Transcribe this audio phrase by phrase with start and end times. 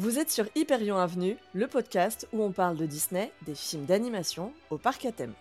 [0.00, 4.52] Vous êtes sur Hyperion Avenue, le podcast où on parle de Disney, des films d'animation
[4.70, 5.34] au parc à thème.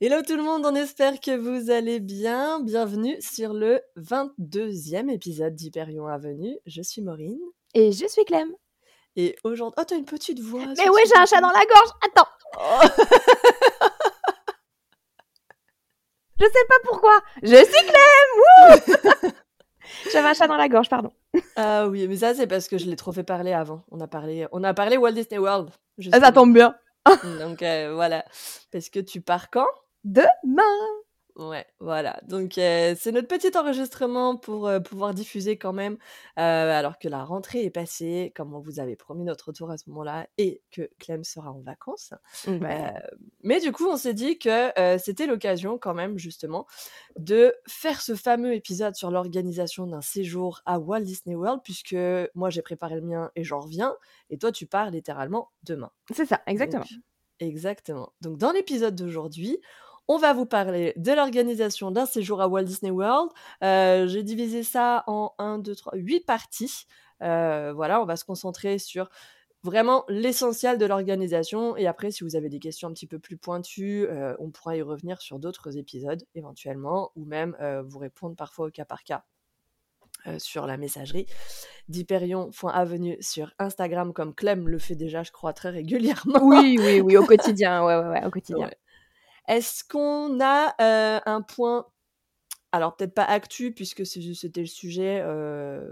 [0.00, 2.60] Hello tout le monde, on espère que vous allez bien.
[2.60, 6.56] Bienvenue sur le 22e épisode d'Hyperion Avenue.
[6.66, 7.40] Je suis Maureen.
[7.74, 8.54] Et je suis Clem.
[9.16, 9.76] Et aujourd'hui...
[9.80, 10.64] Oh, t'as une petite voix.
[10.76, 11.90] Mais oui, j'ai un chat dans la gorge.
[12.04, 12.28] Attends.
[12.58, 12.80] Oh.
[16.40, 17.20] je sais pas pourquoi.
[17.42, 19.32] Je suis Clem.
[20.12, 21.12] J'avais un chat dans la gorge, pardon.
[21.56, 23.84] Ah oui, mais ça c'est parce que je l'ai trop fait parler avant.
[23.90, 25.70] On a parlé, on a parlé Walt Disney World.
[26.12, 26.76] Ça tombe bien.
[27.40, 28.24] Donc euh, voilà.
[28.72, 29.66] Parce que tu pars quand?
[30.04, 30.62] Demain.
[31.36, 32.20] Ouais, voilà.
[32.28, 35.94] Donc euh, c'est notre petit enregistrement pour euh, pouvoir diffuser quand même,
[36.38, 39.76] euh, alors que la rentrée est passée, comme on vous avait promis notre retour à
[39.76, 42.14] ce moment-là, et que Clem sera en vacances.
[43.42, 46.66] mais du coup, on s'est dit que c'était l'occasion quand même justement
[47.18, 51.96] de faire ce fameux épisode sur l'organisation d'un séjour à Walt Disney World, puisque
[52.34, 53.96] moi j'ai préparé le mien et j'en reviens,
[54.30, 55.90] et toi tu pars littéralement demain.
[56.12, 56.84] C'est ça, exactement.
[57.40, 58.12] exactement.
[58.20, 59.58] Donc dans l'épisode d'aujourd'hui,
[60.08, 63.30] on va vous parler de l'organisation d'un séjour à Walt Disney World.
[63.62, 66.86] Euh, j'ai divisé ça en 1, 2, 3, 8 parties.
[67.22, 69.08] Euh, voilà, on va se concentrer sur
[69.62, 71.74] vraiment l'essentiel de l'organisation.
[71.76, 74.76] Et après, si vous avez des questions un petit peu plus pointues, euh, on pourra
[74.76, 79.24] y revenir sur d'autres épisodes éventuellement, ou même vous répondre parfois au cas par cas.
[80.38, 81.26] sur la messagerie
[81.88, 86.40] d'Hyperion.avenue sur Instagram, comme Clem le fait déjà, je crois, très régulièrement.
[86.42, 88.70] Oui, oui, oui, au quotidien, ouais, ouais, ouais au quotidien.
[89.48, 91.86] Est-ce qu'on a euh, un point
[92.72, 95.88] alors peut-être pas actu puisque c'était le sujet euh,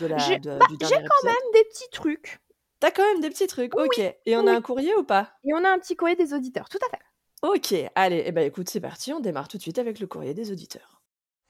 [0.00, 2.40] de la j'ai, de, bah, quand même des petits trucs.
[2.80, 3.98] T'as quand même des petits trucs, ok.
[3.98, 5.34] Et on a un courrier ou pas?
[5.44, 7.02] Et on a un petit courrier des auditeurs, tout à fait.
[7.42, 10.34] Ok, allez, eh ben, écoute, c'est parti, on démarre tout de suite avec le courrier
[10.34, 11.00] des auditeurs.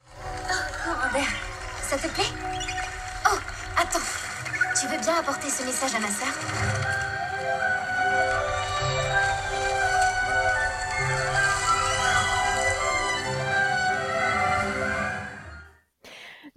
[0.07, 1.27] Oh, Robert,
[1.81, 2.23] ça te plaît?
[3.25, 3.37] Oh,
[3.77, 3.99] attends,
[4.79, 7.00] tu veux bien apporter ce message à ma sœur?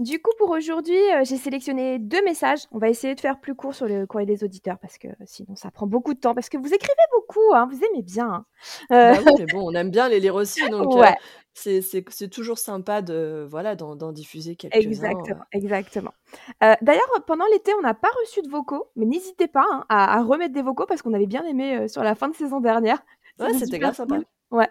[0.00, 2.62] Du coup, pour aujourd'hui, euh, j'ai sélectionné deux messages.
[2.72, 5.54] On va essayer de faire plus court sur le courrier des auditeurs parce que sinon
[5.54, 6.34] ça prend beaucoup de temps.
[6.34, 8.28] Parce que vous écrivez beaucoup, hein, vous aimez bien.
[8.28, 8.46] Hein.
[8.90, 11.06] Euh, bah mais bon, on aime bien les lire aussi, donc euh,
[11.54, 14.80] c'est toujours sympa de voilà d'en diffuser quelques-uns.
[14.80, 16.14] Exactement, exactement.
[16.60, 20.54] D'ailleurs, pendant l'été, on n'a pas reçu de vocaux, mais n'hésitez pas hein, à, remettre
[20.54, 23.04] des vocaux parce qu'on avait bien aimé sur la fin de saison dernière.
[23.38, 24.18] Ouais, c'était grave sympa.
[24.50, 24.68] Ouais.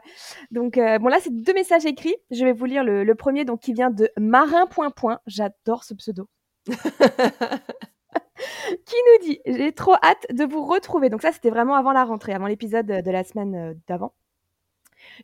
[0.52, 2.16] Donc, euh, bon, là, c'est deux messages écrits.
[2.32, 5.20] Je vais vous lire le, premier, donc, qui vient de Marin Point Point.
[5.28, 6.30] J'adore ce pseudo.
[6.68, 6.76] qui
[8.96, 11.10] nous dit J'ai trop hâte de vous retrouver.
[11.10, 14.14] Donc, ça, c'était vraiment avant la rentrée, avant l'épisode de la semaine euh, d'avant.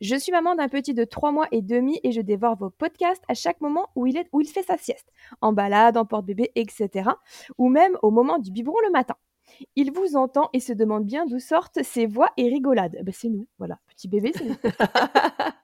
[0.02, 3.24] Je suis maman d'un petit de trois mois et demi et je dévore vos podcasts
[3.28, 5.12] à chaque moment où il, est, où il fait sa sieste,
[5.42, 7.12] en balade, en porte-bébé, etc.
[7.58, 9.16] Ou même au moment du biberon le matin.
[9.76, 12.98] Il vous entend et se demande bien d'où sortent ces voix et rigolades.
[13.04, 14.56] Ben, c'est nous, voilà, petit bébé, c'est nous.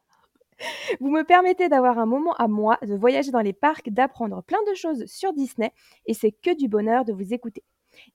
[1.00, 4.62] Vous me permettez d'avoir un moment à moi, de voyager dans les parcs, d'apprendre plein
[4.70, 5.74] de choses sur Disney,
[6.06, 7.64] et c'est que du bonheur de vous écouter.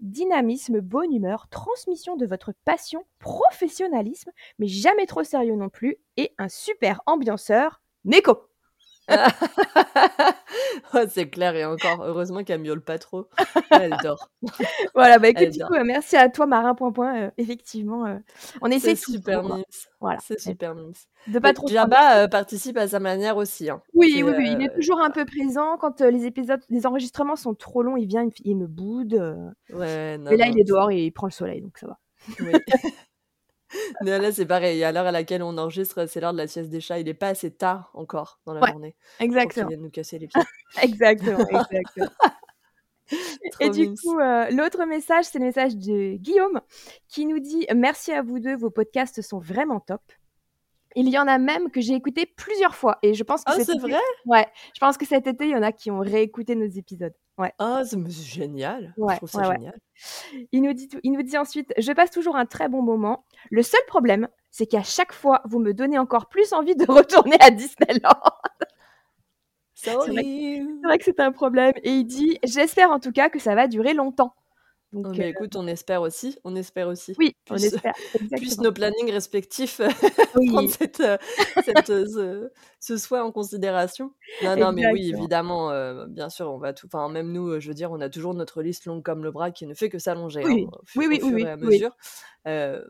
[0.00, 6.34] Dynamisme, bonne humeur, transmission de votre passion, professionnalisme, mais jamais trop sérieux non plus, et
[6.38, 8.46] un super ambianceur, Neko.
[11.08, 13.28] c'est clair et encore, heureusement qu'elle miaule pas trop.
[13.70, 14.30] Elle dort.
[14.94, 17.22] voilà, bah écoute, du coup, merci à toi, Marin Point Point.
[17.22, 18.16] Euh, effectivement, euh,
[18.62, 19.64] on essaie C'est super mimes.
[20.00, 20.18] Voilà.
[20.22, 20.92] C'est super mimes.
[21.26, 21.68] De pas trop.
[21.68, 23.70] Jabba euh, participe à sa manière aussi.
[23.70, 23.82] Hein.
[23.94, 25.76] Oui, oui, oui, il est toujours un peu présent.
[25.78, 29.14] Quand les épisodes, les enregistrements sont trop longs, il vient, il, me boude.
[29.72, 31.98] Ouais, non, et là, il est dehors et il prend le soleil, donc ça va.
[32.40, 32.52] Oui.
[34.00, 34.82] là, c'est pareil.
[34.84, 36.98] À l'heure à laquelle on enregistre, c'est l'heure de la sieste des chats.
[36.98, 38.96] Il n'est pas assez tard encore dans la journée.
[39.18, 39.68] Exactement.
[39.68, 40.42] Pour nous casser les pieds.
[40.82, 42.10] exactement, exactement.
[43.60, 46.60] Et du coup, euh, l'autre message, c'est le message de Guillaume
[47.08, 50.02] qui nous dit Merci à vous deux, vos podcasts sont vraiment top.
[50.96, 53.62] Il y en a même que j'ai écouté plusieurs fois et je pense que oh,
[53.64, 54.00] c'est vrai?
[54.26, 57.14] Ouais, je pense que cet été, il y en a qui ont réécouté nos épisodes.
[57.40, 57.54] Ouais.
[57.58, 58.94] Oh, c'est génial.
[58.98, 59.74] je trouve ça génial.
[60.52, 63.24] Il nous, dit, il nous dit ensuite Je passe toujours un très bon moment.
[63.50, 67.36] Le seul problème, c'est qu'à chaque fois, vous me donnez encore plus envie de retourner
[67.40, 68.20] à Disneyland.
[69.72, 70.12] C'est vrai,
[70.84, 71.72] vrai, que c'est un problème.
[71.82, 74.34] Et il dit J'espère en tout cas que ça va durer longtemps.
[74.92, 77.14] Donc, Oh, mais euh, écoute, on espère aussi, on espère aussi.
[77.18, 77.94] oui, on espère.
[78.36, 79.80] puisse nos plannings respectifs
[80.34, 81.16] Oui, prendre cette, euh,
[81.64, 82.50] cette, euh, ce,
[82.80, 84.12] ce souhait en considération.
[84.42, 86.86] Non, non, mais oui, évidemment, euh, bien sûr, on va tout.
[86.92, 89.50] Enfin, même nous, je veux dire, on a toujours notre liste longue comme le bras
[89.52, 91.48] qui ne fait que s'allonger hein, Oui, au, oui, au oui, oui, fur oui, et
[91.48, 91.66] à oui.
[91.66, 91.96] mesure.
[92.48, 92.82] Euh,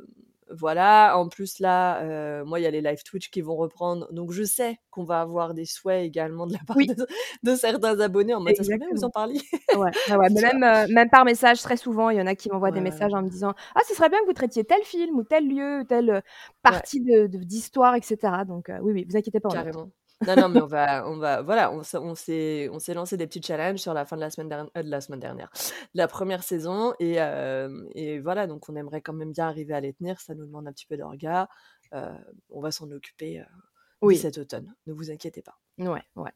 [0.50, 4.12] voilà, en plus là, euh, moi il y a les live Twitch qui vont reprendre,
[4.12, 7.06] donc je sais qu'on va avoir des souhaits également de la part Oui, de,
[7.42, 9.40] de certains abonnés en mode ça serait bien que vous en parliez.
[9.72, 10.54] Ouais, ouais, ouais, mais Tu vois?
[10.54, 13.14] même, euh, même par message, très souvent, il y en a qui m'envoient des messages
[13.14, 15.80] en me disant Ah, ce serait bien que vous traitiez tel film ou tel lieu,
[15.80, 16.20] ou telle euh,
[16.62, 18.44] partie de, de- d'histoire, etc.
[18.44, 19.48] Donc, euh, oui, oui, vous inquiétez pas.
[19.50, 19.90] Carrément.
[20.26, 23.16] Non, non, mais on va, on va, voilà, on, s'est- on s'est, on s'est lancé
[23.16, 25.50] des petits challenges sur la fin de la semaine dernière, de la semaine dernière,
[25.94, 29.72] de la première saison, et, euh, et voilà, donc on aimerait quand même bien arriver
[29.74, 30.20] à les tenir.
[30.20, 31.48] Ça nous demande un petit peu d'orga.
[31.94, 32.12] Euh,
[32.50, 33.44] on va s'en occuper euh,
[34.02, 34.74] dès Oui, cet automne.
[34.86, 35.58] Ne vous inquiétez pas.
[35.78, 36.32] ouais, ouais.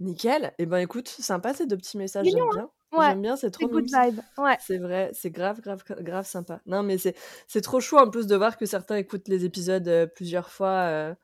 [0.00, 0.52] Nickel.
[0.58, 2.58] Et ben écoute, sympa ces deux petits messages, Mignon, j'aime hein?
[2.58, 2.70] bien.
[2.92, 3.92] Ouais, J'aime bien, c'est c'est trop good mimi.
[3.92, 4.20] vibe.
[4.38, 6.60] Ouais, C'est vrai, c'est grave, grave, grave sympa.
[6.66, 7.16] Non, mais c'est,
[7.48, 10.86] c'est trop chou en plus de voir que certains écoutent les épisodes euh, plusieurs fois.
[10.88, 11.14] euh,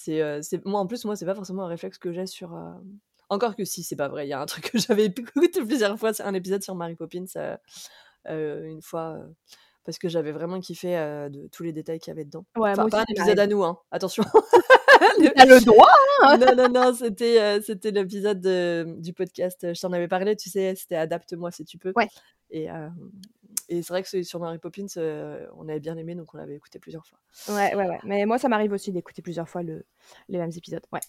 [0.00, 2.54] c'est, euh, c'est, moi en plus, moi, c'est pas forcément un réflexe que j'ai sur.
[2.54, 2.70] euh,
[3.30, 4.26] Encore que si, c'est pas vrai.
[4.26, 6.94] Il y a un truc que j'avais écouté plusieurs fois, c'est un épisode sur Mary
[6.94, 7.24] Poppins
[8.28, 9.18] euh, une fois.
[9.84, 12.44] parce que j'avais vraiment kiffé euh, de tous les détails qu'il y avait dedans.
[12.56, 13.78] ouais, Enfin, pas un épisode à nous, hein.
[13.90, 14.22] Attention.
[15.36, 15.88] T'as le droit,
[16.22, 19.72] hein non, non, non, c'était euh, c'était l'épisode de- du podcast.
[19.74, 21.92] Je t'en avais parlé, tu sais, c'était Adapte-moi si tu peux.
[21.96, 22.08] Ouais,
[22.50, 22.88] Et, euh,
[23.68, 26.38] et c'est vrai que celui sur Mary Poppins, euh, on avait bien aimé, donc on
[26.38, 27.18] l'avait écouté plusieurs fois.
[27.48, 27.98] ouais, ouais, ouais.
[28.04, 29.84] Mais moi, ça m'arrive aussi d'écouter plusieurs fois le,
[30.28, 30.84] les mêmes épisodes.
[30.92, 31.00] Ouais.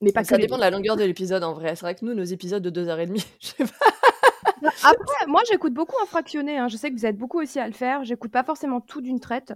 [0.00, 1.76] Mais pas que ça dépend de la longueur de l'épisode en vrai.
[1.76, 4.70] C'est vrai que nous, nos épisodes de 2h30, je sais pas.
[4.82, 6.58] Après, moi, j'écoute beaucoup en fractionné.
[6.58, 6.68] hein.
[6.68, 8.04] Je sais que vous êtes beaucoup aussi à le faire.
[8.04, 9.52] J'écoute pas forcément tout d'une traite.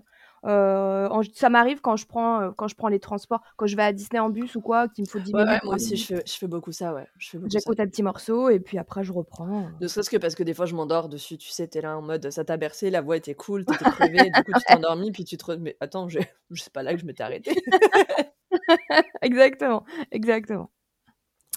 [0.47, 3.77] Euh, en- ça m'arrive quand je prends euh, quand je prends les transports, quand je
[3.77, 5.65] vais à Disney en bus ou quoi, qu'il me faut 10 Ouais, ouais, minutes.
[5.65, 7.07] moi aussi, je fais, je fais beaucoup ça, ouais.
[7.19, 9.69] J'écoute un petit morceau et puis après je reprends.
[9.81, 12.03] Ne serait-ce que parce que des fois, je m'endors dessus, tu sais, t'es là en
[12.03, 15.13] mode, ça t'a bercé, la voix était cool, t'étais crevé, du coup, tu t'es endormi,
[15.13, 15.45] puis tu te...
[15.47, 16.19] re- Mais attends, je...
[16.51, 17.55] je sais pas là que je m'étais arrêtée.
[19.23, 20.71] exactement, exactement.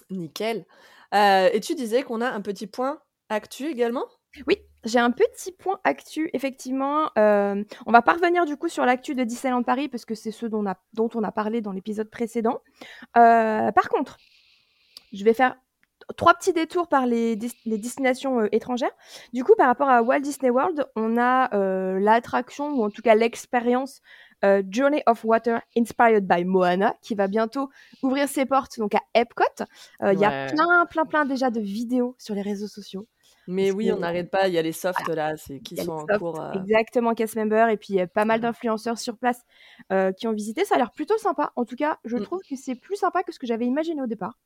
[0.09, 0.65] Nickel.
[1.13, 2.99] Euh, et tu disais qu'on a un petit point
[3.29, 4.05] actu également?
[4.47, 4.57] Oui,
[4.87, 7.09] j'ai un petit point actu, effectivement.
[7.17, 10.31] Euh, on va pas revenir du coup sur l'actu de Disneyland Paris parce que c'est
[10.31, 12.59] ce dont on a, dont on a parlé dans l'épisode précédent.
[13.17, 14.17] Euh, par contre,
[15.13, 15.55] je vais faire
[16.15, 18.91] trois petits détours par les, des- les destinations euh, étrangères.
[19.33, 23.01] Du coup, par rapport à Walt Disney World, on a euh, l'attraction, ou en tout
[23.01, 24.01] cas l'expérience
[24.45, 27.69] euh, Journey of Water Inspired by Moana, qui va bientôt
[28.03, 29.43] ouvrir ses portes donc à Epcot.
[30.03, 33.07] Euh, Il y a plein, plein, plein déjà de vidéos sur les réseaux sociaux.
[33.47, 36.07] Mais oui, on n'arrête pas, il y a les softs là, c'est qui sont en
[36.07, 36.39] cours.
[36.41, 39.41] euh, Exactement, cast member, et puis il y a pas mal d'influenceurs sur place
[39.91, 40.65] euh, qui ont visité.
[40.65, 41.51] Ça a l'air plutôt sympa.
[41.55, 42.23] En tout cas, je Mm.
[42.23, 44.37] trouve que c'est plus sympa que ce que j'avais imaginé au départ.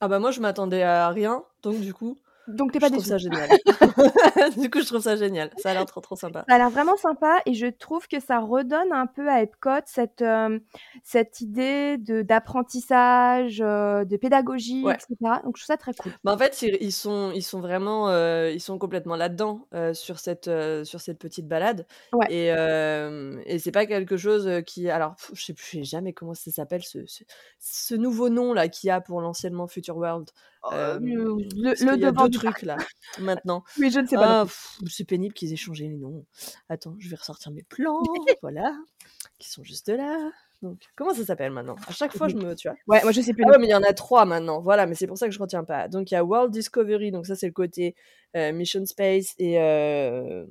[0.00, 2.18] Ah bah moi, je m'attendais à rien, donc du coup,
[2.48, 3.08] Donc t'es je pas trouve déçu.
[3.10, 3.48] ça génial.
[4.58, 5.50] du coup, je trouve ça génial.
[5.56, 6.44] Ça a l'air trop trop sympa.
[6.48, 9.70] Ça a l'air vraiment sympa et je trouve que ça redonne un peu à Epcot
[9.86, 10.58] cette, euh,
[11.02, 14.94] cette idée de d'apprentissage, euh, de pédagogie, Ouais.
[14.94, 15.16] etc.
[15.44, 16.12] Donc je trouve ça très cool.
[16.24, 20.18] Bah, en fait, ils ils sont, ils sont vraiment, euh, ils sont complètement là-dedans sur
[20.18, 20.50] cette,
[20.84, 21.86] sur cette petite balade.
[22.12, 22.26] Ouais.
[22.30, 22.48] Et,
[23.46, 26.34] et c'est pas quelque chose qui, alors, pff, je sais plus je sais jamais comment
[26.34, 27.24] ça s'appelle ce, ce,
[27.58, 30.30] ce nouveau nom là qu'il y a pour l'anciennement Future World.
[30.72, 30.98] Euh, Euh,
[31.56, 32.76] le le devant du trucs là
[33.18, 33.64] maintenant.
[33.78, 34.42] Oui, je ne sais pas.
[34.42, 34.46] Ah,
[34.88, 36.24] c'est pénible qu'ils aient changé les noms.
[36.68, 38.00] Attends, je vais ressortir mes plans,
[38.42, 38.74] voilà,
[39.38, 40.30] qui sont juste là.
[40.62, 41.76] Donc, comment ça s'appelle maintenant?
[41.86, 42.76] À chaque fois, je me, tu vois.
[42.86, 43.44] Ouais, moi je sais plus.
[43.46, 44.60] Ah ouais, mais il y en a trois maintenant.
[44.62, 45.88] Voilà, mais c'est pour ça que je retiens pas.
[45.88, 47.94] Donc il y a World Discovery, donc ça c'est le côté
[48.34, 50.46] euh, Mission Space et euh,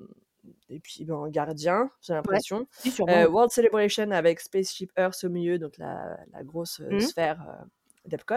[0.69, 2.67] et puis ben, Gardien, j'ai l'impression.
[3.09, 6.99] Euh, World Celebration avec Spaceship Earth au milieu, donc la, la grosse Mhm.
[6.99, 7.65] sphère
[8.05, 8.35] d'Epcot.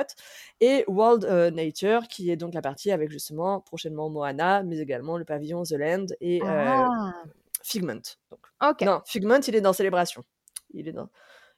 [0.61, 5.16] Et World euh, Nature, qui est donc la partie avec justement prochainement Moana, mais également
[5.18, 7.12] le pavillon The Land et euh, Ah,
[7.62, 8.00] Figment.
[8.30, 8.40] Donc.
[8.82, 10.23] Non, Figment, il est dans Célébration.
[10.73, 11.08] Il est dans.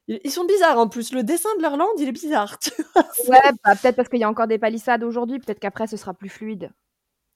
[0.09, 1.13] Ils sont bizarres en plus.
[1.13, 2.59] Le dessin de leur land, il est bizarre.
[2.61, 5.61] tu vois, c'est- Ouais, bah, peut-être parce qu'il y a encore des palissades aujourd'hui, peut-être
[5.61, 6.71] qu'après ce sera plus fluide.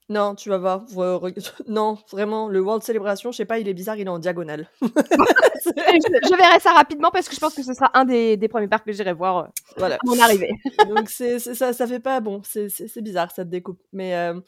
[0.09, 0.85] Non, tu vas voir.
[1.69, 4.69] Non, vraiment, le World Celebration, je sais pas, il est bizarre, il est en diagonale.
[5.65, 5.71] Je,
[6.31, 8.69] je verrai ça rapidement parce que je pense que ce sera un des, des premiers
[8.69, 9.97] parcs que j'irai voir euh, voilà.
[9.97, 10.51] à mon arrivée.
[10.89, 12.43] Donc c'est ça, ça fait pas bon.
[12.45, 13.81] C'est bizarre cette découpe.
[13.93, 14.41] Mais euh,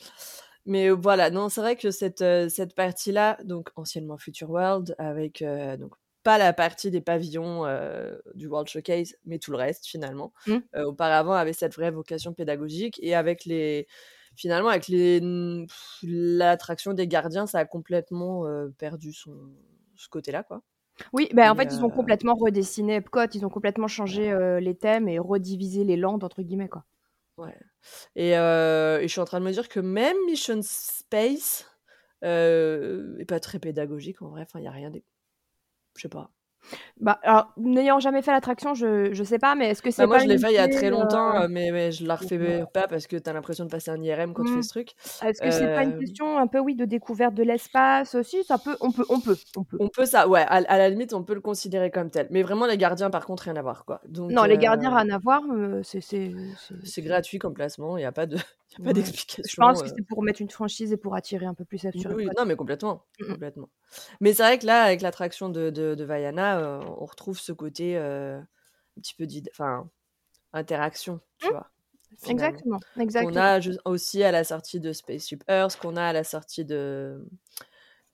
[0.66, 5.42] mais voilà, non, c'est vrai que cette euh, cette partie-là, donc anciennement Future World, avec
[5.42, 5.92] euh, donc
[6.24, 10.32] pas la partie des pavillons euh, du World Showcase, mais tout le reste finalement.
[10.46, 10.56] Mm.
[10.74, 13.86] Euh, auparavant, avait cette vraie vocation pédagogique et avec les
[14.34, 15.20] finalement avec les
[16.02, 19.36] l'attraction des gardiens, ça a complètement euh, perdu son
[19.96, 20.62] ce côté-là quoi.
[21.12, 24.30] Oui, bah, en Et, fait, ils ont euh, complètement redessiné Epcot, ils ont complètement changé
[24.30, 26.84] euh, les thèmes et redivisé les landes, entre guillemets, quoi.
[27.36, 27.56] Ouais.
[28.16, 31.66] Et, euh, et je suis en train de me dire que même Mission Space,
[32.24, 34.42] euh, pas très pédagogique en vrai.
[34.42, 34.90] Enfin, il y a rien.
[34.90, 35.04] Des...
[35.96, 36.33] Je sais pas.
[37.00, 40.06] Bah, alors, n'ayant jamais fait l'attraction, je, je sais pas, mais est-ce que c'est Bah,
[40.06, 42.06] moi, pas je l'ai fait il y a très longtemps, euh, euh, mais, mais je
[42.06, 42.64] la refais Ouais.
[42.72, 44.92] pas parce que tu as l'impression de passer un IRM quand tu fais ce truc.
[45.22, 48.42] Est-ce que c'est pas une Euh, question un peu, oui, de découverte de l'espace aussi?
[48.44, 49.76] Ça peut, on peut, on peut, on peut.
[49.80, 52.28] On peut ça, ouais, à, à la limite, on peut le considérer comme tel.
[52.30, 54.00] Mais vraiment, les gardiens, par contre, rien à voir, quoi.
[54.08, 55.42] Donc, Non, les gardiens, euh, rien à voir.
[55.52, 56.00] euh, c'est-
[56.84, 58.38] c'est gratuit comme placement, il n'y a pas de-
[58.76, 58.92] a pas Ouais.
[58.94, 59.42] d'explication.
[59.48, 59.92] Je pense que euh.
[59.96, 62.34] c'est pour mettre une franchise et pour attirer un peu plus Oui, sur oui, code.
[62.38, 63.32] non, mais complètement, Mm, mm.
[63.32, 63.68] complètement.
[64.20, 67.52] Mais c'est vrai que là, avec l'attraction de, de, de Vaiana, euh, on retrouve ce
[67.52, 69.88] côté euh, un petit peu enfin,
[70.52, 71.50] interaction, tu Mm.
[71.50, 71.70] vois,
[72.22, 72.32] finalement.
[72.48, 73.40] Exactement, Qu'on exactement.
[73.40, 77.26] a ju- aussi à la sortie de Spaceship Earth, qu'on a à la sortie de,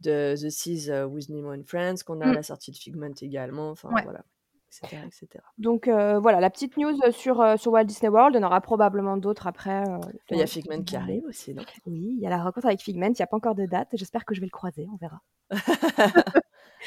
[0.00, 2.34] de The Seas with Nemo and Friends, qu'on a à Mm.
[2.34, 4.02] la sortie de Figment également, enfin Ouais.
[4.04, 4.24] voilà,
[4.70, 5.02] etc.
[5.06, 5.42] etc.
[5.58, 8.34] Donc euh, voilà, la petite news sur, euh, sur Walt Disney World.
[8.34, 9.82] Il y en aura probablement d'autres après.
[9.88, 9.98] euh,
[10.30, 12.80] Il y a Figment qui arrive aussi, non Oui, il y a la rencontre avec
[12.80, 13.06] Figment.
[13.08, 13.88] Il n'y a pas encore de date.
[13.94, 14.86] J'espère que je vais le croiser.
[14.92, 15.20] On verra.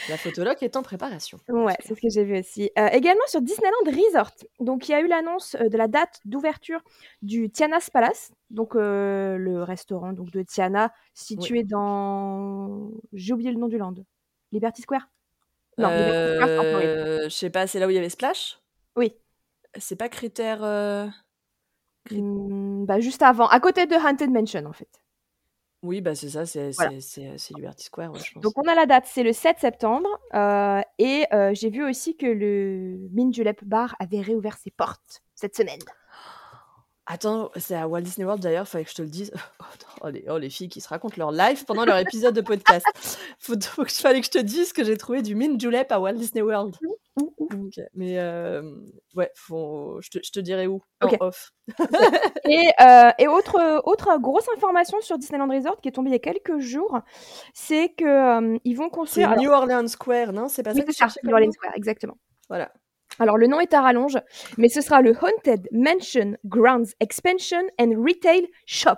[0.09, 1.39] La photologue est en préparation.
[1.49, 2.71] Ouais, c'est ce que j'ai vu aussi.
[2.75, 4.31] Également sur Disneyland Resort.
[4.59, 6.81] Donc, il y a eu l'annonce de la date d'ouverture
[7.21, 12.89] du Tiana's Palace, donc le restaurant donc de Tiana situé dans.
[13.13, 13.93] J'ai oublié le nom du land.
[14.51, 15.07] Liberty Square.
[15.77, 16.89] Non, en Floride.
[16.89, 18.59] Euh, je sais pas, c'est là où il y avait Splash?
[18.95, 19.13] Oui.
[19.77, 20.63] C'est pas critère.
[20.63, 21.07] euh,
[22.11, 24.89] Hmm, bah, juste avant, à côté de Haunted Mansion en fait.
[25.83, 26.91] Oui, bah c'est ça, c'est Voilà.
[26.91, 28.43] c'est- c'est- c'est Liberty Square, ouais, je pense.
[28.43, 30.07] Donc on a la date, c'est le 7 septembre.
[30.33, 35.21] euh, et euh, j'ai vu aussi que le Min Julep Bar avait réouvert ses portes
[35.35, 35.79] cette semaine.
[37.05, 39.31] Attends, c'est à Walt Disney World d'ailleurs, fallait que je te le dise.
[40.05, 42.85] Oh, les, oh, les filles qui se racontent leur life pendant leur épisode de podcast.
[43.39, 45.99] Faut, faut que, fallait que je te dise que j'ai trouvé du mint julep à
[46.01, 46.75] Walt Disney World.
[47.15, 48.61] Ok, Mais euh,
[49.15, 51.17] ouais, faut, je, te, je te dirai où en Ok.
[51.21, 51.51] off.
[52.49, 56.15] Et, euh, et autre, autre grosse information sur Disneyland Resort qui est tombée il y
[56.17, 56.99] a quelques jours,
[57.53, 59.29] c'est que euh, ils vont C'est construire.
[59.31, 61.73] alors- New Orleans Square, non C'est pas oui, ça que c'est ça, New Orleans Square,
[61.77, 62.17] exactement.
[62.49, 62.73] Voilà.
[63.19, 64.17] Alors le nom est à rallonge,
[64.57, 68.97] mais ce sera le Haunted Mansion Grounds Expansion and Retail Shop.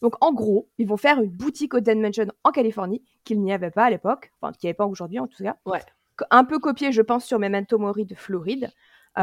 [0.00, 3.70] Donc en gros, ils vont faire une boutique Haunted Mansion en Californie qu'il n'y avait
[3.70, 5.56] pas à l'époque, enfin qu'il n'y avait pas aujourd'hui en tout cas.
[5.64, 5.80] Ouais.
[6.30, 8.70] Un peu copié, je pense, sur Memento Mori de Floride.
[9.18, 9.22] Euh,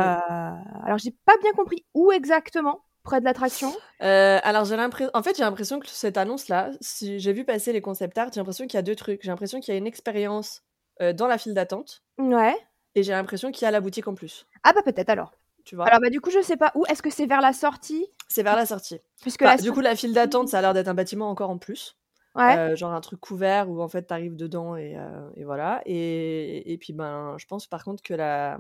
[0.84, 3.74] alors j'ai pas bien compris où exactement près de l'attraction.
[4.04, 7.74] Euh, alors j'ai l'impression, en fait j'ai l'impression que cette annonce-là, si j'ai vu passer
[7.74, 9.22] les concept art, j'ai l'impression qu'il y a deux trucs.
[9.24, 10.62] J'ai l'impression qu'il y a une expérience
[11.02, 12.56] euh, dans la file d'attente Ouais.
[12.96, 14.46] Et j'ai l'impression qu'il y a la boutique en plus.
[14.64, 15.34] Ah bah peut-être alors.
[15.66, 15.86] Tu vois?
[15.88, 16.86] Alors bah du coup je sais pas où.
[16.88, 18.08] Est-ce que c'est vers la sortie?
[18.28, 19.00] C'est vers la sortie.
[19.22, 21.30] Puisque Enfin, la du sortie- coup, la file d'attente, ça a l'air d'être un bâtiment
[21.30, 21.96] encore en plus.
[22.36, 22.58] Ouais.
[22.58, 25.82] Euh, genre un truc couvert où en fait t'arrives dedans et, euh, et voilà.
[25.86, 28.58] Et, et puis ben, je pense par contre que la,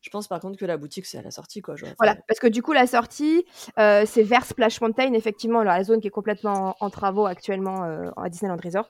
[0.00, 1.76] je pense par contre que la boutique c'est à la sortie quoi.
[1.76, 3.44] genre, Voilà, parce que du coup, la sortie,
[3.78, 7.26] euh, c'est vers Splash Mountain, effectivement, alors, la zone qui est complètement en, en travaux
[7.26, 8.88] actuellement euh, à Disneyland Resort.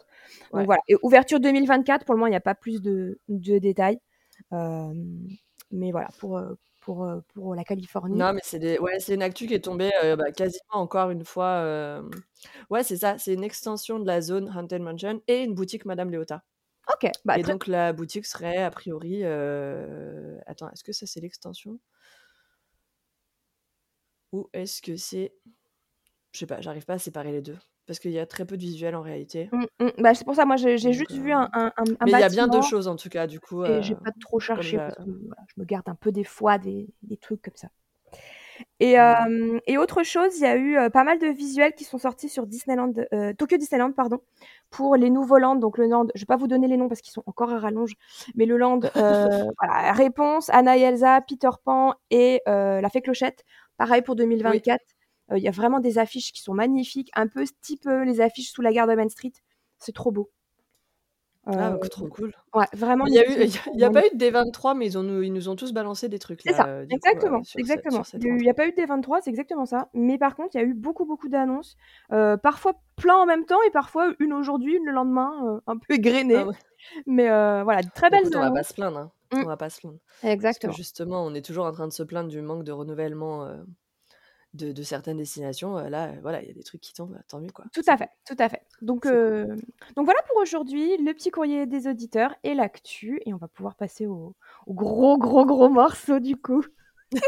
[0.53, 0.65] Donc Ouais.
[0.65, 3.99] voilà, et ouverture 2024, pour le moment, il n'y a pas plus de, de détails.
[4.53, 6.41] Mais voilà, pour,
[6.81, 8.19] pour, pour la Californie.
[8.19, 8.79] Non, mais c'est des...
[8.79, 11.61] ouais, une actu qui est tombée euh, bah, quasiment encore une fois.
[11.63, 12.03] euh,
[12.71, 16.11] Ouais, c'est ça, c'est une extension de la zone Haunted Mansion et une boutique Madame
[16.11, 16.43] Léota.
[16.93, 19.21] Ok, bah, et très- donc la boutique serait a priori.
[19.23, 21.79] euh, Attends, est-ce que ça c'est l'extension?
[24.33, 25.33] Ou est-ce que c'est.
[26.33, 27.57] Je sais pas, j'arrive pas à séparer les deux.
[27.87, 29.51] Parce qu'il y a très peu de visuels en réalité.
[29.53, 31.73] Mm, mm, bah, c'est pour ça, moi, j'ai juste euh, vu un, un,
[32.07, 33.65] Mais il y a bien deux choses en tout cas, du coup.
[33.65, 36.13] Et j'ai euh, pas trop cherché la- parce que voilà, je me garde un peu
[36.13, 37.69] des fois des, des trucs comme ça.
[38.81, 39.15] Et, Ouais.
[39.29, 41.99] euh, et autre chose, il y a eu euh, pas mal de visuels qui sont
[41.99, 44.21] sortis sur Disneyland, euh, Tokyo Disneyland, pardon,
[44.71, 45.57] pour les nouveaux lands.
[45.57, 47.59] Donc le land, je vais pas vous donner les noms parce qu'ils sont encore à
[47.59, 47.95] rallonge,
[48.35, 48.81] mais le land,
[49.59, 53.45] voilà, réponse, Anna et Elsa, Peter Pan et la Fée Clochette.
[53.77, 54.81] Pareil pour 2024.
[54.81, 54.92] Euh,
[55.37, 58.51] Il y a vraiment des affiches qui sont magnifiques, un peu type euh, les affiches
[58.53, 59.33] sous la gare de Main Street.
[59.79, 60.31] C'est trop beau.
[61.45, 62.33] Ah, Euh, trop cool.
[62.55, 63.05] ouais, vraiment.
[63.07, 65.33] Il y a, eu, y a- y pas eu de D23, mais ils, ont, ils
[65.33, 66.41] nous ont tous balancé des trucs.
[66.43, 68.05] C'est ça, euh, coup, exactement, euh, exactement.
[68.05, 69.89] cette Il n'y a, pas eu de D23, c'est exactement ça.
[69.93, 71.77] Mais par contre, il y a eu beaucoup, beaucoup d'annonces.
[72.13, 75.79] Euh, parfois plein en même temps et parfois une aujourd'hui, une le lendemain, euh, un
[75.79, 76.37] peu égrenées.
[76.37, 76.55] Ah ouais.
[77.07, 78.69] Mais euh, voilà, de très belles Écoute, on va pas annonces.
[78.69, 78.99] se plaindre.
[78.99, 79.11] hein.
[79.33, 79.41] Mm.
[79.43, 79.99] On va pas se plaindre.
[80.21, 80.71] Parce Exactement.
[80.73, 83.57] que justement, on est toujours en train de se plaindre du manque de renouvellement euh,
[84.55, 85.79] de, de certaines destinations.
[85.79, 87.65] Euh, là, voilà, il y a des trucs qui tombent, tant mieux quoi.
[87.73, 88.63] Tout à fait, tout à fait.
[88.81, 89.13] Donc, cool.
[89.13, 89.57] euh,
[89.97, 93.21] donc voilà pour aujourd'hui, le petit courrier des auditeurs et l'actu.
[93.27, 94.35] Et on va pouvoir passer au,
[94.67, 96.65] au gros, gros, gros morceau du coup.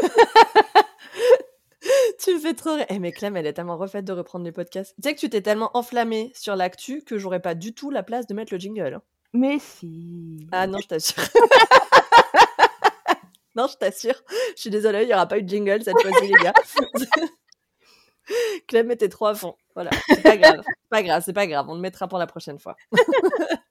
[2.19, 2.85] tu me fais trop rire.
[2.89, 4.95] Eh, mais Clem, elle est tellement refaite de reprendre les podcasts.
[5.01, 8.03] Tu sais que tu t'es tellement enflammée sur l'actu que j'aurais pas du tout la
[8.03, 8.95] place de mettre le jingle.
[8.95, 9.01] hein.
[9.33, 10.47] Mais si.
[10.51, 11.23] Ah non, je t'assure.
[13.55, 14.21] non, je t'assure.
[14.55, 16.53] Je suis désolée, il n'y aura pas eu de jingle cette fois-ci, les gars.
[18.67, 19.55] Clem était trop à fond.
[19.75, 20.63] Voilà, c'est pas grave.
[20.65, 21.65] C'est pas grave, c'est pas grave.
[21.69, 22.75] On le mettra pour la prochaine fois.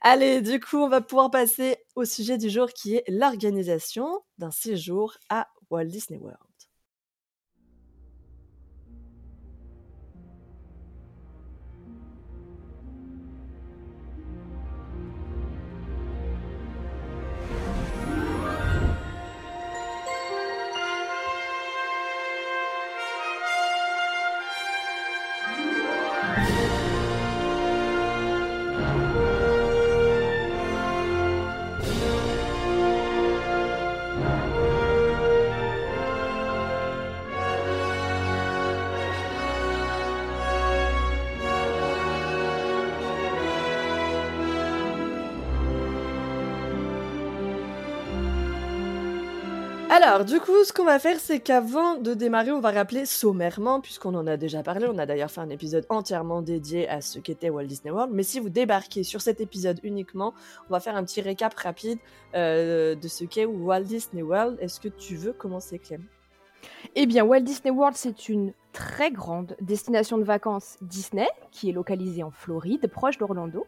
[0.00, 4.50] Allez, du coup, on va pouvoir passer au sujet du jour qui est l'organisation d'un
[4.50, 6.38] séjour à Walt Disney World.
[50.14, 53.80] Alors, du coup, ce qu'on va faire, c'est qu'avant de démarrer, on va rappeler sommairement,
[53.80, 57.18] puisqu'on en a déjà parlé, on a d'ailleurs fait un épisode entièrement dédié à ce
[57.18, 60.32] qu'était Walt Disney World, mais si vous débarquez sur cet épisode uniquement,
[60.70, 61.98] on va faire un petit récap rapide
[62.36, 64.56] euh, de ce qu'est Walt Disney World.
[64.60, 66.04] Est-ce que tu veux commencer, Clem?
[66.94, 71.72] Eh bien, Walt Disney World, c'est une très grande destination de vacances Disney, qui est
[71.72, 73.66] localisée en Floride, proche d'Orlando,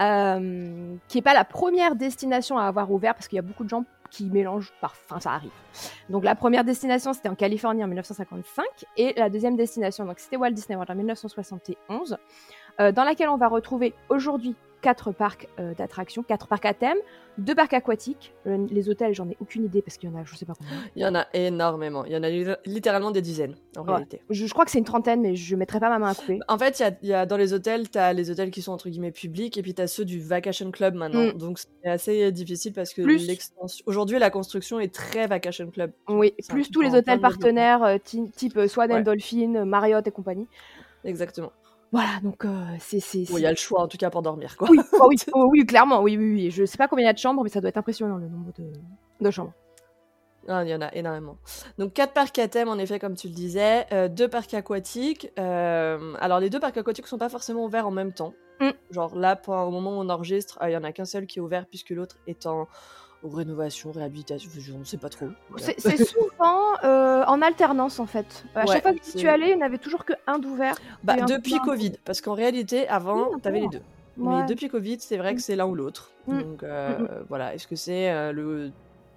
[0.00, 3.64] euh, qui n'est pas la première destination à avoir ouvert, parce qu'il y a beaucoup
[3.64, 4.94] de gens qui mélangent par...
[5.20, 5.50] Ça arrive.
[6.10, 8.64] Donc la première destination, c'était en Californie en 1955,
[8.96, 12.16] et la deuxième destination, donc c'était Walt Disney World en 1971,
[12.80, 16.98] euh, dans laquelle on va retrouver aujourd'hui quatre parcs euh, d'attractions, quatre parcs à thème,
[17.38, 18.34] deux parcs aquatiques.
[18.46, 20.54] Euh, les hôtels, j'en ai aucune idée parce qu'il y en a, je sais pas
[20.58, 20.72] combien.
[20.96, 22.04] Il y en a énormément.
[22.04, 22.28] Il y en a
[22.66, 24.20] littéralement des dizaines en réalité.
[24.28, 26.40] Je, crois que c'est une trentaine, mais je mettrai pas ma main à couper.
[26.48, 28.60] En fait, il y a, y a, dans les hôtels, tu as les hôtels qui
[28.60, 31.32] sont entre guillemets publics et puis tu as ceux du Vacation Club maintenant.
[31.32, 31.38] Mm.
[31.38, 33.02] Donc c'est assez difficile parce que
[33.86, 35.92] aujourd'hui, la construction est très Vacation Club.
[36.08, 40.48] Oui, plus tous les hôtels partenaires euh, type Swan and Dolphin, Marriott et compagnie.
[41.04, 41.52] Exactement.
[41.92, 42.98] Voilà, donc euh, c'est.
[43.14, 44.68] Il y a le choix en tout cas pour dormir, quoi.
[44.70, 46.50] Oui, oh, oui, oh, oui, clairement, oui, oui, oui.
[46.50, 48.28] Je sais pas combien il y a de chambres, mais ça doit être impressionnant le
[48.28, 48.72] nombre de,
[49.20, 49.52] de chambres.
[50.48, 51.36] Ah, il y en a énormément.
[51.78, 55.30] Donc quatre parcs à thème, en effet, comme tu le disais, euh, deux parcs aquatiques.
[55.38, 58.32] Euh, alors les deux parcs aquatiques sont pas forcément ouverts en même temps.
[58.60, 58.70] Mm.
[58.90, 61.38] Genre là, pour, au moment où on enregistre, il y en a qu'un seul qui
[61.38, 62.66] est ouvert puisque l'autre est en
[63.24, 65.28] rénovation, réhabilitation, je ne sais pas trop.
[65.56, 68.44] C'est souvent euh, en alternance en fait.
[68.54, 70.76] À chaque fois que tu allais, il n'y en avait toujours que un d'ouvert.
[71.04, 73.82] Bah, depuis Covid, parce qu'en réalité, avant, tu avais les deux.
[74.16, 75.42] Mais depuis Covid, c'est vrai que mm.
[75.42, 76.10] c'est l'un ou l'autre.
[76.26, 76.40] Mm.
[76.40, 78.70] Donc euh, mm, voilà, est-ce que c'est euh, le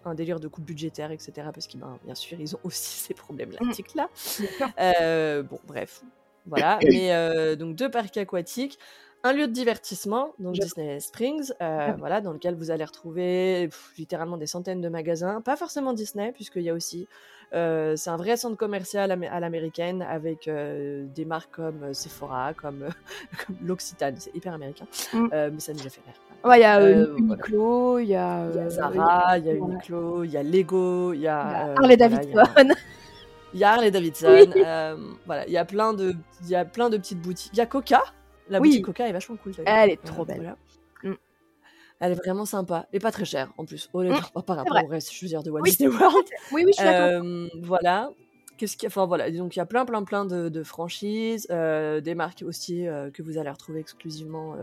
[0.07, 1.49] un délire de coupe budgétaire, etc.
[1.51, 4.09] Parce qu'ils, ben, bien sûr, ils ont aussi ces problématiques-là.
[5.41, 6.03] bon, bref,
[6.45, 6.79] voilà.
[6.83, 8.77] Mais donc deux parcs aquatiques
[9.25, 14.38] un lieu de divertissement, donc Disney Springs, euh, voilà, dans lequel vous allez retrouver littéralement
[14.38, 15.41] des centaines de magasins.
[15.41, 17.07] Pas forcément Disney, puisqu'il y a aussi.
[17.53, 22.88] Euh, c'est un vrai centre commercial à l'américaine avec euh, des marques comme Sephora, comme,
[23.63, 25.27] l'Occitane, c'est hyper américain, mm.
[25.31, 26.55] mais ça nous a fait rire.
[26.55, 30.43] il y a Uniqlo, il y a, Zara, il y a Uniqlo, il y a
[30.43, 32.43] Lego, il y a Harley Davidson.
[33.53, 34.49] Il y a Harley Davidson,
[35.25, 37.51] voilà, il y a plein de, il y a plein de petites boutiques.
[37.53, 38.03] Il y a Coca,
[38.49, 38.69] la oui.
[38.69, 39.53] boutique Coca est vachement cool.
[39.65, 40.55] Elle est trop belle.
[41.03, 41.13] Mm.
[41.99, 43.89] Elle est vraiment sympa et pas très chère en plus.
[43.93, 44.10] Mm.
[44.45, 46.27] par rapport au reste, je veux dire, de Walt Disney World.
[46.51, 48.10] Oui, oui, je suis euh, Voilà.
[48.58, 52.15] Qu'est-ce qu'il Enfin voilà, donc il y a plein, plein, plein de, franchises, euh, des
[52.15, 54.55] marques aussi euh, que vous allez retrouver exclusivement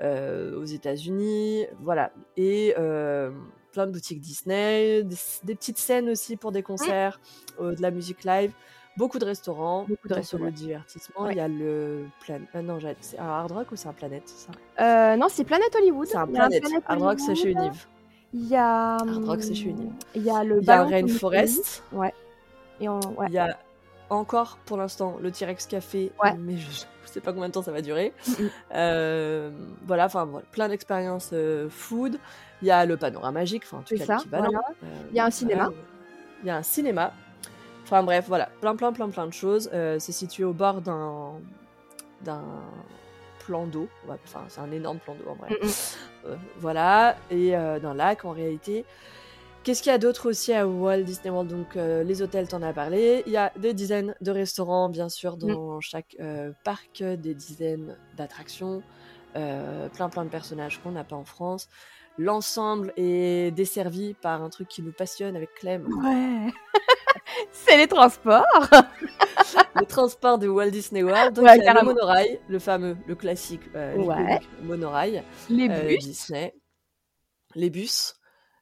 [0.00, 7.20] aux États-Unis, voilà, et plein de boutiques Disney, des, petites scènes aussi pour des concerts,
[7.60, 8.52] de la musique live.
[8.96, 11.28] Beaucoup de restaurants, beaucoup de restaurants de divertissement.
[11.28, 12.38] Il y a le plan...
[12.54, 14.50] Euh, non, c'est un Hard Rock ou c'est un Planète ça?
[14.80, 16.06] Euh, Non, c'est Planète Hollywood.
[16.06, 16.64] C'est un Planète.
[16.86, 17.86] Hard Rock, c'est chez Univ.
[18.32, 18.94] Il y a.
[18.94, 19.92] Hard Rock, c'est chez Univ.
[20.14, 20.60] Il y a le.
[20.60, 21.84] Il y a Rainforest.
[21.92, 22.14] Ouais.
[22.80, 23.58] Et Il y a
[24.08, 26.34] encore pour l'instant le T-Rex Café, ouais.
[26.38, 28.12] mais je, ne sais pas combien de temps ça va durer.
[28.74, 29.50] euh,
[29.86, 32.18] voilà, enfin voilà, plein d'expériences euh, food.
[32.62, 34.50] Il y a le panorama magique, enfin en tout cas l'équivalent.
[34.50, 34.60] Voilà.
[35.10, 35.70] il y a un cinéma.
[36.42, 37.12] Il y a un cinéma
[37.86, 39.70] Enfin bref, voilà, plein, plein, plein, plein de choses.
[39.72, 41.34] Euh, c'est situé au bord d'un
[42.22, 42.42] d'un
[43.38, 43.86] plan d'eau.
[44.24, 45.56] Enfin, c'est un énorme plan d'eau en vrai.
[46.26, 48.84] Euh, voilà, et euh, d'un lac en réalité.
[49.62, 51.48] Qu'est-ce qu'il y a d'autre aussi à Walt Disney World?
[51.48, 53.22] Donc, les hôtels, t'en as parlé.
[53.26, 55.82] Il y a des dizaines de restaurants, bien sûr, dans mm.
[55.82, 56.16] chaque
[56.64, 58.82] parc, des dizaines d'attractions,
[59.34, 61.68] plein, plein de personnages qu'on n'a pas en France.
[62.18, 65.86] L'ensemble est desservi par un truc qui nous passionne avec Clem.
[66.02, 66.52] Ouais
[67.64, 68.44] c'est les transports.
[69.74, 71.34] le transport de Walt Disney World.
[71.34, 73.96] Donc, il y a le monorail, le fameux, le classique euh,
[74.62, 75.22] monorail.
[75.48, 76.04] Les euh, bus.
[76.04, 76.54] Disney.
[77.54, 78.14] Les bus.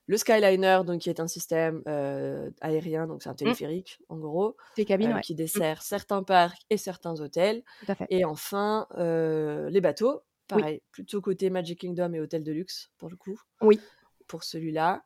[0.07, 3.37] le Skyliner, donc qui est un système euh, aérien, donc c'est un Mmh.
[3.37, 5.21] téléphérique en gros, Des cabines, ouais.
[5.23, 5.37] qui Mmh.
[5.37, 7.63] dessert certains parcs et certains hôtels.
[7.85, 8.07] Tout à fait.
[8.11, 10.61] Et enfin, les bateaux, Oui.
[10.61, 13.81] pareil, plutôt côté Magic Kingdom et hôtel de luxe pour le coup, Oui.
[14.29, 15.03] pour celui-là.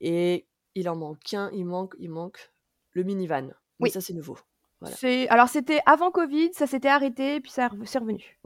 [0.00, 2.51] Et il en manque un, il manque, il manque
[2.92, 3.42] le minivan.
[3.46, 3.90] Mais Oui.
[3.90, 4.38] ça c'est nouveau.
[4.80, 4.96] Voilà.
[4.96, 8.38] C'est alors c'était avant Covid, ça s'était arrêté, puis ça c'est revenu.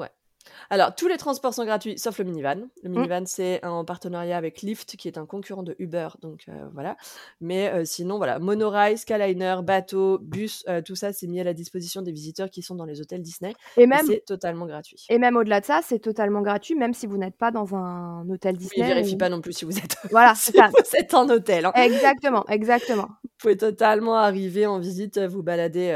[0.71, 2.69] Alors, tous les transports sont gratuits, sauf le minivan.
[2.83, 2.93] Le Mmh.
[2.93, 6.97] minivan, c'est en partenariat avec Lyft, qui est un concurrent de Uber, donc euh, voilà.
[7.41, 11.55] Mais euh, sinon, voilà, monorail, Skyliner, bateau, bus, euh, tout ça, c'est mis à la
[11.55, 13.55] disposition des visiteurs qui sont dans les hôtels Disney.
[13.77, 15.05] Et même c'est totalement gratuit.
[15.09, 18.29] et même au-delà de ça, c'est totalement gratuit, même si vous n'êtes pas dans un
[18.29, 18.87] hôtel Oui, Disney.
[18.87, 20.69] vérifie ou- pas non plus si vous êtes, Voilà, si c'est ça.
[20.69, 21.65] vous êtes en hôtel.
[21.67, 21.73] hein.
[21.75, 23.09] Exactement, exactement.
[23.37, 25.93] Vous pouvez totalement arriver en visite, vous balader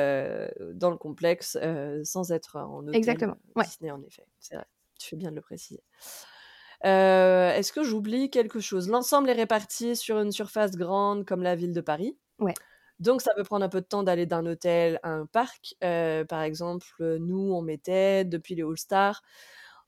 [0.74, 1.56] dans le complexe
[2.04, 3.64] sans être en hôtel Exactement, ouais.
[3.64, 4.26] Disney, en effet.
[4.40, 4.66] C'est vrai,
[4.98, 5.82] tu fais bien de le préciser.
[6.84, 8.88] Euh, Est-ce que j'oublie quelque chose?
[8.88, 12.16] L'ensemble est réparti sur une surface grande comme la ville de Paris.
[12.38, 12.54] Ouais.
[12.98, 15.74] Donc ça peut prendre un peu de temps d'aller d'un hôtel à un parc.
[15.84, 16.86] Euh, par exemple,
[17.18, 19.22] nous, on mettait depuis les All-Stars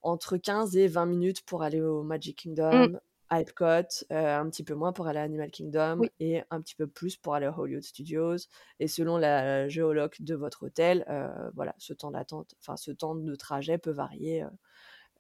[0.03, 2.99] entre 15 et 20 minutes pour aller au Magic Kingdom,
[3.33, 6.11] à Epcot, euh, un petit peu moins pour aller à Animal Kingdom Oui.
[6.21, 8.37] et un petit peu plus pour aller à Hollywood Studios.
[8.79, 13.15] Et selon la géologue de votre hôtel, euh, voilà, ce temps d'attente, enfin ce temps
[13.15, 14.43] de trajet peut varier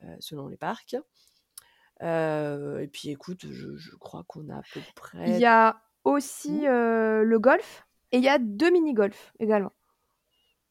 [0.03, 0.94] euh, selon les parcs.
[2.03, 5.38] Et puis écoute, je, je crois qu'on a à peu Il près.
[5.40, 9.72] y a aussi le golf et il y a deux mini-golf également.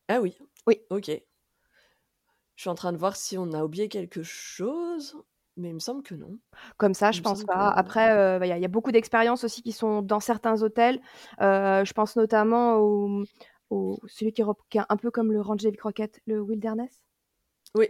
[0.10, 0.38] Ah oui.
[0.67, 0.80] Oui.
[0.91, 1.08] Ok.
[1.08, 5.17] Je suis en train de voir si on a oublié quelque chose,
[5.58, 6.38] mais il me semble que non.
[6.78, 7.72] Comme ça, Il je pense pas.
[7.74, 10.02] que- Après, euh, bah, il y, a- il y a beaucoup d'expériences aussi qui sont
[10.02, 11.02] dans certains hôtels.
[11.42, 13.24] Euh, je pense notamment au,
[13.70, 14.46] au- celui qui, est
[14.90, 17.02] un peu comme le Ranch David Crockett, le Wilderness.
[17.76, 17.90] Oui.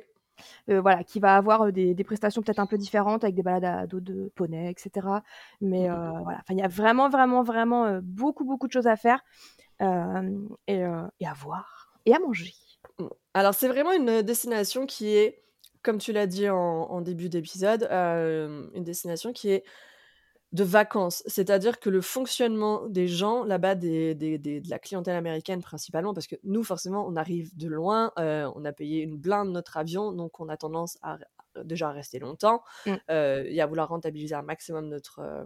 [0.69, 3.63] Euh, voilà, qui va avoir des, des prestations peut-être un peu différentes avec des balades
[3.65, 5.21] à dos de poney, etc.
[5.59, 9.23] Mais euh, voilà, il y a vraiment, vraiment, vraiment beaucoup, beaucoup de choses à faire
[9.79, 9.83] et,
[11.19, 12.53] et à voir et à manger.
[13.33, 15.43] Alors, c'est vraiment une destination qui est,
[15.83, 19.63] comme tu l'as dit en, en début d'épisode, euh, une destination qui est
[20.51, 21.23] de vacances.
[21.27, 26.13] C'est-à-dire que le fonctionnement des gens là-bas, des, des- des- de la clientèle américaine principalement,
[26.13, 29.77] parce que nous, forcément, on arrive de loin, euh, on a payé une blinde notre
[29.77, 31.13] avion, donc on a tendance à
[31.55, 32.93] à- déjà à rester longtemps Mm.
[33.09, 35.43] euh, et à vouloir rentabiliser un maximum notre, euh,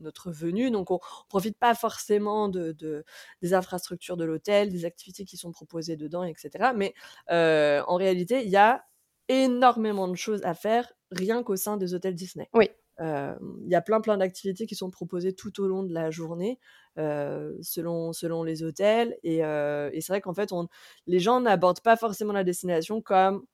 [0.00, 0.70] notre venue.
[0.72, 3.04] Donc, on ne profite pas forcément de, de-
[3.42, 6.72] des infrastructures de l'hôtel, des activités qui sont proposées dedans, etc.
[6.76, 6.92] Mais
[7.30, 8.84] euh, en réalité, il y a
[9.28, 12.50] énormément de choses à faire rien qu'au sein des hôtels Disney.
[12.52, 12.70] Oui.
[13.00, 13.34] Euh,
[13.64, 16.60] Il y a plein plein d'activités qui sont proposées tout au long de la journée
[16.98, 20.68] euh, selon, selon les hôtels et, euh, et c'est vrai qu'en fait on,
[21.06, 23.44] les gens n'abordent pas forcément la destination comme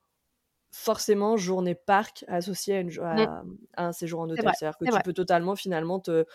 [0.73, 3.43] forcément journée parc associée à, une, jo- à-
[3.77, 4.55] à un séjour en hôtel.
[4.55, 5.03] C'est-à-dire que tu vrai.
[5.03, 6.27] peux totalement finalement te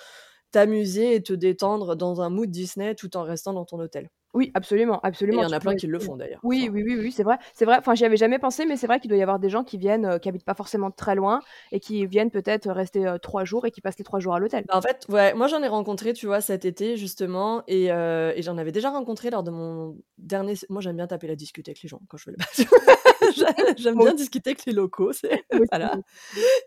[0.52, 4.10] t'amuser et te détendre dans un mood Disney tout en restant dans ton hôtel.
[4.36, 5.42] Oui, absolument, absolument.
[5.42, 6.42] il y en a plein qui le font d'ailleurs.
[6.44, 7.38] Oui, oui, oui, oui, c'est vrai.
[7.54, 7.78] C'est vrai.
[7.80, 9.78] Enfin, j'y avais jamais pensé, mais c'est vrai qu'il doit y avoir des gens qui
[9.78, 11.40] viennent, euh, qui habitent pas forcément très loin
[11.72, 14.40] et qui viennent peut-être rester euh, trois jours et qui passent les trois jours à
[14.40, 14.66] l'hôtel.
[14.68, 18.34] Bah, en fait, ouais, moi j'en ai rencontré, tu vois, cet été justement, et, euh,
[18.36, 20.56] et j'en avais déjà rencontré lors de mon dernier.
[20.70, 22.38] Moi j'aime bien taper la discute avec les gens quand je fais le.
[23.78, 25.12] j'aime bien discuter avec les locaux,
[25.72, 25.96] voilà.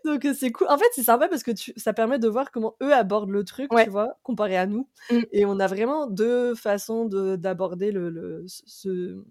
[0.05, 0.67] Donc euh, c'est cool.
[0.69, 1.73] En fait, c'est sympa parce que tu...
[1.77, 3.83] ça permet de voir comment eux abordent le truc, Ouais.
[3.85, 4.87] tu vois, comparé à nous.
[5.11, 5.19] Mm.
[5.31, 9.21] Et on a vraiment deux façons de d'aborder le, le- ce,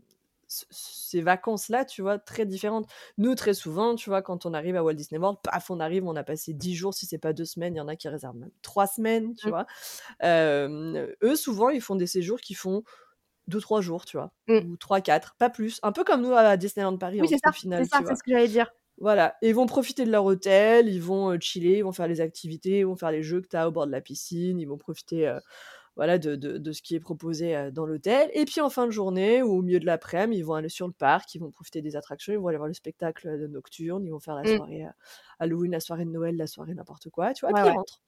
[0.47, 2.87] ce- ces vacances-là, tu vois, très différentes.
[3.19, 6.07] Nous, très souvent, tu vois, quand on arrive à Walt Disney World, paf, on arrive,
[6.07, 8.09] on a passé dix jours, si c'est pas deux semaines, il y en a qui
[8.09, 9.51] réservent même trois semaines, tu Mm.
[9.51, 9.67] vois.
[10.25, 12.83] Euh, eux, souvent, ils font des séjours qui font
[13.49, 14.71] deux, trois jours, tu vois, Mm.
[14.71, 15.81] ou trois, quatre, pas plus.
[15.83, 18.01] Un peu comme nous à Disneyland Paris, Oui, en- c'est ça, au final, c'est ça,
[18.07, 18.71] c'est ce que j'allais dire.
[19.01, 22.21] Voilà, ils vont profiter de leur hôtel, ils vont euh, chiller, ils vont faire les
[22.21, 24.67] activités, ils vont faire les jeux que tu as au bord de la piscine, ils
[24.67, 25.39] vont profiter euh,
[25.95, 28.29] voilà, de, de- de ce qui est proposé euh, dans l'hôtel.
[28.35, 30.87] Et puis en fin de journée ou au milieu de l'après-midi, ils vont aller sur
[30.89, 34.05] le parc, ils vont profiter des attractions, ils vont aller voir le spectacle de nocturne,
[34.05, 34.57] ils vont faire la Mm.
[34.57, 34.85] soirée
[35.39, 38.03] Halloween, la soirée de Noël, la soirée n'importe quoi, tu vois, Ouais, puis ils rentrent.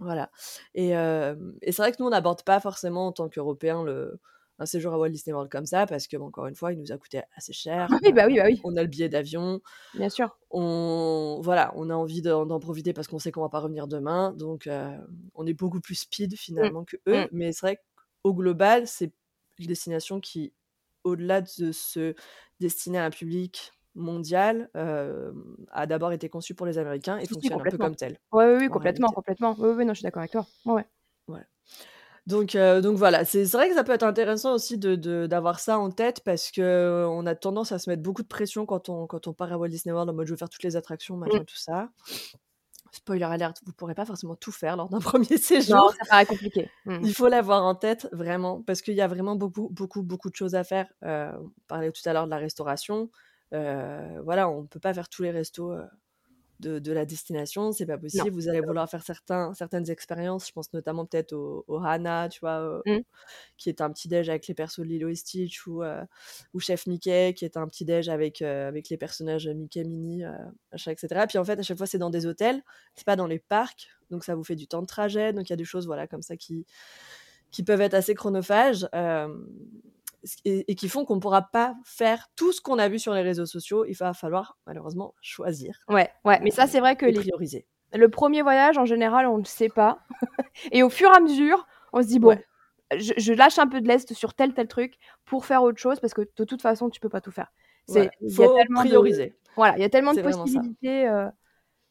[0.00, 0.30] Voilà.
[0.74, 4.18] Et, et c'est vrai que nous, on n'aborde pas forcément en tant qu'Européens le,
[4.58, 6.78] un séjour à Walt Disney World comme ça, parce que, bon, encore une fois, il
[6.78, 7.88] nous a coûté assez cher.
[8.02, 9.60] Oui, bah oui, bah oui, on a le billet d'avion,
[9.94, 10.36] bien sûr.
[10.50, 14.32] on, voilà, on a envie d'en profiter parce qu'on sait qu'on va pas revenir demain,
[14.32, 14.96] donc euh,
[15.34, 17.24] on est beaucoup plus speed finalement que eux.
[17.24, 17.28] Mm.
[17.32, 17.80] Mais c'est vrai
[18.22, 19.12] qu'au global, c'est
[19.58, 20.52] une destination qui,
[21.02, 22.14] au-delà de se
[22.60, 25.32] destiner à un public mondial, euh,
[25.70, 28.18] a d'abord été conçue pour les Américains et fonctionne un peu comme tel.
[28.32, 29.14] Ouais, oui, oui, en complètement, réalité.
[29.14, 29.56] complètement.
[29.58, 30.46] Oui, oui, non, je suis d'accord avec toi.
[30.64, 30.84] Ouais.
[32.26, 35.78] Donc, euh, donc voilà, c'est vrai que ça peut être intéressant aussi de, d'avoir ça
[35.78, 38.88] en tête parce que euh, on a tendance à se mettre beaucoup de pression quand
[38.88, 40.76] on, quand on part à Walt Disney World en mode je veux faire toutes les
[40.76, 41.44] attractions, machin, Mm.
[41.44, 41.90] tout ça.
[42.92, 45.76] spoiler alert, vous pourrez pas forcément tout faire lors d'un premier séjour.
[45.76, 46.70] Non, ça paraît compliqué.
[46.86, 46.98] Mmh.
[47.02, 50.36] Il faut l'avoir en tête vraiment parce qu'il y a vraiment beaucoup, beaucoup, beaucoup de
[50.36, 50.86] choses à faire.
[51.02, 53.10] Euh, on parlait tout à l'heure de la restauration.
[53.52, 55.72] Euh, voilà, on peut pas faire tous les restos
[56.60, 58.30] de, de la destination, c'est pas possible.
[58.30, 60.46] Vous allez vouloir faire certains, certaines expériences.
[60.48, 62.98] Je pense notamment peut-être au, au Hana, tu vois, Mmh.
[63.56, 66.04] qui est un petit déj avec les persos de Lilo et Stitch ou, euh,
[66.52, 70.24] ou Chef Mickey, qui est un petit déj avec, euh, avec les personnages Mickey, Minnie,
[70.24, 70.32] euh,
[70.72, 71.26] machin, etc.
[71.28, 72.62] Puis en fait, à chaque fois, c'est dans des hôtels,
[72.94, 75.32] c'est pas dans les parcs, donc ça vous fait du temps de trajet.
[75.32, 76.66] Donc il y a des choses, voilà, comme ça qui,
[77.50, 78.88] qui peuvent être assez chronophages.
[80.44, 83.12] Et, et qui font qu'on ne pourra pas faire tout ce qu'on a vu sur
[83.14, 83.84] les réseaux sociaux.
[83.84, 86.40] Il va falloir malheureusement choisir Ouais, ouais.
[86.40, 87.66] Mais ça, c'est vrai que les- prioriser.
[87.92, 89.98] le premier voyage, en général, on ne sait pas.
[90.72, 92.44] et au fur et à mesure, on se dit, bon, Ouais.
[92.96, 96.00] je, je lâche un peu de l'est sur tel, tel truc pour faire autre chose
[96.00, 97.52] parce que de toute façon, tu peux pas tout faire.
[97.86, 98.10] C'est- Voilà.
[98.20, 99.34] il y a faut de- prioriser.
[99.56, 101.06] Voilà, il y a tellement de possibilités.
[101.08, 101.28] euh,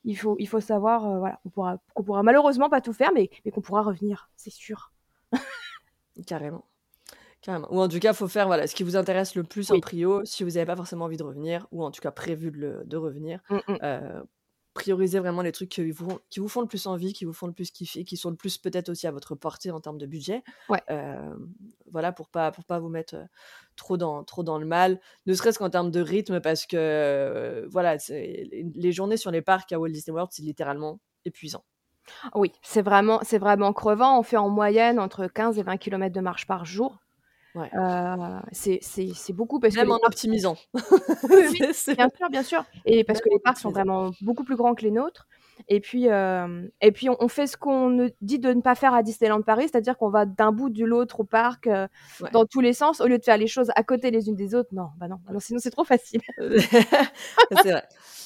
[0.06, 3.12] il, faut, il faut savoir euh, voilà, qu'on pourra, qu'on pourra malheureusement pas tout faire,
[3.14, 4.92] mais, mais qu'on pourra revenir, c'est sûr.
[6.28, 6.66] Carrément.
[7.44, 7.68] Carrément.
[7.74, 9.76] Ou en tout cas, il faut faire voilà, ce qui vous intéresse le plus en
[9.76, 9.82] Oui.
[9.82, 12.58] prio, si vous n'avez pas forcément envie de revenir, ou en tout cas prévu de,
[12.58, 13.40] le- de revenir.
[13.50, 13.78] Mm, mm.
[13.84, 14.24] Euh,
[14.74, 17.46] priorisez vraiment les trucs qui vous, qui vous font le plus envie, qui vous font
[17.48, 20.06] le plus kiffer, qui sont le plus peut-être aussi à votre portée en termes de
[20.08, 20.42] budget.
[20.70, 20.82] Ouais.
[20.90, 21.36] Euh,
[21.92, 23.24] voilà, pour pas, pour pas vous mettre euh,
[23.76, 27.68] trop dans, trop dans le mal, ne serait-ce qu'en termes de rythme, parce que euh,
[27.70, 31.64] voilà, c'est- les, les journées sur les parcs à Walt Disney World, c'est littéralement épuisant.
[32.36, 34.18] Oui, c'est vraiment, c'est vraiment crevant.
[34.20, 37.00] On fait en moyenne entre 15 et 20 km de marche par jour.
[37.56, 37.70] Ouais.
[37.76, 40.56] Euh, c'est c'est- c'est beaucoup parce Même que en parcs- optimisant.
[41.30, 42.66] oui, Bien sûr, bien sûr.
[42.86, 45.28] Et parce que les parcs sont vraiment beaucoup plus grands que les nôtres.
[45.68, 48.74] Et puis, euh, et puis on, on fait ce qu'on ne- dit de ne pas
[48.74, 51.88] faire à Disneyland Paris, c'est-à-dire qu'on va d'un bout de l'autre au parc, euh,
[52.22, 52.32] Ouais.
[52.32, 54.56] dans tous les sens, au lieu de faire les choses à côté les unes des
[54.56, 54.70] autres.
[54.74, 56.22] Non, bah non, bah non sinon c'est trop facile.
[57.52, 57.84] c'est vrai.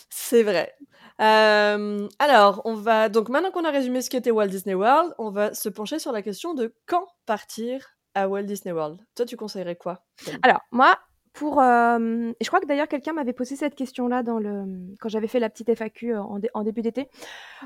[0.10, 0.74] C'est vrai.
[1.20, 5.30] Euh, alors, on va donc maintenant qu'on a résumé ce qu'était Walt Disney World, on
[5.32, 9.00] va se pencher sur la question de quand partir à Walt Disney World.
[9.16, 10.04] Toi, tu conseillerais quoi
[10.42, 10.98] Alors, moi,
[11.34, 11.62] pour.
[11.62, 14.66] euh, je crois que d'ailleurs, quelqu'un m'avait posé cette question-là dans le...
[15.00, 17.10] quand j'avais fait la petite FAQ euh, en, en début d'été.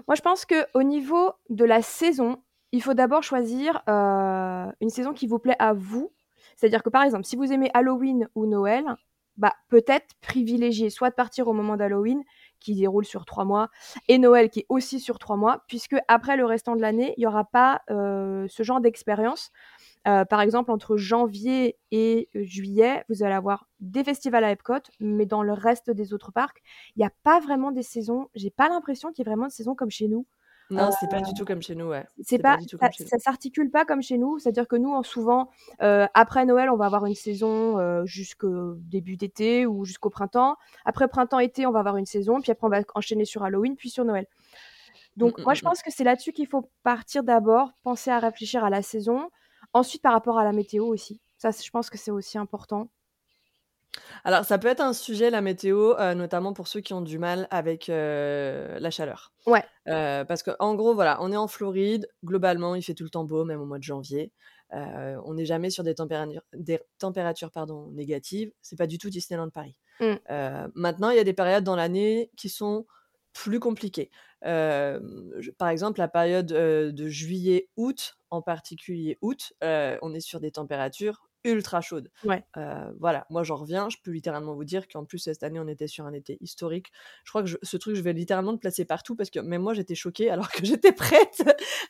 [0.08, 5.14] Moi, je pense qu'au niveau de la saison, il faut d'abord choisir euh, une saison
[5.14, 6.12] qui vous plaît à vous.
[6.58, 8.84] C'est-à-dire que, par exemple, si vous aimez Halloween ou Noël,
[9.38, 12.22] bah, peut-être privilégier soit de partir au moment d'Halloween,
[12.60, 13.70] qui déroule sur trois mois,
[14.10, 17.22] et Noël, qui est aussi sur trois mois, puisque après le restant de l'année, il
[17.22, 19.52] n'y aura pas ce genre d'expérience.
[20.08, 24.82] Euh, par exemple, entre janvier et euh, juillet, vous allez avoir des festivals à Epcot,
[25.00, 26.62] mais dans le reste des autres parcs,
[26.96, 28.30] il n'y a pas vraiment des saisons.
[28.34, 30.26] J'ai pas l'impression qu'il y ait vraiment de saisons comme chez nous.
[30.72, 32.06] Non, c'est pas du tout comme chez nous, ouais.
[32.24, 34.40] C'est pas, tout ça, ça s'articule pas comme chez nous.
[34.40, 35.50] C'est-à-dire que nous, en souvent,
[35.82, 40.56] euh, après Noël, on va avoir une saison euh, jusqu'au début d'été ou jusqu'au printemps.
[40.86, 43.90] Après printemps-été, on va avoir une saison, puis après on va enchaîner sur Halloween, puis
[43.90, 44.28] sur Noël.
[45.18, 45.68] Donc Mm, moi, mm, je mm.
[45.68, 49.30] pense que c'est là-dessus qu'il faut partir d'abord, penser à réfléchir à la saison.
[49.74, 51.22] Ensuite, par rapport à la météo aussi.
[51.38, 52.90] Ça, je pense que c'est aussi important.
[54.24, 57.18] Alors, ça peut être un sujet, la météo, euh, notamment pour ceux qui ont du
[57.18, 59.34] mal avec euh, la chaleur.
[59.46, 59.64] Ouais.
[59.88, 62.08] Euh, parce que, en gros, voilà, on est en Floride.
[62.24, 64.32] Globalement, il fait tout le temps beau, même au mois de janvier.
[64.74, 68.52] Euh, on n'est jamais sur des températures, des températures pardon, négatives.
[68.62, 69.76] C'est pas du tout Disneyland Paris.
[70.00, 70.14] Mm.
[70.76, 72.86] Maintenant, il y a des périodes dans l'année qui sont
[73.34, 74.10] plus compliquées.
[74.44, 80.52] Je- par exemple, la période de juillet-août, en particulier août, euh, on est sur des
[80.52, 82.12] températures ultra chaudes.
[82.24, 82.46] Ouais.
[82.58, 85.68] Euh, voilà, moi j'en reviens, je peux littéralement vous dire qu'en plus cette année on
[85.68, 86.92] était sur un été historique.
[87.26, 89.62] Je crois que je- ce truc je vais littéralement le placer partout parce que même
[89.64, 91.42] moi j'étais choquée alors que j'étais prête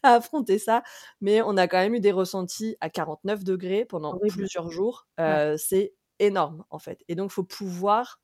[0.03, 0.83] à affronter ça.
[1.19, 5.07] Mais on a quand même eu des ressentis à 49 degrés pendant plusieurs jours.
[5.19, 7.03] Euh, C'est énorme en fait.
[7.09, 8.21] Et donc faut pouvoir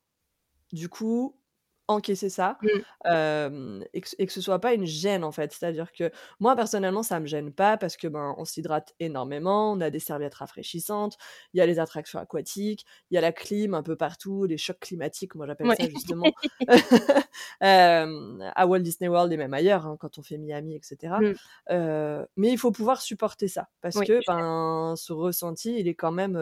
[0.74, 1.40] du coup
[1.88, 2.82] encaisser ça Mm.
[3.08, 5.52] euh, et, que, et que ce soit pas une gêne en fait.
[5.54, 9.82] C'est-à-dire que moi personnellement ça me gêne pas parce que ben on s'hydrate énormément, on
[9.82, 11.18] a des serviettes rafraîchissantes,
[11.54, 14.58] il y a les attractions aquatiques, il y a la clim un peu partout, les
[14.58, 15.76] chocs climatiques, moi j'appelle Ouais.
[15.76, 16.34] ça justement
[17.64, 21.16] euh, à Walt Disney World et même ailleurs hein, quand on fait Miami etc.
[21.22, 21.34] Mm.
[21.72, 25.96] Euh, mais il faut pouvoir supporter ça parce Oui, que ben ce ressenti il est
[25.96, 26.38] quand même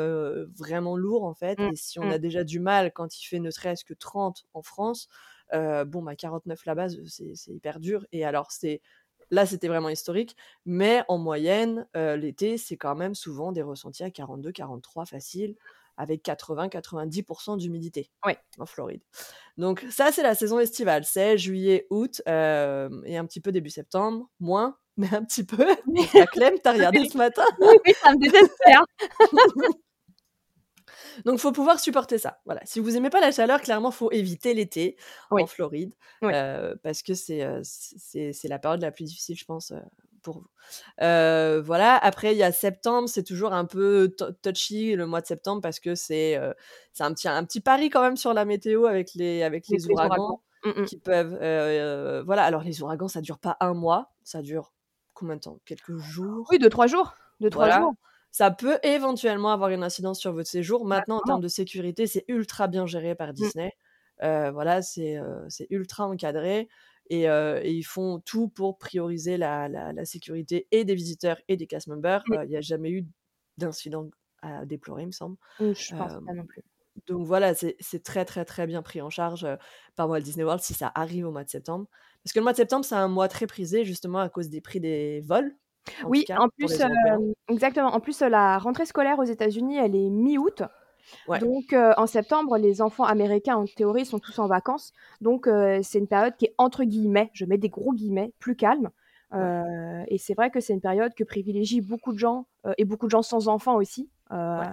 [0.57, 3.39] vraiment lourd en fait Mm, et si on a déjà du mal quand il fait
[3.39, 5.07] ne serait-ce que 30 en France
[5.53, 8.05] euh, bon, bah 49 là-bas, c'est c'est hyper dur.
[8.11, 8.81] Et alors, c'est
[9.31, 10.35] là, c'était vraiment historique.
[10.65, 15.55] Mais en moyenne, euh, l'été, c'est quand même souvent des ressentis à 42, 43 facile,
[15.97, 18.37] avec 80-90% d'humidité Ouais.
[18.59, 19.01] en Floride.
[19.57, 21.05] Donc, ça, c'est la saison estivale.
[21.05, 24.29] C'est juillet, août euh, et un petit peu début septembre.
[24.39, 25.65] Moins, mais un petit peu.
[26.13, 28.85] La Clem, t'as regardé ce matin Oui, oui, ça me désespère.
[31.23, 32.39] Donc, faut pouvoir supporter ça.
[32.45, 32.61] Voilà.
[32.65, 34.97] Si vous aimez pas la chaleur, clairement, faut éviter l'été
[35.31, 35.43] Oui.
[35.43, 36.31] en Floride, Oui.
[36.33, 39.79] euh, parce que c'est euh, c'est c'est la période la plus difficile, je pense, euh,
[40.21, 40.47] pour vous.
[41.01, 41.95] Euh, voilà.
[41.97, 45.61] Après, il y a septembre, c'est toujours un peu tou- touchy le mois de septembre
[45.61, 46.53] parce que c'est euh,
[46.93, 49.77] c'est un petit un petit pari quand même sur la météo avec les avec les
[49.77, 50.41] les ouragans ouragans.
[50.65, 50.85] Mm, mm.
[50.85, 51.37] qui peuvent.
[51.41, 52.43] euh, voilà.
[52.43, 54.73] Alors, les ouragans, ça dure pas un mois, ça dure
[55.13, 55.59] combien de temps?
[55.65, 56.47] Quelques jours?
[56.51, 57.13] Oui, deux, trois jours.
[57.39, 57.93] Deux, trois jours.
[58.37, 60.85] Ça peut éventuellement avoir une incidence sur votre séjour.
[60.85, 63.71] Maintenant, en termes de sécurité, c'est ultra bien géré par Disney.
[64.23, 66.67] Euh, voilà, c'est euh, ultra encadré.
[67.09, 71.37] Et, euh, et ils font tout pour prioriser la, la- la sécurité et des visiteurs
[71.47, 72.23] et des cast members.
[72.27, 72.33] Mm.
[72.33, 73.05] Euh, Il n'y a jamais eu
[73.57, 74.09] d'incident
[74.41, 75.37] à déplorer, il me semble.
[75.61, 76.61] Mm, Je pense pas non plus.
[77.07, 79.47] donc voilà, c'est c'est très très très bien pris en charge
[79.95, 81.87] par Walt Disney World si ça arrive au mois de septembre.
[82.23, 84.59] Parce que le mois de septembre, c'est un mois très prisé justement à cause des
[84.59, 85.55] prix des vols.
[86.03, 86.87] En Oui, cas, en plus, euh,
[87.49, 87.89] exactement.
[87.93, 90.63] En plus, la rentrée scolaire aux États-Unis, elle est mi-août.
[91.27, 91.39] Ouais.
[91.39, 94.93] Donc, euh, en septembre, les enfants américains, en théorie, sont tous en vacances.
[95.21, 98.55] Donc, euh, c'est une période qui est entre guillemets, je mets des gros guillemets, plus
[98.55, 98.89] calme.
[100.07, 103.11] Et c'est vrai que c'est une période que privilégie beaucoup de gens et beaucoup de
[103.11, 104.69] gens sans enfants aussi Ouais.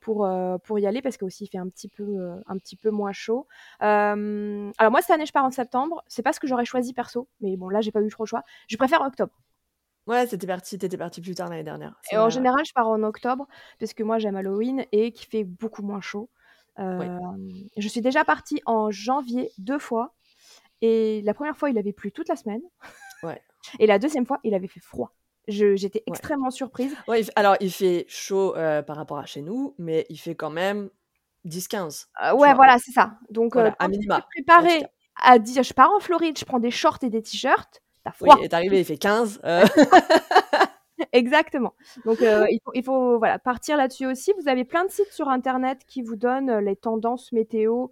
[0.00, 0.28] pour,
[0.64, 3.46] pour y aller parce qu'aussi il fait un petit peu, un petit peu moins chaud.
[3.80, 6.04] Alors, moi, cette année, je pars en septembre.
[6.08, 8.28] C'est pas ce que j'aurais choisi perso, mais bon, là, j'ai pas eu trop le
[8.28, 8.42] choix.
[8.68, 9.32] Je préfère octobre.
[10.06, 11.94] Ouais, c'était parti, t'étais parti plus tard l'année dernière.
[12.10, 13.46] Et en général, je pars en octobre
[13.78, 16.28] parce que moi j'aime Halloween et qu'il fait beaucoup moins chaud.
[16.78, 17.18] Euh,
[17.76, 20.14] Je suis déjà partie en janvier deux fois
[20.80, 22.62] et la première fois il avait plu toute la semaine.
[23.22, 23.40] Ouais.
[23.78, 25.12] Et la deuxième fois il avait fait froid.
[25.48, 26.02] J'étais Ouais.
[26.06, 26.96] extrêmement surprise.
[27.08, 30.50] Ouais, alors, il fait chaud euh, par rapport à chez nous, mais il fait quand
[30.50, 30.88] même
[31.46, 32.06] 10-15.
[32.22, 33.14] Euh, tu ouais, voilà, c'est ça.
[33.30, 34.82] Donc Voilà, euh, à quand tu minima, préparé
[35.20, 38.30] à dire je pars en Floride, je prends des shorts et des t-shirts, t'as Oui,
[38.30, 38.38] froid.
[38.42, 39.40] est arrivé, il fait 15.
[39.44, 39.64] euh,
[41.12, 41.74] Exactement.
[42.04, 44.32] Donc, euh, il faut, il faut, voilà, partir là-dessus aussi.
[44.40, 47.88] Vous avez plein de sites sur Internet qui vous donnent les tendances météo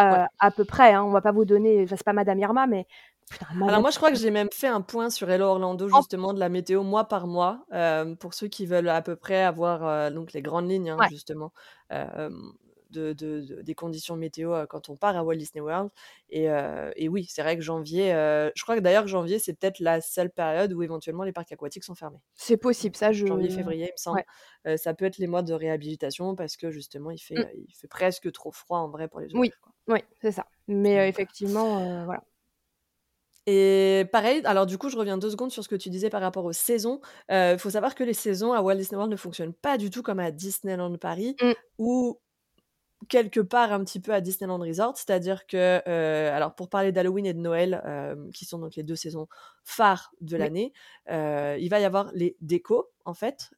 [0.00, 0.24] euh, Ouais.
[0.38, 0.92] à peu près.
[0.94, 1.02] Hein.
[1.02, 2.86] On va pas vous donner, enfin, c'est pas Madame Irma, mais
[3.28, 5.96] putain, Alors moi, je crois que j'ai même fait un point sur Hello Orlando, Oh.
[5.96, 9.42] justement, de la météo mois par mois, euh, pour ceux qui veulent à peu près
[9.42, 11.08] avoir donc les grandes lignes, hein, Ouais.
[11.10, 11.52] justement,
[12.92, 15.90] de, de- de- des conditions météo euh, quand on part à Walt Disney World.
[16.28, 19.54] Et, euh, et oui, c'est vrai que janvier, euh, je crois que d'ailleurs janvier, c'est
[19.54, 22.20] peut-être la seule période où éventuellement les parcs aquatiques sont fermés.
[22.34, 22.94] c'est possible.
[22.96, 23.26] Ça, je.
[23.26, 24.22] Janvier, février, il me semble.
[24.64, 24.76] ouais.
[24.76, 27.38] Ça peut être les mois de réhabilitation parce que justement, il fait, Mm.
[27.40, 29.48] euh, il fait presque trop froid en vrai pour les Oui.
[29.48, 29.72] OF, quoi.
[29.88, 30.46] Oui, c'est ça.
[30.68, 32.22] Mais effectivement, voilà.
[33.46, 36.20] Et pareil, alors du coup, je reviens deux secondes sur ce que tu disais par
[36.20, 37.00] rapport aux saisons.
[37.28, 40.02] Il faut savoir que les saisons à Walt Disney World ne fonctionnent pas du tout
[40.02, 41.52] comme à Disneyland Paris, Mm.
[41.78, 42.20] ou
[43.08, 44.96] quelque part un petit peu à Disneyland Resort.
[44.96, 48.82] C'est-à-dire que, euh, alors pour parler d'Halloween et de Noël, euh, qui sont donc les
[48.82, 49.28] deux saisons
[49.64, 50.40] phares de Oui.
[50.40, 50.72] l'année,
[51.10, 53.50] euh, il va y avoir les décos, en fait,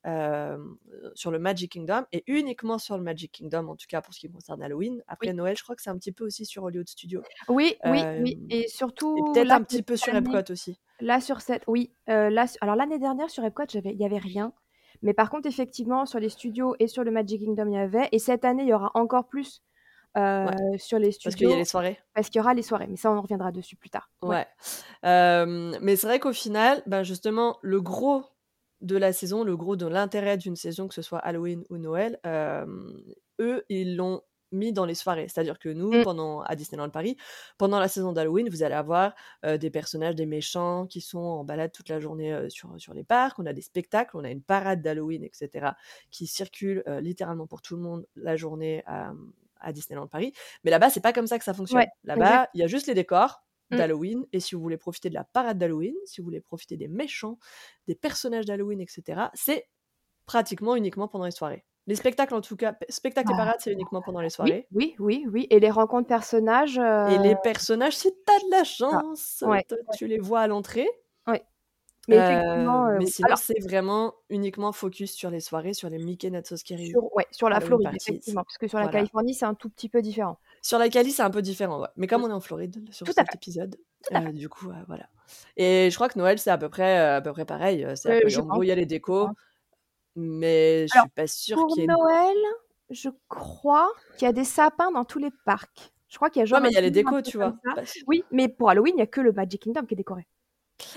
[1.15, 4.21] sur le Magic Kingdom, et uniquement sur le Magic Kingdom, en tout cas pour ce
[4.21, 5.03] qui concerne Halloween.
[5.09, 5.35] Après Oui.
[5.35, 7.23] Noël, je crois que c'est un petit peu aussi sur Hollywood Studios.
[7.49, 8.47] Oui, oui, oui.
[8.51, 10.81] Et surtout, peut-être un petit peu sur Epcot aussi.
[11.01, 11.65] Là, sur cette.
[11.67, 11.93] Oui.
[12.07, 14.53] là, alors, l'année dernière, sur Epcot, il n'y avait rien.
[15.05, 18.09] Mais par contre, effectivement, sur les studios et sur le Magic Kingdom, il y avait.
[18.11, 19.63] Et cette année, il y aura encore plus
[20.17, 20.79] euh, Ouais.
[20.79, 21.53] sur les Parce qu'il y studios.
[21.53, 21.99] a les soirées.
[22.15, 22.87] Parce qu'il y aura les soirées.
[22.89, 24.11] Mais ça, on reviendra dessus plus tard.
[24.23, 24.37] Ouais.
[24.37, 24.47] Ouais.
[25.05, 28.25] Euh, mais c'est vrai qu'au final, ben justement, le gros
[28.81, 32.19] de la saison, le gros de l'intérêt d'une saison, que ce soit Halloween ou Noël,
[32.27, 32.67] euh,
[33.41, 35.27] eux, ils l'ont mis dans les soirées.
[35.29, 36.03] C'est-à-dire que nous, Mm.
[36.05, 37.17] pendant à Disneyland Paris,
[37.59, 41.45] pendant la saison d'Halloween, vous allez avoir euh, des personnages, des méchants qui sont en
[41.45, 43.39] balade toute la journée euh, sur, sur les parcs.
[43.39, 45.73] On a des spectacles, on a une parade d'Halloween, etc.,
[46.11, 49.13] qui circule euh, littéralement pour tout le monde la journée à,
[49.61, 50.33] à Disneyland Paris.
[50.63, 51.81] Mais là-bas, c'est pas comme ça que ça fonctionne.
[51.81, 53.77] Ouais, Là-bas, il y a juste les décors Mm.
[53.79, 54.27] d'Halloween.
[54.35, 57.39] Et si vous voulez profiter de la parade d'Halloween, si vous voulez profiter des méchants,
[57.89, 59.67] des personnages d'Halloween, etc., c'est
[60.27, 61.65] pratiquement uniquement pendant les soirées.
[61.87, 64.31] Les spectacles, en tout cas, pe- spectacles et Ah, parades, c'est uniquement pendant les Oui,
[64.31, 64.67] soirées.
[64.73, 65.47] oui, oui, oui.
[65.51, 66.79] Et les rencontres personnages.
[66.79, 70.47] Et les euh, personnages, si t'as de la chance, ouais, toi, tu les vois à
[70.47, 70.89] l'entrée.
[71.27, 71.45] ouais.
[72.09, 73.11] Mais Euh, effectivement, euh, mais oui.
[73.11, 76.89] sinon, Alors, c'est vraiment uniquement focus sur les soirées, sur les Mickey Not So Scary
[76.89, 78.45] sur, ouais, sur la Floride, effectivement.
[78.45, 78.99] Parce que sur la Voilà.
[78.99, 80.39] Californie, c'est un tout petit peu différent.
[80.61, 81.89] Sur la Cali, c'est un peu différent, ouais.
[81.97, 82.25] Mais comme Mm.
[82.27, 83.35] on est en Floride sur Tout cet fait.
[83.37, 83.77] épisode,
[84.13, 85.09] euh, du coup, euh, voilà.
[85.57, 87.87] Et je crois que Noël, c'est à peu près, à peu près pareil.
[87.95, 89.29] je qu'en gros, il y a les décos.
[90.17, 91.93] Mais je Alors, suis pas sûre pour qu'il y ait une...
[91.93, 92.37] Noël,
[92.91, 95.93] je crois qu'il y a des sapins dans tous les parcs.
[96.09, 97.57] Je crois qu'il y a Ouais, genre mais il y a les décos, tu vois.
[97.75, 100.27] Parce- Oui, mais pour Halloween, il n'y a que le Magic Kingdom qui est décoré.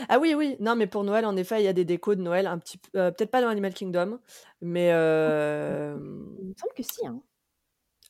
[0.10, 0.56] Ah oui, oui.
[0.60, 2.80] Non, mais pour Noël, en effet, il y a des décos de Noël, un petit
[2.96, 4.20] euh, peut-être pas dans Animal Kingdom,
[4.62, 4.92] mais...
[4.92, 5.96] euh,
[6.40, 7.06] Il me semble que si.
[7.06, 7.22] Hein.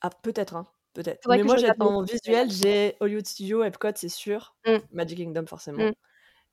[0.00, 0.66] Ah, peut-être, hein.
[0.94, 1.28] Peut-être.
[1.28, 4.56] Mais moi, j'ai- en visuel, j'ai Hollywood Studio, Epcot, c'est sûr.
[4.66, 4.76] Mm.
[4.92, 5.84] Magic Kingdom, forcément.
[5.86, 5.92] Mm.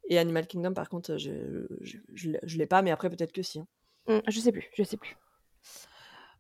[0.09, 3.59] Et Animal Kingdom, par contre, je, je l'ai pas, mais après, peut-être que si.
[3.59, 3.67] hein.
[4.07, 5.17] Mm, Je sais plus, je sais plus.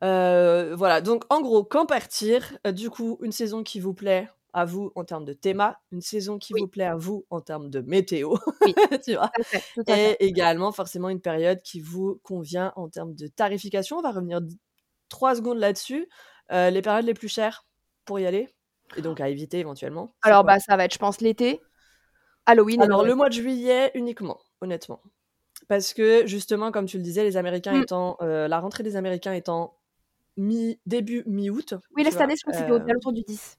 [0.03, 4.27] Euh, voilà, donc en gros, quand partir Euh, Du coup, une saison qui vous plaît
[4.53, 6.61] à vous en termes de thème, une saison qui Oui.
[6.61, 8.73] vous plaît à vous en termes de météo, Oui.
[9.05, 9.29] tu vois.
[9.43, 9.63] Fait.
[9.87, 13.97] Et également, forcément, une période qui vous convient en termes de tarification.
[13.97, 14.39] On va revenir
[15.09, 16.07] trois secondes là-dessus.
[16.51, 17.65] Euh, les périodes les plus chères
[18.05, 18.47] pour y aller,
[18.97, 20.13] et donc à éviter éventuellement.
[20.21, 21.59] Alors, bah, ça va être, je pense, l'été,
[22.45, 25.01] Halloween Alors, le mois de juillet uniquement, honnêtement.
[25.67, 27.83] Parce que, justement, comme tu le disais, les Américains Mm.
[27.83, 28.17] étant.
[28.21, 29.77] euh, la rentrée des Américains étant
[30.37, 31.73] mi début mi-août.
[31.95, 33.57] Oui, là, cette année, je crois que c'était euh, autour du 10.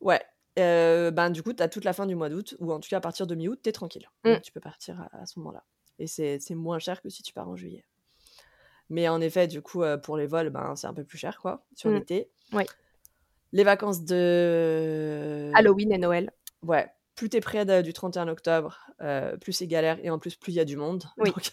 [0.00, 0.20] Ouais.
[0.58, 2.88] Euh, ben, du coup, tu as toute la fin du mois d'août, ou en tout
[2.88, 4.08] cas à partir de mi-août, tu es tranquille.
[4.24, 4.32] Mm.
[4.34, 5.64] Donc, tu peux partir à, à ce moment-là.
[5.98, 7.84] Et c'est moins cher que si tu pars en juillet.
[8.90, 11.38] Mais en effet, du coup, euh, pour les vols, ben, c'est un peu plus cher,
[11.40, 11.94] quoi, sur Mm.
[11.94, 12.30] l'été.
[12.52, 12.64] Oui.
[13.52, 15.50] Les vacances de.
[15.54, 16.30] Halloween et Noël.
[16.62, 20.36] Ouais, plus t'es près de- du 31 octobre, euh, plus c'est galère et en plus
[20.36, 21.04] plus il y a du monde.
[21.18, 21.30] Oui.
[21.30, 21.52] Donc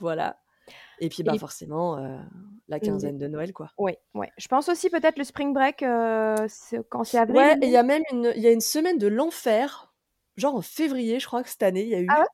[0.00, 0.40] voilà.
[0.98, 2.18] Et puis bah Et- forcément euh,
[2.68, 3.70] la Une- quinzaine de Noël quoi.
[3.78, 4.30] Oui, ouais.
[4.36, 6.36] Je pense aussi peut-être le spring break euh,
[6.90, 7.36] quand c'est avril.
[7.36, 9.94] Ouais, il y a même une il y a une semaine de l'enfer,
[10.36, 12.06] genre en février, je crois que cette année il y a eu.
[12.10, 12.26] Ah ouais?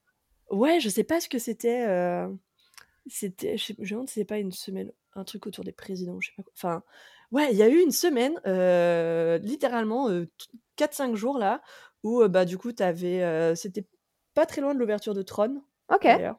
[0.59, 1.87] Ouais, je sais pas ce que c'était.
[1.89, 2.29] euh,
[3.09, 5.73] C'était, je sais- je me demande si c'est pas une semaine, un truc autour des
[5.73, 6.53] présidents, je sais pas quoi.
[6.57, 6.83] Enfin,
[7.33, 8.35] ouais, il y a eu une semaine,
[9.43, 10.09] littéralement
[10.77, 11.63] 4-5 jours là,
[12.03, 13.87] où bah du coup t'avais, c'était
[14.35, 15.63] pas très loin de l'ouverture de Tron.
[15.93, 16.05] Ok.
[16.05, 16.39] d'ailleurs.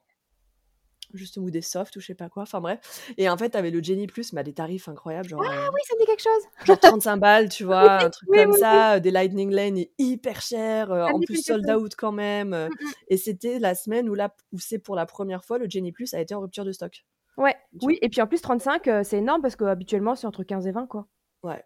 [1.13, 2.41] Juste bout des softs ou je sais pas quoi.
[2.41, 3.13] Enfin bref.
[3.17, 5.27] Et en fait, t'avais le Jenny Plus, mais à des tarifs incroyables.
[5.29, 6.65] Genre, Ah oui, ça me dit quelque chose.
[6.65, 8.99] genre 35 balles, tu vois, un truc oui, comme oui, ça.
[8.99, 10.87] Des Lightning Lane est hyper cher.
[10.87, 12.53] Ça en plus, sold out quand même.
[12.53, 12.91] euh, Mm, mm.
[13.09, 16.15] Et c'était la semaine où, là, où c'est pour la première fois, le Jenny Plus
[16.15, 17.05] a été en rupture de stock.
[17.37, 20.65] Ouais, oui, et puis en plus 35, euh, c'est énorme parce qu'habituellement c'est entre 15
[20.67, 21.07] et 20 quoi.
[21.43, 21.63] Ouais.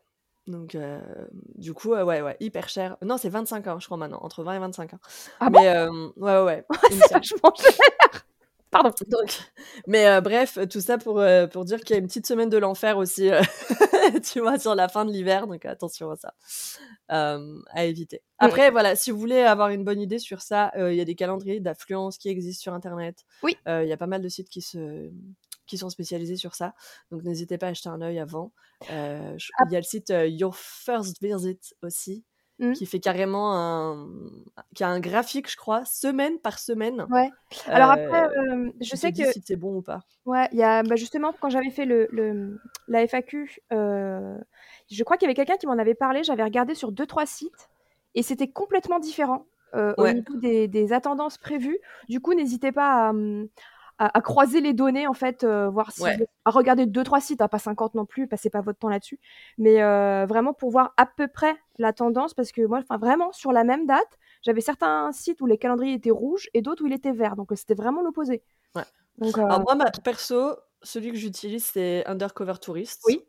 [0.47, 0.99] Donc, euh,
[1.55, 2.97] du coup, euh, ouais, ouais, hyper cher.
[3.01, 4.99] Non, c'est 25 ans, je crois maintenant, entre 20 et 25 ans.
[5.39, 5.59] Ah bon?
[5.59, 6.65] Mais, euh, ouais, ouais, ouais.
[6.89, 7.71] C'est vachement cher.
[8.71, 8.91] Pardon.
[9.07, 9.39] Donc,
[9.87, 12.97] mais bref, tout ça pour, pour dire qu'il y a une petite semaine de l'enfer
[12.97, 13.29] aussi,
[14.29, 16.33] tu vois, sur la fin de l'hiver, donc attention à ça,
[17.07, 18.21] à éviter.
[18.39, 21.15] Après, voilà, si vous voulez avoir une bonne idée sur ça, il y a des
[21.15, 23.23] calendriers d'affluence qui existent sur Internet.
[23.41, 23.55] Oui.
[23.67, 25.09] Il y a pas mal de sites qui, se,
[25.67, 26.73] qui sont spécialisés sur ça,
[27.11, 28.51] donc n'hésitez pas à jeter un œil avant.
[28.91, 29.63] Euh, je- Ah.
[29.67, 32.23] Il y a le site euh, Your First Visit aussi,
[32.59, 32.73] Mhm.
[32.73, 34.07] qui fait carrément un,
[34.73, 37.05] qui a un graphique, je crois, semaine par semaine.
[37.11, 37.29] Ouais.
[37.67, 38.29] Alors Euh, après,
[38.81, 39.99] je sais que si c'est bon ou pas.
[40.25, 45.17] ouais, il y a bah, justement quand j'avais fait le, le- la FAQ, je crois
[45.17, 46.23] qu'il y avait quelqu'un qui m'en avait parlé.
[46.23, 47.69] J'avais regardé sur deux trois sites
[48.15, 49.45] et c'était complètement différent
[49.75, 51.77] euh, au niveau des, des attendances prévues.
[52.09, 53.47] Du coup, n'hésitez pas à, hum,
[53.99, 56.27] à- à croiser les données en fait, euh, voir si Ouais.
[56.45, 59.19] à regarder deux trois sites, hein, pas 50 non plus, passez pas votre temps là-dessus,
[59.57, 63.31] mais euh, vraiment pour voir à peu près la tendance parce que moi, enfin vraiment
[63.31, 66.87] sur la même date, j'avais certains sites où les calendriers étaient rouges et d'autres où
[66.87, 68.43] il était vert, donc euh, c'était vraiment l'opposé.
[68.75, 68.83] Ouais.
[69.17, 73.01] Donc euh, Alors moi, ma, perso, celui que j'utilise, c'est Undercover Tourist.
[73.07, 73.23] Oui.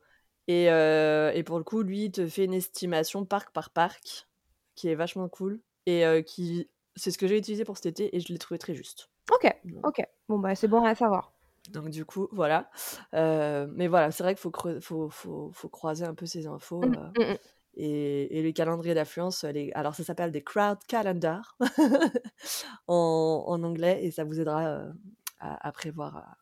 [0.48, 4.26] Et, et pour le coup, lui, il te fait une estimation parc par parc,
[4.74, 5.60] qui est vachement cool.
[5.84, 8.74] Et qui, c'est ce que j'ai utilisé pour cet été, et je l'ai trouvé très
[8.74, 9.10] juste.
[9.30, 11.32] Ok, ok, bon bah c'est bon à savoir.
[11.70, 12.70] donc du coup, voilà.
[13.14, 16.46] Euh, mais voilà, c'est vrai qu'il faut, creu- faut, faut, faut croiser un peu ces
[16.46, 16.80] infos.
[16.88, 17.38] Mm, euh, mm, mm.
[17.74, 19.70] et, et les calendriers d'affluence, les...
[19.74, 21.56] alors ça s'appelle des crowd calendar
[22.88, 24.92] en, en anglais, et ça vous aidera euh,
[25.40, 26.38] à, à prévoir, à,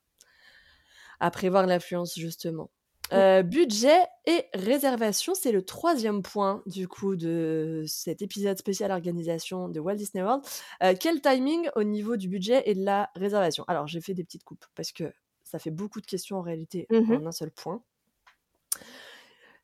[1.21, 2.71] à prévoir l'affluence justement.
[3.13, 9.69] Euh, budget et réservation, c'est le troisième point du coup de cet épisode spécial organisation
[9.69, 10.43] de Walt Disney World.
[10.83, 13.65] Euh, quel timing au niveau du budget et de la réservation?
[13.69, 15.13] Alors j'ai fait des petites coupes parce que
[15.45, 17.13] ça fait beaucoup de questions en réalité Mhm.
[17.23, 17.81] en un seul point.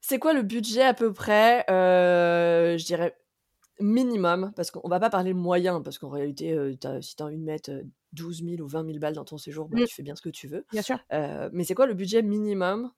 [0.01, 1.65] C'est quoi le budget à peu près?
[1.71, 3.17] Euh, Je dirais
[3.81, 7.39] minimum, parce qu'on va pas parler moyen, parce qu'en réalité, t'as- si tu as envie
[7.39, 7.83] de mettre euh,
[8.13, 9.85] 12 000 ou 20 000 balles dans ton séjour, bah, Mm.
[9.87, 10.65] tu fais bien ce que tu veux.
[10.73, 10.99] Bien sûr.
[11.11, 12.93] Mais c'est quoi le budget minimum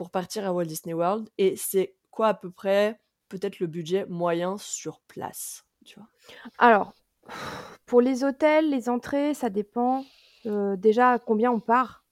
[0.00, 2.98] pour partir à Walt Disney World Et c'est quoi à peu près
[3.28, 6.08] peut-être le budget moyen sur place tu vois?
[6.56, 6.94] Alors,
[7.84, 10.06] pour les hôtels, les entrées, ça dépend
[10.46, 12.06] euh, déjà à combien on part.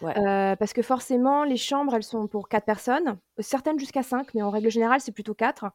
[0.00, 0.16] Ouais.
[0.16, 4.42] Euh, parce que forcément, les chambres, elles sont pour 4 personnes, certaines jusqu'à 5, mais
[4.42, 5.66] en règle générale, c'est plutôt 4.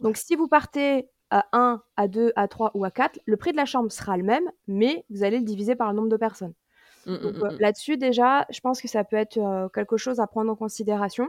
[0.00, 3.52] Donc, si vous partez à 1, à 2, à 3 ou à 4, le prix
[3.52, 6.18] de la chambre sera le même, mais vous allez le diviser par le nombre de
[6.18, 6.52] personnes.
[7.06, 7.58] Mm, mm, Donc, mm, euh, mm.
[7.60, 11.28] là-dessus, déjà, je pense que ça peut être euh, quelque chose à prendre en considération.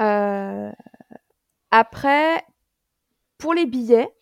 [0.00, 0.72] Euh,
[1.70, 2.42] après,
[3.38, 4.12] pour les billets,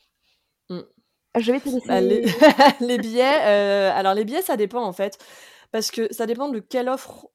[1.39, 1.89] je vais te laisser.
[1.89, 2.27] Bah, les...
[2.81, 5.19] les billets, alors les billets, ça dépend en fait,
[5.71, 7.29] parce que ça dépend de quelle offre,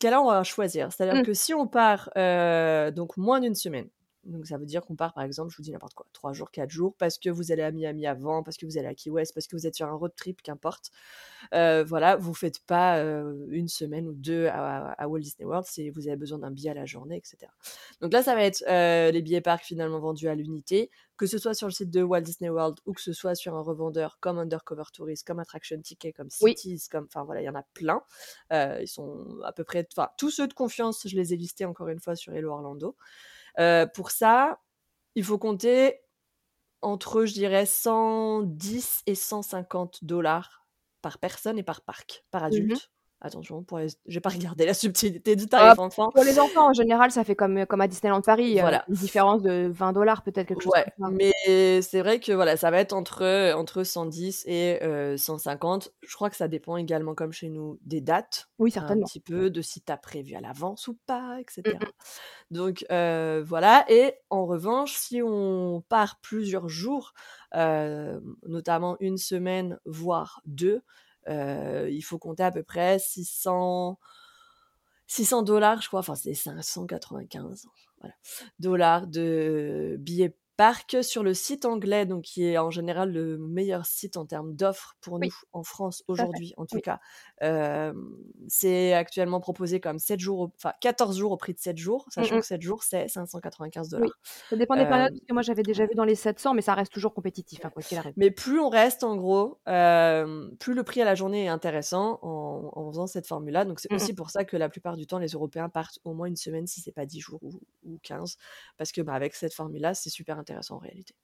[0.00, 0.92] quelle on va choisir.
[0.92, 1.26] C'est-à-dire Mm.
[1.26, 3.88] que si on part euh, donc moins d'une semaine,
[4.26, 6.50] Donc ça veut dire qu'on part, par exemple, je vous dis n'importe quoi, 3 jours,
[6.50, 9.10] 4 jours, parce que vous allez à Miami avant, parce que vous allez à Key
[9.10, 10.90] West, parce que vous êtes sur un road trip, qu'importe.
[11.54, 15.66] Euh, voilà, vous faites pas euh, une semaine ou deux à, à Walt Disney World,
[15.66, 17.50] si vous avez besoin d'un billet à la journée, etc.
[18.00, 21.38] Donc là, ça va être euh, les billets parcs finalement vendus à l'unité, que ce
[21.38, 24.18] soit sur le site de Walt Disney World ou que ce soit sur un revendeur
[24.20, 26.56] comme Undercover Tourist, comme Attraction Ticket, comme Oui.
[26.56, 28.02] Cities, comme, enfin voilà, il y en a plein.
[28.50, 31.88] Ils sont à peu près, enfin tous ceux de confiance, je les ai listés encore
[31.88, 32.96] une fois sur Hello Orlando.
[33.58, 34.60] Euh, pour ça,
[35.14, 36.00] il faut compter
[36.82, 40.66] entre, je dirais, 110 et 150 dollars
[41.02, 42.78] par personne et par parc, par Mhm.
[42.78, 42.90] adulte.
[43.26, 43.88] Attention, pour les...
[44.06, 46.10] j'ai pas regardé la subtilité du Ah, tarif enfant.
[46.10, 48.84] pour les enfants, en général, ça fait comme, comme à Disneyland Paris, euh, Voilà.
[48.88, 51.16] une différence de 20 dollars, peut-être quelque chose Ouais, comme ça.
[51.44, 55.92] mais c'est vrai que voilà, ça va être entre, entre 110 et euh, 150.
[56.02, 59.06] Je crois que ça dépend également, comme chez nous, des dates, Oui, un certainement.
[59.06, 61.62] petit peu, de si tu as prévu à l'avance ou pas, etc.
[61.80, 61.88] Mhm.
[62.50, 67.12] Donc euh, voilà, et en revanche, si on part plusieurs jours,
[67.54, 70.80] euh, notamment une semaine, voire deux, euh,
[71.28, 73.98] il faut compter à peu près 600
[75.08, 77.66] 600 dollars, je crois, enfin c'est 595
[78.00, 78.14] voilà,
[78.58, 83.86] dollars de billets parc sur le site anglais, donc qui est en général le meilleur
[83.86, 86.80] site en termes d'offres pour Oui, nous en France aujourd'hui, en tout Oui.
[86.80, 87.00] cas.
[87.42, 87.92] Euh,
[88.48, 92.38] c'est actuellement proposé comme 7 jours, enfin 14 jours au prix de 7 jours, sachant
[92.38, 92.40] Mhm.
[92.40, 94.18] que 7 jours c'est 595 Oui, dollars.
[94.50, 96.62] ça dépend des Euh, périodes, parce que moi j'avais déjà vu dans les 700, mais
[96.62, 98.14] ça reste toujours compétitif, hein, quoi qu'il arrive.
[98.16, 102.18] mais plus on reste, en gros, euh, plus le prix à la journée est intéressant
[102.22, 103.64] en, en faisant cette formule-là.
[103.64, 104.06] Donc, c'est Mhm.
[104.06, 106.66] aussi pour ça que la plupart du temps, les Européens partent au moins une semaine,
[106.66, 108.36] si c'est pas 10 jours ou, ou 15.
[108.78, 111.14] Parce que, bah, avec cette formule-là, c'est super intéressant en réalité.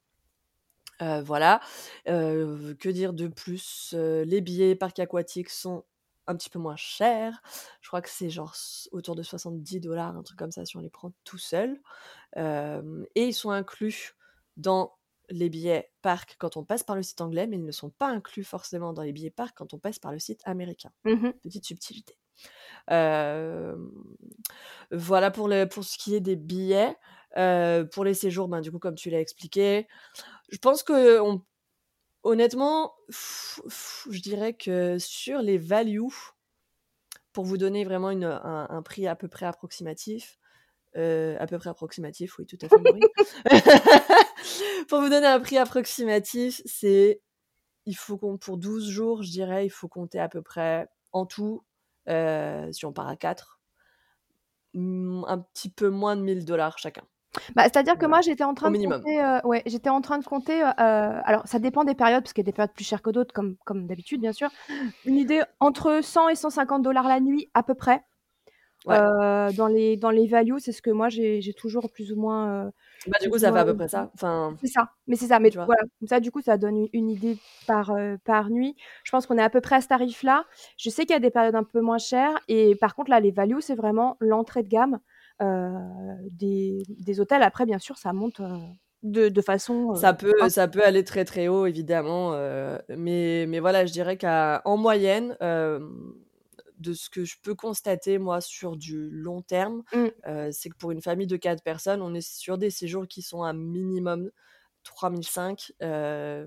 [1.01, 1.61] Euh, voilà.
[2.09, 3.93] Euh, que dire de plus?
[3.95, 5.85] Euh, Les billets parcs aquatiques sont
[6.27, 7.43] un petit peu moins chers.
[7.81, 8.55] Je crois que c'est genre
[8.93, 11.81] autour de 70 dollars, un truc comme ça, si on les prend tout seuls.
[12.37, 14.15] Euh, et ils sont inclus
[14.57, 14.95] dans
[15.29, 18.09] les billets parcs quand on passe par le site anglais, mais ils ne sont pas
[18.09, 20.93] inclus forcément dans les billets parcs quand on passe par le site américain.
[21.05, 21.33] Mhm.
[21.43, 22.17] Petite subtilité.
[24.91, 26.97] Voilà pour, le, pour ce qui est des billets.
[27.93, 29.89] Pour les séjours, ben, du coup, comme tu l'as expliqué,
[30.51, 31.43] je pense que on-
[32.23, 36.03] honnêtement, je dirais que sur les values,
[37.33, 40.39] pour vous donner vraiment un, prix à peu près approximatif,
[40.95, 42.77] à peu près approximatif, oui, tout à fait,
[44.89, 47.23] pour vous donner un prix approximatif, c'est
[47.87, 51.65] il faut pour 12 jours, je dirais, il faut compter à peu près en tout,
[52.09, 53.61] euh, si on part à 4,
[54.75, 57.03] un petit peu moins de 1000 dollars chacun.
[57.55, 60.25] Bah, c'est-à-dire que moi j'étais en train de compter, euh, ouais, j'étais en train de
[60.25, 60.63] compter.
[60.63, 60.69] euh,
[61.25, 63.33] alors ça dépend des périodes, parce qu'il y a des périodes plus chères que d'autres,
[63.33, 64.51] comme comme d'habitude bien sûr.
[65.07, 68.03] Une idée entre 100 et 150 dollars la nuit à peu près.
[68.85, 68.97] Ouais.
[68.99, 72.17] Euh, dans les dans les values, c'est ce que moi j'ai j'ai toujours plus ou
[72.17, 72.71] moins.
[73.09, 74.11] Bah, du coup, ou ça fait à peu près ça.
[74.15, 75.39] Enfin, C'est ça, mais c'est ça.
[75.39, 78.77] Mais voilà, comme ça, du coup, ça donne une, idée par, euh, par nuit.
[79.05, 80.45] Je pense qu'on est à peu près à ce tarif-là.
[80.79, 82.39] Je sais qu'il y a des périodes un peu moins chères.
[82.49, 84.99] Et par contre, là, les values, c'est vraiment l'entrée de gamme
[85.41, 85.71] euh,
[86.31, 87.43] des, des hôtels.
[87.43, 88.57] Après, bien sûr, ça monte euh,
[89.03, 89.93] de, de façon.
[89.93, 92.33] euh, Ça peut, ça peut aller très très haut, évidemment.
[92.35, 95.81] euh, mais, mais voilà, je dirais qu'en moyenne, euh,
[96.83, 100.07] de ce que je peux constater, moi, sur du long terme, Mm.
[100.27, 103.23] euh, c'est que pour une famille de 4 personnes, on est sur des séjours qui
[103.23, 104.31] sont à minimum
[104.85, 106.47] 3005, euh,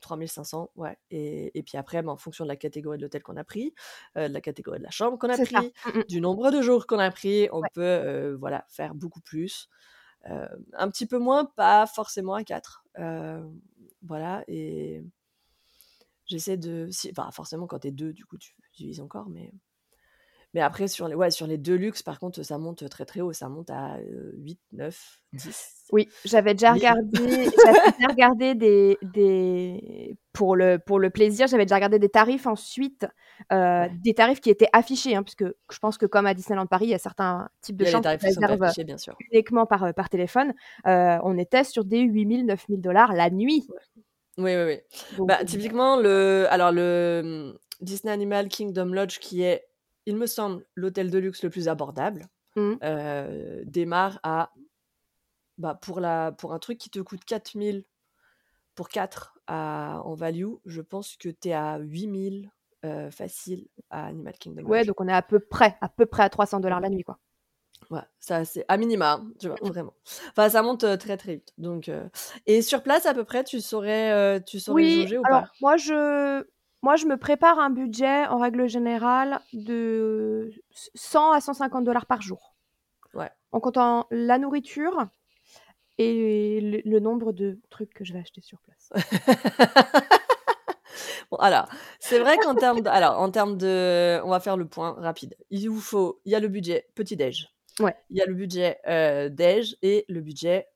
[0.00, 0.96] 3500, ouais.
[1.10, 3.74] Et, et puis après, ben, en fonction de la catégorie de l'hôtel qu'on a pris,
[4.16, 5.44] euh, de la catégorie de la chambre qu'on a ça.
[5.44, 6.04] pris, Mm, mm.
[6.08, 7.68] du nombre de jours qu'on a pris, on Ouais.
[7.74, 9.68] peut euh, voilà, faire beaucoup plus.
[10.74, 12.84] Un petit peu moins, pas forcément à 4.
[14.02, 15.02] voilà, et
[16.26, 16.88] j'essaie de...
[16.90, 18.54] Si, enfin, forcément, quand t'es deux, du coup, tu
[19.00, 19.52] encore, mais...
[20.54, 23.20] Mais après, sur les, ouais, sur les deux luxe, par contre, ça monte très très
[23.20, 23.34] haut.
[23.34, 25.74] Ça monte à euh, 8, 9, 10.
[25.92, 26.80] Oui, j'avais déjà 1000.
[26.80, 27.10] regardé,
[27.66, 32.46] j'avais déjà regardé des, des pour le pour le plaisir, j'avais déjà regardé des tarifs
[32.46, 33.06] ensuite,
[33.52, 33.90] euh, Ouais.
[34.02, 36.90] des tarifs qui étaient affichés, hein, puisque je pense que comme à Disneyland Paris, il
[36.92, 39.16] y a certains types de chambres tarifs qui sont affichés, bien sûr.
[39.30, 40.54] uniquement par euh, par téléphone.
[40.86, 43.68] Euh, on était sur des 8000, 9000 dollars la nuit.
[44.38, 44.78] Oui, oui, oui.
[45.18, 49.68] Donc, Bah, typiquement, le, alors le Disney Animal Kingdom Lodge, qui est,
[50.06, 52.26] il me semble, l'hôtel de luxe le plus abordable,
[52.56, 52.78] Mhm.
[52.84, 54.52] euh, démarre à,
[55.58, 57.84] bah, pour, la, pour un truc qui te coûte 4000
[58.74, 62.52] pour 4 à, en value, je pense que tu es à 8000
[62.84, 64.84] euh, facile à Animal Kingdom ouais, Lodge.
[64.84, 67.18] donc on est à peu près, à peu près à 300 dollars la nuit, quoi.
[67.90, 69.94] Ouais, ça c'est à minima, hein, tu vois, vraiment.
[70.30, 71.54] Enfin, ça monte euh, très très vite.
[71.58, 72.08] Donc, euh,
[72.46, 75.42] et sur place à peu près, tu saurais, euh, tu saurais Oui, jauger ou alors
[75.42, 75.48] pas?
[75.60, 76.44] moi je
[76.82, 80.50] moi je me prépare un budget en règle générale de
[80.94, 82.54] 100 à 150 dollars par jour.
[83.14, 83.30] Ouais.
[83.52, 85.08] En comptant la nourriture,
[85.98, 88.92] et le, le nombre de trucs que je vais acheter sur place.
[91.30, 91.68] Bon, alors,
[92.00, 95.36] c'est vrai qu'en termes de, alors, en termes de, on va faire le point rapide.
[95.50, 97.48] Il vous faut, il y a le budget petit déj.
[97.80, 97.94] Ouais.
[98.10, 100.66] Il y a le budget euh, déj et le budget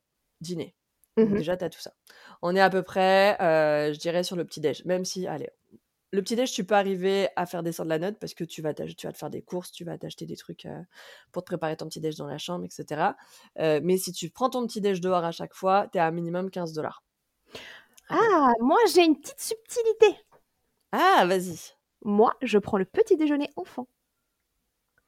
[0.41, 0.75] dîner.
[1.17, 1.37] Mhm.
[1.37, 1.93] déjà, tu as tout ça.
[2.41, 4.85] On est à peu près, euh, je dirais, sur le petit déj.
[4.85, 5.49] Même si, allez,
[6.13, 8.75] le petit déj, tu peux arriver à faire descendre la note parce que tu vas,
[8.75, 10.79] tu vas te faire des courses, tu vas t'acheter des trucs euh,
[11.31, 13.13] pour te préparer ton petit déj dans la chambre, etc.
[13.59, 16.05] Euh, mais si tu prends ton petit déj dehors à chaque fois, tu es à
[16.05, 17.03] un minimum 15 dollars.
[18.09, 20.23] Ah, moi j'ai une petite subtilité.
[20.91, 21.73] Ah, vas-y.
[22.05, 23.87] Moi, je prends le petit déjeuner enfant.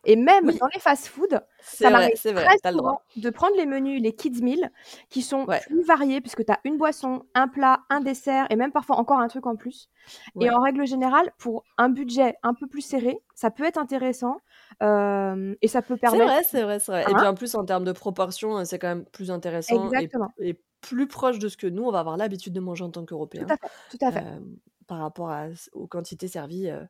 [0.06, 0.60] Et même Oui.
[0.60, 3.02] dans les fast-food, C'est ça vrai, m'arrive vrai, très le souvent droit.
[3.16, 4.72] de prendre les menus, les kids meal,
[5.10, 5.62] qui sont Ouais.
[5.68, 9.20] plus variés, puisque tu as une boisson, un plat, un dessert, et même parfois encore
[9.20, 9.90] un truc en plus.
[10.36, 10.46] Ouais.
[10.46, 14.38] Et en règle générale, pour un budget un peu plus serré, ça peut être intéressant,
[14.84, 16.20] euh, et ça peut C'est permettre...
[16.20, 17.10] vrai, c'est vrai, c'est vrai.
[17.10, 19.92] Et Hein puis en plus, en termes de proportion, euh, c'est quand même plus intéressant
[19.96, 22.84] et, Exactement, et plus proche de ce que nous, on va avoir l'habitude de manger
[22.84, 23.06] en tant
[23.38, 24.26] tout qu'Européens à fait, tout à fait.
[24.28, 24.40] euh,
[24.88, 26.84] par rapport à, aux quantités servies euh,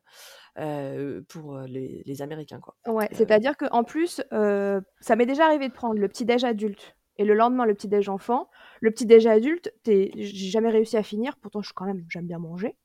[0.58, 2.60] euh, pour les, les Américains.
[2.60, 2.74] Quoi.
[2.86, 7.24] Ouais, Euh, c'est-à-dire qu'en plus, ça m'est déjà arrivé de prendre le petit-déj adulte et
[7.24, 8.50] le lendemain le petit-déj enfant.
[8.80, 12.38] Le petit-déj adulte, t'es- j'ai jamais réussi à finir, pourtant je quand même, j'aime bien
[12.38, 12.76] manger.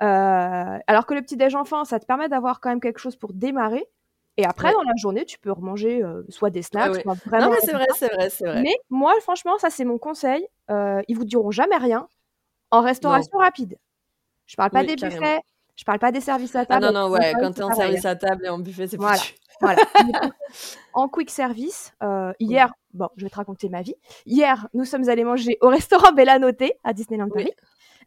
[0.00, 3.86] Alors que le petit-déj enfant, ça te permet d'avoir quand même quelque chose pour démarrer.
[4.36, 4.74] Et après, Ouais.
[4.74, 7.02] dans la journée, tu peux remanger euh, soit des snacks, ouais.
[7.02, 7.50] soit non, vraiment.
[7.50, 8.06] mais c'est vrai, pizza.
[8.06, 8.62] c'est vrai, c'est vrai.
[8.62, 10.46] Mais moi, franchement, ça c'est mon conseil.
[10.70, 12.06] Euh, ils vous diront jamais rien
[12.70, 13.78] en restauration rapide.
[14.48, 15.20] Je parle pas Oui, des carrément.
[15.20, 15.40] buffets,
[15.76, 16.86] je parle pas des services à Ah table.
[16.86, 19.20] non, non, ouais, quand t'es fois, en service à table et en buffet, c'est Voilà.
[19.60, 19.82] Voilà.
[20.94, 23.94] En quick service, euh, hier, bon, je vais te raconter ma vie.
[24.26, 27.44] Hier, nous sommes allés manger au restaurant Bella Notte à Disneyland Oui.
[27.44, 27.52] Paris.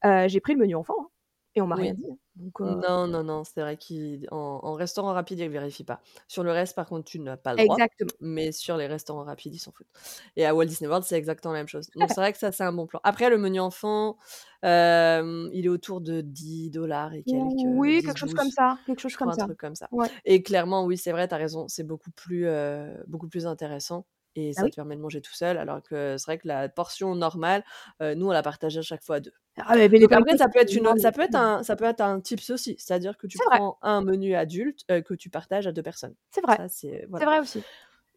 [0.06, 1.08] Euh, J'ai pris le menu enfant hein,
[1.56, 1.84] et on m'a Oui.
[1.84, 2.06] rien dit.
[2.12, 2.18] hein.
[2.36, 6.02] Donc, euh, Non, non, non, c'est vrai qu'en en restaurant rapide, ils ne vérifient pas.
[6.28, 7.80] Sur le reste, par contre, tu n'as pas le droit.
[7.80, 8.12] exactement.
[8.22, 9.88] Mais sur les restaurants rapides, ils s'en foutent.
[10.36, 11.90] Et à Walt Disney World, c'est exactement la même chose.
[12.00, 12.14] à Donc fait.
[12.14, 13.00] c'est vrai que ça, c'est un bon plan.
[13.04, 14.18] Après, le menu enfant,
[14.66, 17.64] euh, il est autour de 10 dollars et quelques.
[17.64, 18.80] Oui, 10, quelque chose 12, comme ça.
[18.86, 19.48] Quelque chose comme un ça.
[19.48, 19.90] truc comme ça.
[19.92, 20.10] Ouais.
[20.26, 24.06] Et clairement, oui, c'est vrai, tu as raison, c'est beaucoup plus, euh, beaucoup plus intéressant.
[24.36, 24.72] Et ça Ah oui?
[24.72, 27.64] te permet de manger tout seul, alors que c'est vrai que la portion normale,
[28.02, 29.34] euh, nous, on la partage à chaque fois à deux.
[29.58, 31.86] Ah, mais les Donc après, ça peut être une, ça peut être un, ça peut
[31.86, 33.60] être un tips aussi, c'est-à-dire que tu vrai.
[33.60, 36.16] prends un menu adulte euh, que tu partages à deux personnes.
[36.32, 36.58] C'est vrai.
[36.58, 37.26] Ça, c'est C'est voilà.
[37.26, 37.66] vrai aussi.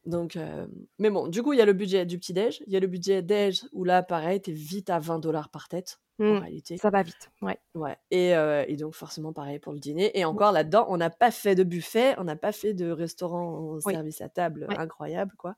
[0.07, 0.67] Donc, euh,
[0.99, 2.81] mais bon, du coup, il y a le budget du petit déj, il y a
[2.81, 6.41] le budget déj où là, pareil, t'es vite à 20 dollars par tête en Mm,
[6.41, 6.83] réalité.
[6.83, 7.31] ça va vite.
[7.41, 7.61] Ouais.
[7.75, 7.99] Ouais.
[8.11, 10.17] Et, euh, et donc forcément pareil pour le dîner.
[10.19, 13.59] Et encore là-dedans, on n'a pas fait de buffet, on n'a pas fait de restaurant
[13.59, 13.99] au Oui.
[13.99, 14.77] service à table Ouais.
[14.77, 15.57] incroyable, quoi.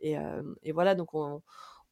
[0.00, 1.42] Et, euh, et voilà, donc on,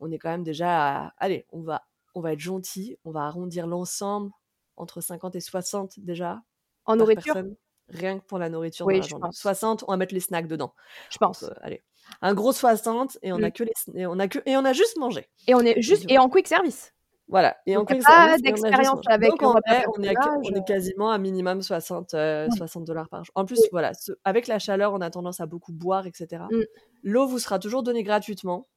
[0.01, 1.15] on est quand même déjà à...
[1.19, 4.33] Allez, on va, on va être gentil, on va arrondir l'ensemble
[4.77, 6.43] entre 50 et 60 déjà
[6.85, 7.57] En nourriture, personne,
[7.89, 9.37] rien que pour la nourriture Oui, dans la je pense.
[9.41, 10.75] 60, on va mettre les snacks dedans.
[11.09, 11.51] je Donc, pense.
[11.51, 11.85] euh, allez,
[12.23, 13.53] un gros 60 et on a Mm.
[13.53, 15.29] que les et on a que et on a juste mangé.
[15.49, 16.93] Et on est juste et en quick service.
[17.29, 17.57] Voilà.
[17.67, 20.59] Et en Donc, a quick pas d'expérience avec Donc en on est, à- on est
[20.59, 20.61] euh.
[20.63, 22.57] quasiment à minimum 60, euh, Ouais.
[22.57, 23.33] 60 dollars par jour.
[23.35, 26.45] En plus, voilà, ce- avec la chaleur, on a tendance à beaucoup boire, etc.
[26.53, 26.61] Mm.
[27.03, 28.69] L'eau vous sera toujours donnée gratuitement.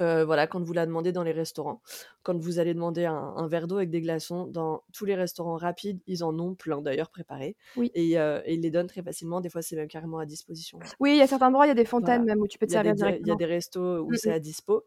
[0.00, 1.82] Euh, voilà, quand vous la demandez dans les restaurants.
[2.22, 5.56] Quand vous allez demander un, un verre d'eau avec des glaçons, dans tous les restaurants
[5.56, 7.56] rapides, ils en ont plein d'ailleurs préparés.
[7.76, 7.90] Oui.
[7.94, 9.40] Et, euh, et ils les donnent très facilement.
[9.40, 10.78] Des fois, c'est même carrément à disposition.
[11.00, 12.34] Oui, il y a certains endroits, il y a des fontaines Voilà.
[12.34, 13.36] même où tu peux te servir di- il y a directement.
[13.36, 14.34] des restos où Mm, c'est mm.
[14.34, 14.84] à dispo.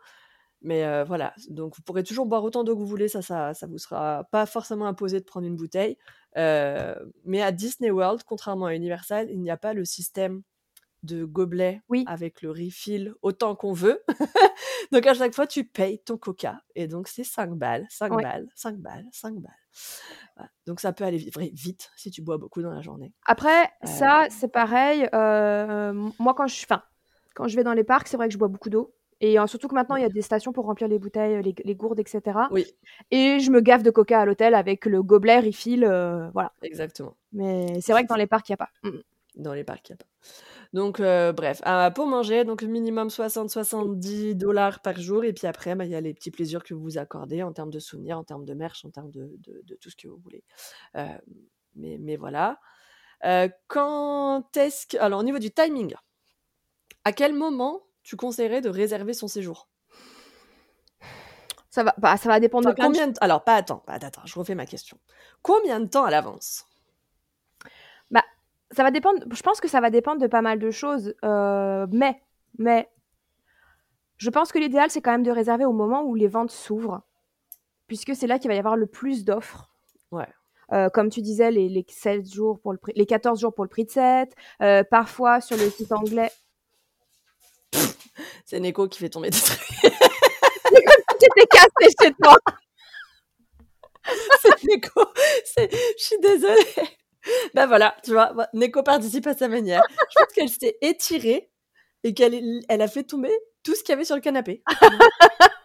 [0.64, 3.56] Mais euh, voilà, donc vous pourrez toujours boire autant d'eau que vous voulez, ça, ça,
[3.56, 5.98] ça vous sera pas forcément imposé de prendre une bouteille.
[7.26, 10.44] Mais à Disney World, contrairement à Universal, il n'y a pas le système
[11.04, 12.04] de gobelet Oui.
[12.08, 14.02] avec le refill autant qu'on veut.
[14.92, 16.62] donc à chaque fois, tu payes ton coca.
[16.76, 18.24] Et donc c'est 5 balles, 5 Ouais.
[18.24, 19.52] balles, 5 balles, 5 balles.
[20.36, 20.50] Voilà.
[20.68, 21.18] Donc ça peut aller
[21.54, 23.14] vite si tu bois beaucoup dans la journée.
[23.26, 25.08] Après, Euh, ça, c'est pareil.
[25.14, 26.84] euh, moi, quand je, enfin,
[27.36, 28.94] quand je vais dans les parcs, c'est vrai que je bois beaucoup d'eau.
[29.24, 31.54] Et euh, surtout que maintenant, il y a des stations pour remplir les bouteilles, les,
[31.64, 32.40] les gourdes, etc.
[32.50, 32.66] Oui,
[33.12, 35.84] Et je me gaffe de coca à l'hôtel avec le gobelet refill.
[35.84, 36.52] euh, voilà.
[36.64, 37.16] exactement.
[37.32, 38.70] Mais c'est vrai que dans les parcs, il n'y a pas.
[38.84, 39.02] Mm.
[39.36, 40.06] Dans les parcs, il n'y a pas.
[40.74, 41.62] Donc, euh, bref,
[41.96, 45.24] pour manger, donc minimum 60-70 dollars par jour.
[45.26, 47.52] Et puis après, bah, il y a les petits plaisirs que vous vous accordez en
[47.52, 50.08] termes de souvenirs, en termes de merch, en termes de, de- de tout ce que
[50.08, 50.44] vous voulez.
[50.96, 51.08] Euh,
[51.76, 52.60] mais, mais voilà.
[53.26, 54.98] Euh, quand est-ce que.
[54.98, 55.94] Alors, au niveau du timing,
[57.04, 59.68] à quel moment tu conseillerais de réserver son séjour?
[61.70, 63.14] Ça va, bah, ça va dépendre Enfin, de combien de...
[63.22, 64.98] Alors, pas attends, pas attends, je refais ma question.
[65.42, 66.66] Combien de temps à l'avance?
[68.10, 68.24] Bah,
[68.72, 69.24] ça va dépendre.
[69.32, 71.14] Je pense que ça va dépendre de pas mal de choses.
[71.24, 72.22] euh, mais,
[72.58, 72.90] mais,
[74.18, 77.02] je pense que l'idéal, c'est quand même de réserver au moment où les ventes s'ouvrent,
[77.88, 79.70] puisque c'est là qu'il va y avoir le plus d'offres.
[80.12, 80.28] Ouais.
[80.74, 83.66] Euh, comme tu disais, les, les 7 jours pour le prix, les 14 jours pour
[83.66, 84.34] le prix de 7.
[84.62, 86.32] euh, parfois, sur le site anglais.
[88.46, 89.60] C'est Neko qui fait tomber des trucs.
[91.22, 92.36] été cassé chez toi.
[94.42, 95.06] c'est Neko.
[95.58, 97.01] Je suis désolée.
[97.54, 99.84] Ben voilà, tu vois, Neko participe à sa manière.
[99.90, 101.52] Je pense qu'elle s'est étirée
[102.04, 103.32] et qu'elle elle a fait tomber
[103.64, 104.64] tout ce qu'il y avait sur le canapé.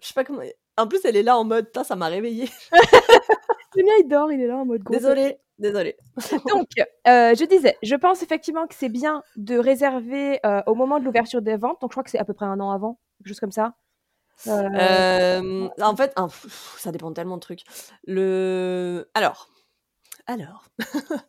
[0.00, 0.42] Je sais pas comment.
[0.76, 2.48] En plus, elle est là en mode, Putain, ça m'a réveillée.
[3.76, 4.94] Le mien, il dort, il est là en mode gros.
[4.94, 5.96] Désolée, désolée.
[6.48, 10.98] Donc, euh, je disais, je pense effectivement que c'est bien de réserver euh, au moment
[10.98, 11.80] de l'ouverture des ventes.
[11.80, 13.74] Donc, je crois que c'est à peu près un an avant, quelque chose comme ça.
[14.46, 16.14] Euh, en fait,
[16.78, 17.64] ça dépend tellement de trucs.
[18.06, 19.10] Le...
[19.14, 19.50] Alors,
[20.26, 20.68] alors,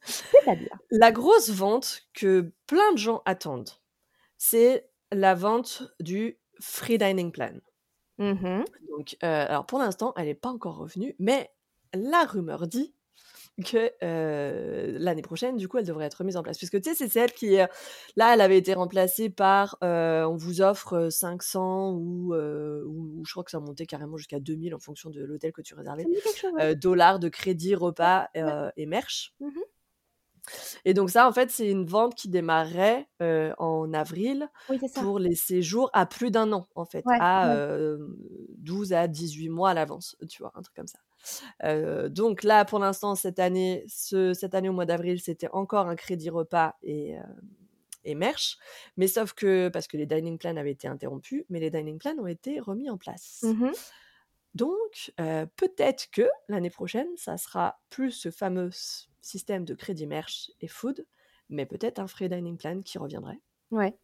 [0.03, 0.77] C'est-à-dire?
[0.91, 3.69] la grosse vente que plein de gens attendent,
[4.37, 7.53] c'est la vente du free dining plan.
[8.17, 8.65] Mhm.
[8.89, 11.51] Donc, euh, alors pour l'instant, elle n'est pas encore revenue, mais
[11.93, 12.93] la rumeur dit
[13.65, 16.57] que euh, l'année prochaine, du coup, elle devrait être remise en place.
[16.57, 17.65] Puisque tu sais, c'est celle qui, euh,
[18.15, 23.25] là, elle avait été remplacée par euh, on vous offre euh, 500 ou, ou, ou
[23.25, 26.05] je crois que ça montait carrément jusqu'à 2000 en fonction de l'hôtel que tu réservais,
[26.35, 26.53] chose.
[26.53, 26.75] ouais.
[26.75, 28.27] dollars de crédit, repas
[28.75, 29.33] et merch.
[29.39, 29.63] Mhm.
[30.85, 35.19] Et donc, ça, en fait, c'est une vente qui démarrait euh, en avril Oui, pour
[35.19, 37.55] les séjours à plus d'un an, en fait, Ouais, à ouais.
[37.55, 37.97] euh,
[38.57, 40.99] 12 à 18 mois à l'avance, tu vois, un truc comme ça.
[41.63, 45.87] Euh, donc là, pour l'instant, cette année, ce, cette année au mois d'avril, c'était encore
[45.87, 47.23] un crédit repas et, euh,
[48.03, 48.57] et merch,
[48.95, 52.15] mais sauf que, parce que les dining plans avaient été interrompus, mais les dining plans
[52.17, 53.43] ont été remis en place.
[53.43, 53.71] Mhm.
[54.55, 58.69] Donc, euh, peut-être que l'année prochaine, ça sera plus ce fameux
[59.21, 61.05] système de crédit merch et food,
[61.49, 63.39] mais peut-être un free dining plan qui reviendrait.
[63.71, 63.95] Ouais.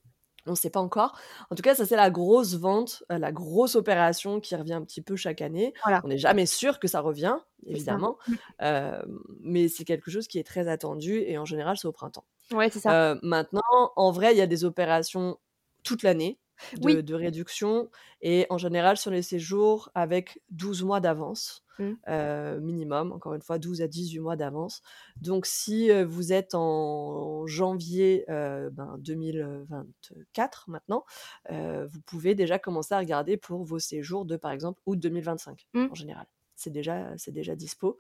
[0.46, 1.18] On ne sait pas encore.
[1.50, 4.84] En tout cas, ça, c'est la grosse vente, euh, la grosse opération qui revient un
[4.84, 5.74] petit peu chaque année.
[5.84, 6.02] Voilà.
[6.04, 7.70] On n'est jamais sûr que ça revient, ça.
[7.72, 8.34] évidemment, Mm.
[8.62, 9.02] euh,
[9.42, 12.26] mais c'est quelque chose qui est très attendu et en général, c'est au printemps.
[12.52, 13.12] Ouais, c'est ça.
[13.12, 13.62] Euh, maintenant,
[13.96, 15.38] en vrai, il y a des opérations
[15.84, 16.40] toute l'année
[16.74, 17.04] de, Oui.
[17.04, 17.90] de réduction
[18.22, 21.94] et en général sur les séjours avec 12 mois d'avance Mm.
[22.08, 24.84] euh, minimum, encore une fois 12 à 18 mois d'avance.
[25.20, 31.04] Donc si vous êtes en janvier euh, ben, 2024 maintenant,
[31.52, 35.66] euh, vous pouvez déjà commencer à regarder pour vos séjours de par exemple août 2025
[35.74, 35.88] Mm.
[35.92, 36.28] en général.
[36.56, 37.98] C'est déjà, c'est déjà dispo.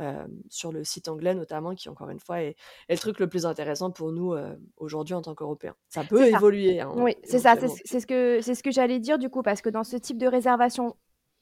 [0.00, 2.56] Euh, sur le site anglais notamment, qui encore une fois est,
[2.88, 5.74] est le truc le plus intéressant pour nous euh, aujourd'hui en tant qu'Européens.
[5.88, 6.38] Ça peut ça.
[6.38, 6.80] évoluer.
[6.80, 7.56] hein, Oui, c'est ça.
[7.56, 10.26] C'est ce que, ce que j'allais dire du coup, parce que dans ce type de
[10.26, 10.96] réservation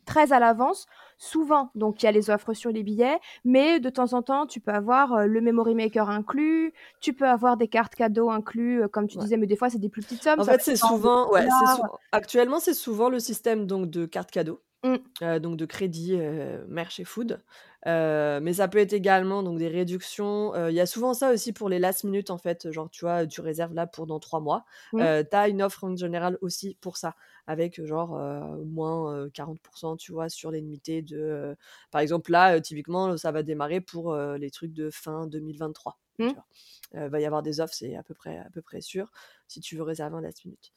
[0.07, 0.87] très à l'avance,
[1.19, 4.47] souvent, donc il y a les offres sur les billets, mais de temps en temps,
[4.47, 8.89] tu peux avoir euh, le memory maker inclus, tu peux avoir des cartes cadeaux inclus,
[8.89, 9.25] comme tu Ouais.
[9.25, 10.41] disais, mais des fois, c'est des plus petites sommes.
[10.41, 11.77] En fait, c'est souvent, ouais, c'est dollars.
[11.77, 11.83] sou-
[12.13, 14.97] actuellement, c'est souvent le système donc de carte cadeau, Mm.
[15.23, 17.43] euh, donc de crédit, euh, merch et food.
[17.87, 20.55] Euh, mais ça peut être également donc des réductions.
[20.55, 22.71] euh, Il y a souvent ça aussi pour les last minute en fait.
[22.73, 24.65] Genre, tu vois, tu réserves là pour dans trois mois.
[24.93, 25.01] Mm.
[25.01, 27.15] Euh, tu as une offre en général aussi pour ça,
[27.47, 28.19] avec genre
[28.65, 31.55] moins euh, 40%, tu vois, sur les nuitées de.
[31.91, 35.99] par exemple, là, typiquement, ça va démarrer pour les trucs de fin 2023.
[36.25, 36.33] Mm.
[36.33, 36.45] vois?
[36.97, 39.13] Euh, va y avoir des offres, c'est à peu près, à peu près sûr,
[39.47, 40.73] si tu veux réserver en last minute.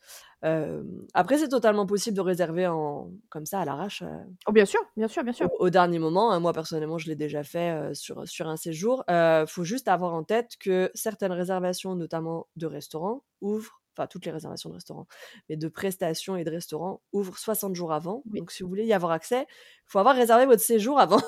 [1.14, 4.04] Après, c'est totalement possible de réserver en, comme ça à l'arrache
[4.48, 5.50] Oh, bien sûr, bien sûr, bien sûr.
[5.60, 6.32] au, au dernier moment.
[6.32, 6.40] hein.
[6.40, 9.04] Moi, personnellement, je l'ai déjà fait sur, sur un séjour.
[9.10, 14.26] Il faut juste avoir en tête que certaines réservations, notamment de restaurants, ouvrent, enfin toutes
[14.26, 15.08] les réservations de restaurants,
[15.50, 18.22] mais de prestations et de restaurants, ouvrent 60 jours avant.
[18.32, 18.40] Oui.
[18.40, 21.22] Donc, si vous voulez y avoir accès, il faut avoir réservé votre séjour avant,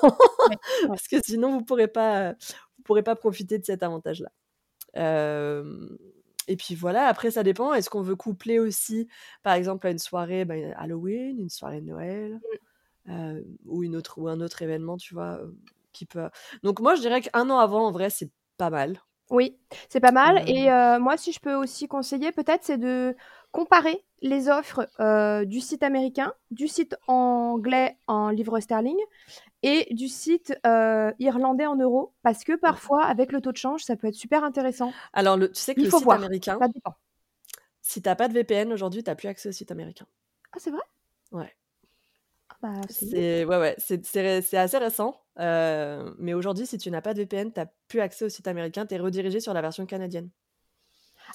[0.88, 2.34] parce que sinon, vous ne pourrez, pas,
[2.86, 4.30] pourrez pas profiter de cet avantage-là.
[4.96, 5.88] Euh,
[6.48, 7.74] et puis voilà, après ça dépend.
[7.74, 9.08] Est-ce qu'on veut coupler aussi,
[9.42, 12.40] par exemple, à une soirée ben, Halloween, une soirée de Noël,
[13.08, 15.50] euh, ou, une autre, ou un autre événement, tu vois, euh,
[15.92, 16.28] qui peut...
[16.62, 19.00] Donc moi, je dirais qu'un an avant, en vrai, c'est pas mal.
[19.28, 19.58] Oui,
[19.88, 20.48] c'est pas mal.
[20.48, 20.66] Et
[21.00, 23.16] moi, si je peux aussi conseiller, peut-être, c'est de
[23.56, 28.98] comparer les offres euh, du site américain, du site anglais en livres sterling
[29.62, 33.82] et du site euh, irlandais en euros, parce que parfois, avec le taux de change,
[33.82, 34.92] ça peut être super intéressant.
[35.12, 36.94] Alors, le, tu sais que Il le faut site voir, américain, ça dépend.
[37.80, 40.06] si t'as pas de VPN aujourd'hui, t'as plus accès au site américain.
[40.52, 40.82] Ah, c'est vrai?
[41.32, 41.54] Ouais.
[42.48, 45.20] Ah, bah, c'est ouais, ouais, c'est assez récent.
[45.38, 48.86] euh, mais aujourd'hui, si tu n'as pas de VPN, t'as plus accès au site américain,
[48.86, 50.30] t'es redirigé sur la version canadienne.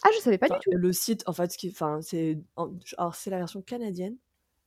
[0.04, 0.72] Ah, je savais pas du tout.
[0.74, 4.18] le site, en fait, qui, enfin, c'est, en- alors c'est la version canadienne,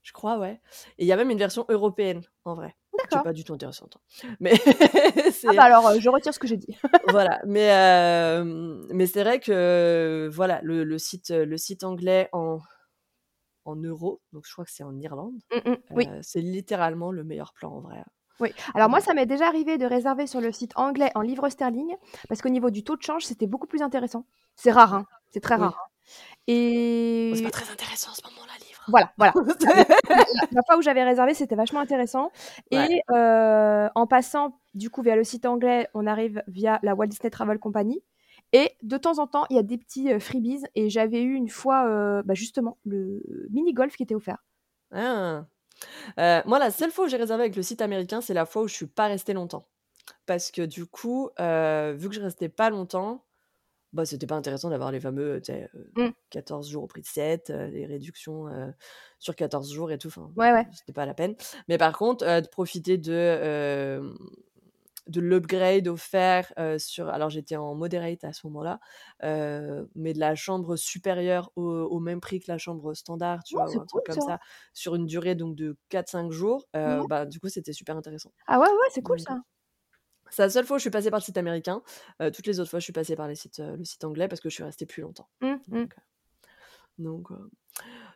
[0.02, 0.60] je crois, ouais.
[0.98, 3.22] Et il y a même une version européenne, en vrai, qui D'accord.
[3.24, 3.98] pas du tout intéressante.
[4.40, 4.52] Mais
[5.46, 6.76] Ah, bah alors, euh, je retire ce que j'ai dit.
[7.08, 7.40] voilà.
[7.46, 8.44] Mais euh,
[8.90, 12.60] mais c'est vrai que voilà, le, le site, le site anglais en
[13.66, 15.40] en euros, donc je crois que c'est en Irlande.
[15.50, 16.06] Mm, mm, oui.
[16.08, 18.04] euh, c'est littéralement le meilleur plan en vrai.
[18.40, 18.52] Oui.
[18.74, 21.94] Alors moi, ça m'est déjà arrivé de réserver sur le site anglais en livres sterling
[22.28, 24.26] parce qu'au niveau du taux de change, c'était beaucoup plus intéressant.
[24.56, 25.06] C'est rare, hein.
[25.32, 25.74] C'est très rare.
[25.76, 25.88] hein.
[26.46, 28.84] Bon, c'est Et pas très intéressant en ce moment là, livre.
[28.88, 29.32] Voilà, voilà.
[30.10, 32.30] la, la fois où j'avais réservé, c'était vachement intéressant.
[32.70, 32.86] Ouais.
[32.90, 37.06] Et euh, en passant du coup via le site anglais, on arrive via la Walt
[37.06, 38.02] Disney Travel Company.
[38.52, 40.62] Et de temps en temps, il y a des petits euh, freebies.
[40.74, 44.44] Et j'avais eu une fois, euh, bah, justement, le mini-golf qui était offert.
[44.92, 45.44] Ah.
[46.46, 48.68] Moi, la seule fois où j'ai réservé avec le site américain, c'est la fois où
[48.68, 49.66] je suis pas restée longtemps.
[50.26, 53.23] Parce que du coup, vu que je restais pas longtemps,
[53.94, 56.14] bah, c'était pas intéressant d'avoir les fameux tu sais, euh, Mm.
[56.30, 58.48] 14 jours au prix de 7, euh, les réductions
[59.18, 60.08] sur 14 jours et tout.
[60.08, 60.66] Enfin, Ouais, ouais.
[60.72, 61.36] c'était pas la peine.
[61.68, 64.00] Mais par contre, de profiter de,
[65.06, 67.08] de l'upgrade offert euh, sur.
[67.08, 68.80] Alors, j'étais en moderate à ce moment-là,
[69.22, 73.56] euh, mais de la chambre supérieure au, au même prix que la chambre standard, tu
[73.56, 74.22] Ouais, vois, ou un truc comme ça.
[74.22, 74.38] ça,
[74.72, 76.66] sur une durée donc de 4-5 jours.
[76.76, 77.06] euh, Ouais.
[77.06, 78.32] bah, du coup, c'était super intéressant.
[78.46, 79.42] Ah ouais, ouais, c'est cool Donc, ça.
[80.34, 81.82] C'est la seule fois où je suis passée par le site américain.
[82.20, 84.28] Euh, toutes les autres fois, je suis passée par les sites, euh, le site anglais
[84.28, 85.28] parce que je suis restée plus longtemps.
[85.40, 85.86] Mm, mm.
[86.98, 87.32] Donc, euh, donc,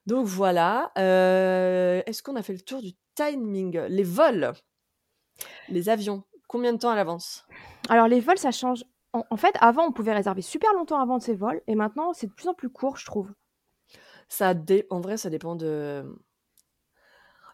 [0.07, 0.93] donc voilà.
[0.97, 3.79] Est-ce qu'on a fait le tour du timing?
[3.89, 4.53] Les vols,
[5.69, 7.47] les avions, combien de temps à l'avance?
[7.89, 8.85] Alors les vols, ça change.
[9.13, 12.13] En, en fait, avant, on pouvait réserver super longtemps avant de ces vols, et maintenant,
[12.13, 13.33] c'est de plus en plus court, je trouve.
[14.29, 16.05] ça dé- En vrai, ça dépend de...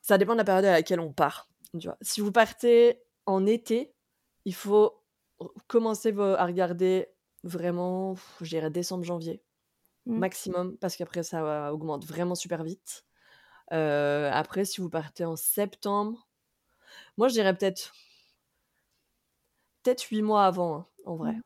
[0.02, 1.48] Ça dépend de la période à laquelle on part.
[1.80, 1.96] Tu vois.
[2.02, 3.93] Si vous partez en été,
[4.44, 5.02] il faut
[5.66, 7.08] commencer à regarder
[7.42, 9.42] vraiment, je dirais décembre, janvier.
[10.06, 10.20] Mm.
[10.20, 13.04] maximum, parce qu'après ça augmente vraiment super vite.
[13.72, 16.28] Euh, après, si vous partez en septembre,
[17.18, 17.92] moi je dirais peut-être
[19.82, 21.36] peut-être huit mois avant, hein, en vrai.
[21.36, 21.42] Mm.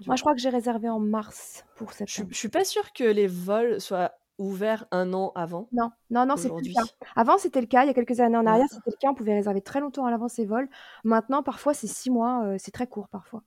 [0.00, 0.16] Tu Moi, vois.
[0.16, 2.30] je crois que j'ai réservé en mars pour Je septembre.
[2.30, 6.36] je suis pas sûre que les vols soient ouverts un an avant Non, non, non,
[6.36, 6.74] c'est plus aujourd'hui.
[6.76, 7.06] le cas.
[7.14, 7.84] Avant, c'était le cas.
[7.84, 8.48] Il y a quelques années en Ouais.
[8.48, 9.08] arrière, c'était le cas.
[9.10, 10.68] On pouvait réserver très longtemps à l'avance ses vols.
[11.04, 12.44] Maintenant, parfois, c'est six mois.
[12.44, 13.42] euh, c'est très court parfois.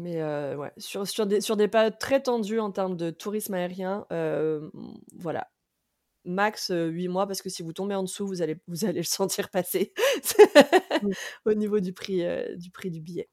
[0.00, 3.52] Mais euh, ouais, sur, sur, des, sur des périodes très tendues en termes de tourisme
[3.54, 4.70] aérien, euh,
[5.18, 5.50] voilà.
[6.24, 9.00] Max euh, 8 mois, parce que si vous tombez en dessous, vous allez, vous allez
[9.00, 9.92] le sentir passer
[11.44, 12.22] au niveau du prix,
[12.56, 13.28] du prix du billet.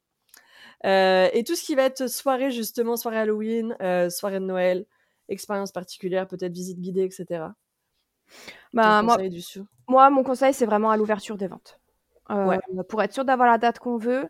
[0.83, 3.75] Et tout ce qui va être soirée, justement, soirée Halloween,
[4.09, 4.85] soirée de Noël,
[5.29, 7.53] expérience particulière, peut-être visite guidée, etc.
[8.73, 9.41] Bah, moi, du
[9.87, 11.79] mon conseil, c'est vraiment à l'ouverture des ventes.
[12.29, 12.59] Euh, Ouais.
[12.89, 14.27] Pour être sûr d'avoir la date qu'on veut.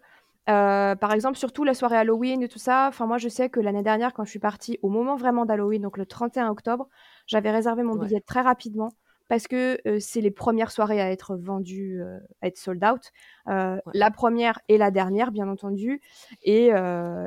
[0.50, 2.86] Euh, par exemple, surtout la soirée Halloween et tout ça.
[2.88, 5.82] Enfin, moi, je sais que l'année dernière, quand je suis partie au moment vraiment d'Halloween,
[5.82, 6.88] donc le 31 octobre,
[7.26, 8.06] j'avais réservé mon Ouais.
[8.08, 8.94] billet très rapidement
[9.28, 13.12] parce que euh, c'est les premières soirées à être vendues, euh, à être sold out.
[13.50, 13.94] Euh, Ouais.
[13.94, 16.02] La première et la dernière, bien entendu,
[16.44, 16.70] et,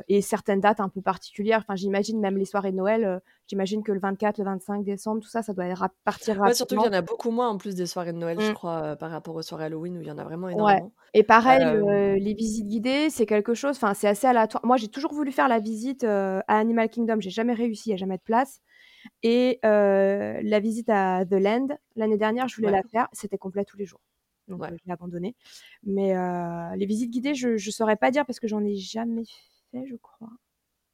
[0.07, 1.59] et certaines dates un peu particulières.
[1.59, 3.21] Enfin, j'imagine même les soirées de Noël.
[3.47, 5.65] j'imagine que le 24, le 25 décembre, tout ça, ça doit
[6.03, 6.83] partir Ouais, surtout rapidement.
[6.83, 8.53] qu'il y en a beaucoup moins en plus des soirées de Noël, je Mm.
[8.53, 10.55] crois, par rapport aux soirées Halloween où il y en a vraiment Ouais.
[10.55, 10.91] énormément.
[11.13, 11.59] Et pareil,
[12.19, 14.65] les visites guidées, c'est quelque chose, enfin, c'est assez aléatoire.
[14.65, 17.95] Moi, j'ai toujours voulu faire la visite à Animal Kingdom, j'ai jamais réussi, il n'y
[17.95, 18.61] a jamais de place.
[19.23, 22.71] Et euh, la visite à The Land, l'année dernière, je voulais Ouais.
[22.71, 24.01] la faire, c'était complet tous les jours.
[24.47, 24.71] Donc, Ouais.
[24.71, 25.35] euh, je l'ai abandonné.
[25.83, 29.23] Mais euh, les visites guidées, je ne saurais pas dire parce que j'en ai jamais
[29.71, 30.29] fait, je crois.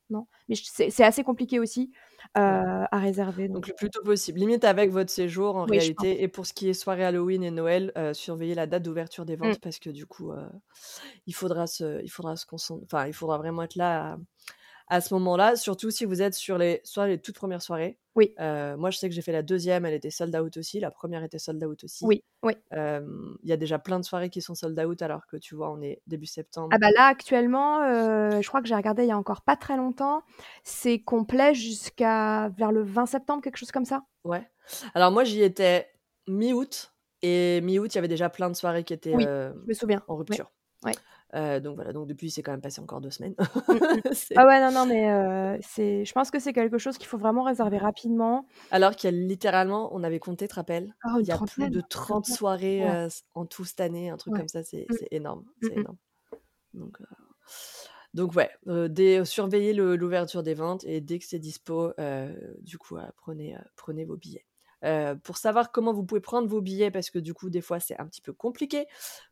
[0.09, 1.91] Non, mais c'est assez compliqué aussi
[2.37, 3.49] euh, à réserver.
[3.49, 6.21] Donc, Donc le plus tôt possible, limite avec votre séjour en Oui, réalité.
[6.21, 9.37] Et pour ce qui est soirée Halloween et Noël, euh, surveillez la date d'ouverture des
[9.37, 9.61] ventes Mm.
[9.61, 10.49] parce que du coup, euh,
[11.27, 12.85] il faudra se, il faudra se concentrer.
[12.85, 14.17] Enfin, il faudra vraiment être là à,
[14.87, 15.55] à ce moment-là.
[15.55, 17.97] Surtout si vous êtes sur les, soit les toutes premières soirées.
[18.15, 18.33] Oui.
[18.39, 20.79] Euh, moi, je sais que j'ai fait la deuxième, elle était sold out aussi.
[20.79, 22.03] La première était sold out aussi.
[22.05, 22.53] oui, oui.
[22.73, 23.05] Euh,
[23.43, 25.69] Il y a déjà plein de soirées qui sont sold out alors que tu vois,
[25.71, 26.69] on est début septembre.
[26.71, 29.55] Ah bah là actuellement, euh, je crois que j'ai regardé il y a encore pas
[29.55, 30.23] très longtemps,
[30.63, 34.03] c'est complet jusqu'à vers le 20 septembre, quelque chose comme ça.
[34.23, 34.49] Ouais.
[34.95, 35.87] Alors moi, j'y étais
[36.27, 36.93] mi-août.
[37.23, 39.73] Et mi-août, il y avait déjà plein de soirées qui étaient Oui, euh, Je me
[39.73, 40.03] souviens.
[40.07, 40.51] en Ouais, rupture.
[40.83, 40.91] ouais.
[41.35, 43.35] Euh, donc voilà, donc depuis, c'est quand même passé encore deux semaines.
[43.37, 44.01] Mm, mm.
[44.13, 47.07] C'est- Ah ouais, non, non, mais euh, c'est, je pense que c'est quelque chose qu'il
[47.07, 48.45] faut vraiment réserver rapidement.
[48.71, 50.95] Alors qu'il y a littéralement, on avait compté, tu te rappelles?
[51.03, 52.35] Ah, Il y a plus de un truc 30 comme ça.
[52.37, 52.89] soirées Ouais.
[52.91, 54.39] euh, en tout cette année, un truc Ouais.
[54.39, 55.41] comme ça, c'est c'est énorme.
[55.61, 55.97] Mm, C'est énorme.
[56.73, 56.99] Donc,
[58.13, 58.49] donc ouais,
[59.25, 61.93] surveillez le- l'ouverture des ventes et dès que c'est dispo,
[62.61, 64.45] du coup, prenez, prenez vos billets.
[64.83, 67.79] Euh, pour savoir comment vous pouvez prendre vos billets, parce que du coup, des fois,
[67.79, 68.85] c'est un petit peu compliqué,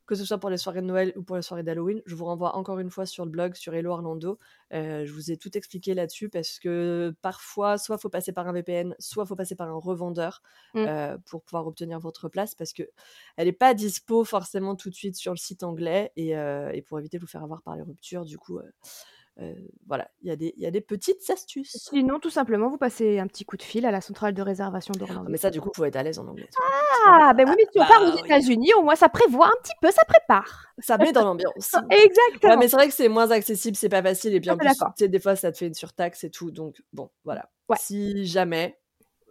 [0.07, 2.25] que ce soit pour les soirées de Noël ou pour les soirées d'Halloween, je vous
[2.25, 4.39] renvoie encore une fois sur le blog, sur Hello Orlando.
[4.73, 8.53] Euh, je vous ai tout expliqué là-dessus, parce que parfois, soit faut passer par un
[8.53, 10.41] VPN, soit faut passer par un revendeur
[10.73, 10.79] Mm.
[10.87, 12.83] euh, pour pouvoir obtenir votre place, parce que
[13.37, 16.99] elle n'est pas dispo forcément tout de suite sur le site anglais, et, et pour
[16.99, 18.59] éviter de vous faire avoir par les ruptures, du coup,
[19.85, 21.75] voilà, il y, a des- il y a des petites astuces.
[21.89, 24.93] Sinon, tout simplement, vous passez un petit coup de fil à la centrale de réservation
[24.95, 25.29] Ah, d'Orlando.
[25.29, 26.49] mais ça, du coup, faut être à l'aise en anglais.
[27.07, 28.21] Ah, ben oui, mais si on Bah part aux oui.
[28.23, 30.67] États-Unis, au moins ça prévoit un petit peu, ça prépare.
[30.79, 31.75] Ça met dans l'ambiance.
[31.89, 32.53] Exactement.
[32.53, 34.33] Ouais, mais c'est vrai que c'est moins accessible, c'est pas facile.
[34.35, 36.51] Et puis en plus, tu sais, des fois, ça te fait une surtaxe et tout.
[36.51, 37.49] Donc, bon, voilà.
[37.69, 37.77] Ouais.
[37.79, 38.79] Si jamais,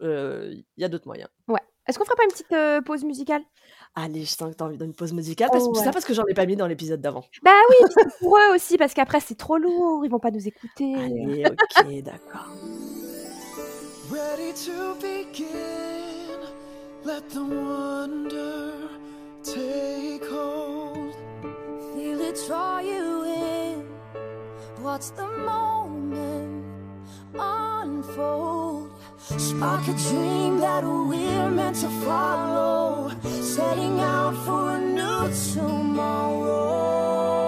[0.03, 1.31] euh, il y a d'autres moyens.
[1.49, 3.43] Ouais, Est-ce qu'on ferait pas une petite euh, pause musicale?
[3.97, 5.51] Allez, je sens que t'as envie d'une pause musicale.
[5.53, 5.65] Parce...
[5.67, 5.85] Oh, ouais.
[5.85, 7.25] Ça parce que j'en ai pas mis dans l'épisode d'avant.
[7.43, 10.49] Bah oui, c'est pour eux aussi, parce qu'après c'est trop lourd, ils vont pas nous
[10.49, 10.95] écouter.
[10.97, 12.49] Allez, ok, d'accord.
[14.11, 15.45] Ready to begin.
[17.05, 18.73] Let the wonder
[19.43, 21.15] take hold.
[21.95, 23.85] Feel it draw you in.
[24.83, 26.65] Watch the moment
[27.39, 28.91] unfold.
[29.19, 33.11] Spark a dream that we're meant to follow.
[33.55, 37.44] Setting out for a new tomorrow.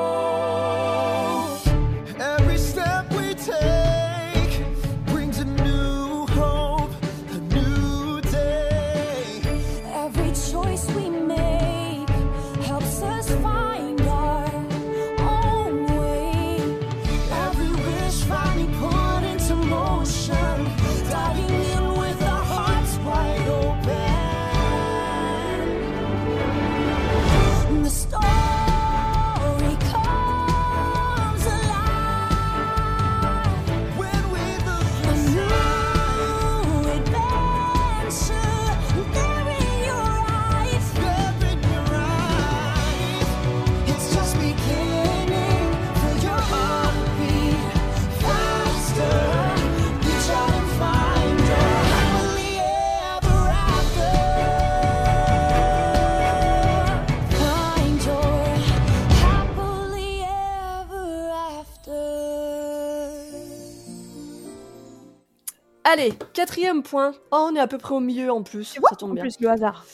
[65.88, 67.12] Allez, quatrième point.
[67.30, 68.64] Oh, on est à peu près au milieu en plus.
[68.64, 69.22] Ça tombe en bien.
[69.22, 69.86] plus le hasard.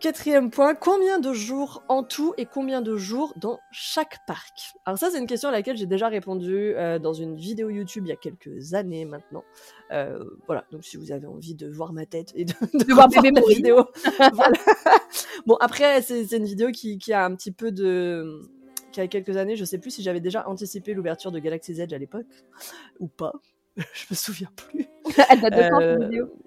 [0.00, 4.72] Quatrième point, combien de jours en tout et combien de jours dans chaque parc?
[4.86, 8.04] Alors ça, c'est une question à laquelle j'ai déjà répondu euh, dans une vidéo YouTube
[8.06, 9.44] il y a quelques années maintenant.
[9.92, 13.08] Euh, voilà, donc si vous avez envie de voir ma tête et de, de voir
[13.10, 13.42] mourir.
[13.46, 13.84] vidéo.
[14.32, 14.56] voilà.
[15.44, 18.40] Bon, après, c'est une vidéo qui, qui a un petit peu de...
[18.92, 21.92] qui a quelques années, je sais plus si j'avais déjà anticipé l'ouverture de Galaxy's Edge
[21.92, 22.24] à l'époque
[22.98, 23.34] ou pas.
[23.76, 24.86] je me souviens plus.
[25.30, 26.40] Elle date de quand Euh, cette vidéo?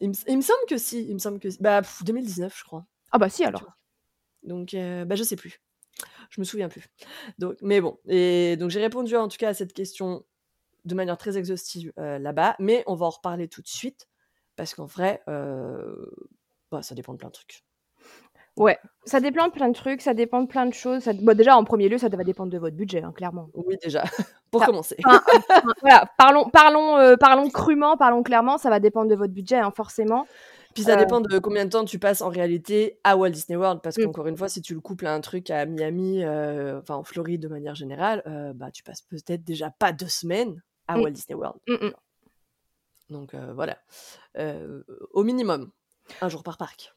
[0.00, 1.58] Il me, il me semble que si, il me semble que si.
[1.60, 2.86] Bah, pff, 2019, je crois.
[3.12, 3.64] Ah bah si alors.
[4.42, 5.60] Donc, euh, bah, je sais plus.
[6.30, 6.84] Je me souviens plus.
[7.38, 7.98] Donc, mais bon.
[8.06, 10.24] Et donc, j'ai répondu en tout cas à cette question
[10.84, 12.56] de manière très exhaustive euh, là-bas.
[12.58, 14.08] Mais on va en reparler tout de suite.
[14.56, 16.06] Parce qu'en vrai, euh,
[16.70, 17.65] bah, ça dépend de plein de trucs.
[18.56, 21.02] Ouais, ça dépend de plein de trucs, ça dépend de plein de choses.
[21.02, 21.12] Ça...
[21.12, 23.50] Bon, déjà, en premier lieu, ça va dépendre de votre budget, hein, clairement.
[23.54, 24.02] Oui, déjà.
[24.50, 24.96] Pour commencer.
[25.04, 29.34] Enfin, enfin, voilà, parlons, parlons, euh, parlons crûment, parlons clairement, ça va dépendre de votre
[29.34, 30.26] budget, hein, forcément.
[30.74, 33.56] Puis ça Euh, dépend de combien de temps tu passes en réalité à Walt Disney
[33.58, 33.80] World.
[33.82, 34.04] Parce Mm.
[34.04, 37.04] qu'encore une fois, si tu le couples à un truc à Miami, euh, enfin en
[37.04, 41.02] Floride de manière générale, euh, bah, tu passes peut-être déjà pas deux semaines à Mm.
[41.02, 41.58] Walt Disney World.
[41.68, 41.90] Mm.
[43.10, 43.78] Donc euh, voilà.
[44.38, 44.82] Euh,
[45.12, 45.70] au minimum,
[46.20, 46.94] un jour par parc.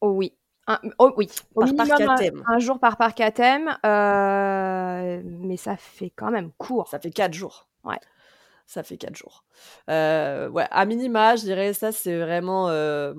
[0.00, 0.34] Oh oui.
[0.66, 2.44] Un- oh oui, au Par parc minimum à un- thème.
[2.46, 6.88] Un, jour par parc à thème, euh, mais ça fait quand même court.
[6.88, 7.68] Ça fait quatre jours.
[7.84, 7.98] Ouais.
[8.66, 9.44] Ça fait quatre jours.
[9.88, 13.14] Euh, ouais, à minima, je dirais, ça, c'est vraiment euh,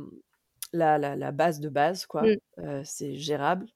[0.72, 2.24] la, la, la base de base, quoi.
[2.24, 2.84] Mm.
[2.86, 3.68] C'est gérable.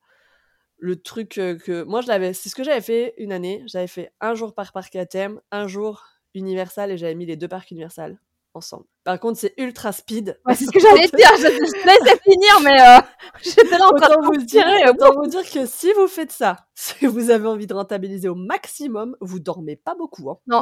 [0.77, 1.83] Le truc que.
[1.83, 2.33] Moi, je l'avais.
[2.33, 3.63] C'est ce que j'avais fait une année.
[3.65, 7.35] J'avais fait un jour par parc à thème, un jour Universal, et j'avais mis les
[7.35, 8.19] deux parcs Universal
[8.53, 8.85] ensemble.
[9.05, 10.37] Par contre, c'est ultra speed.
[10.45, 12.99] Ouais, c'est ce que j'allais dire, je te laisse finir, mais euh,
[13.43, 14.89] j'étais là en train de vous, dire, tirer.
[14.89, 18.35] autant vous dire que si vous faites ça, si vous avez envie de rentabiliser au
[18.35, 20.29] maximum, vous dormez pas beaucoup.
[20.31, 20.37] hein.
[20.47, 20.61] Non.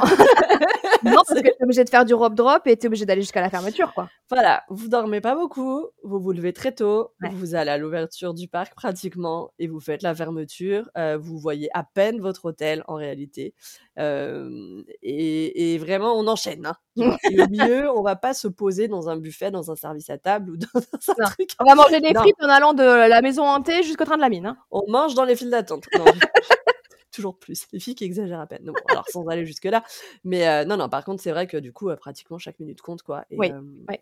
[1.03, 3.41] non, parce que t'es obligé de faire du rope drop et t'es obligé d'aller jusqu'à
[3.41, 4.09] la fermeture, quoi.
[4.29, 7.29] Voilà, vous dormez pas beaucoup, vous vous levez très tôt, Ouais.
[7.33, 10.89] vous allez à l'ouverture du parc pratiquement et vous faites la fermeture.
[10.97, 13.53] euh, vous voyez à peine votre hôtel en réalité.
[13.99, 16.65] Euh, et, et vraiment, on enchaîne.
[16.65, 20.09] hein, et au milieu, on va pas se poser dans un buffet, dans un service
[20.09, 21.25] à table ou dans un Non.
[21.29, 21.51] truc.
[21.59, 22.21] On va manger des Non.
[22.21, 24.45] frites en allant de la maison hantée jusqu'au train de la mine.
[24.45, 24.57] Hein.
[24.71, 25.85] On mange dans les files d'attente.
[27.11, 27.67] Toujours plus.
[27.71, 28.63] Les filles qui exagèrent à peine.
[28.63, 29.83] Non, alors sans aller jusque-là.
[30.23, 32.81] Mais euh, non, non, par contre, c'est vrai que du coup, euh, pratiquement chaque minute
[32.81, 33.25] compte, quoi.
[33.29, 33.99] Et, Oui, euh, ouais.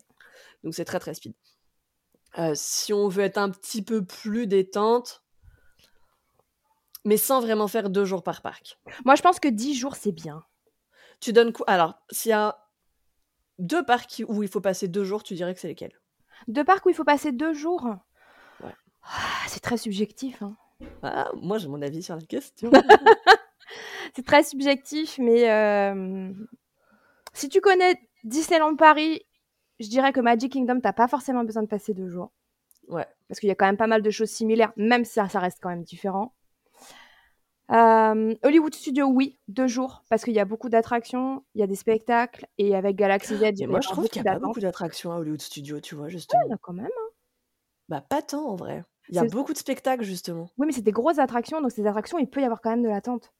[0.64, 1.34] Donc c'est très, très speed.
[2.54, 5.22] Si on veut être un petit peu plus détente,
[7.04, 8.80] mais sans vraiment faire deux jours par parc.
[9.04, 10.46] Moi, je pense que 10 jours, c'est bien.
[11.20, 11.70] Tu donnes quoi?
[11.70, 12.58] Alors, s'il y a
[13.62, 15.94] deux parcs où il faut passer deux jours, tu dirais que c'est lesquels?
[16.48, 17.86] Deux parcs où il faut passer deux jours?
[18.64, 18.74] Ouais.
[19.04, 20.42] Ah, c'est très subjectif.
[20.42, 20.56] hein.
[21.04, 22.72] Ah, Moi, j'ai mon avis sur la question.
[24.16, 26.34] C'est très subjectif, mais euh,
[27.34, 27.96] si tu connais
[28.26, 29.22] Disneyland Paris,
[29.80, 32.32] je dirais que Magic Kingdom, t'as pas forcément besoin de passer deux jours.
[32.90, 33.08] ouais.
[33.30, 35.40] Parce qu'il y a quand même pas mal de choses similaires, même si ça, ça
[35.40, 36.34] reste quand même différent.
[37.72, 41.68] Euh, Hollywood Studio, oui, deux jours, parce qu'il y a beaucoup d'attractions, il y a
[41.68, 44.28] des spectacles, et avec Galaxy Edge, il Mais va moi, y je trouve qu'il n'y
[44.28, 46.42] a pas beaucoup d'attractions à Hollywood Studio, tu vois, Il y justement.
[46.50, 46.86] en a quand même.
[46.88, 47.10] hein.
[47.88, 48.84] Bah, pas tant en vrai.
[49.10, 50.50] Il y a beaucoup de spectacles justement.
[50.58, 52.84] Oui, mais c'est des grosses attractions, donc ces attractions, il peut y avoir quand même
[52.84, 53.32] de l'attente.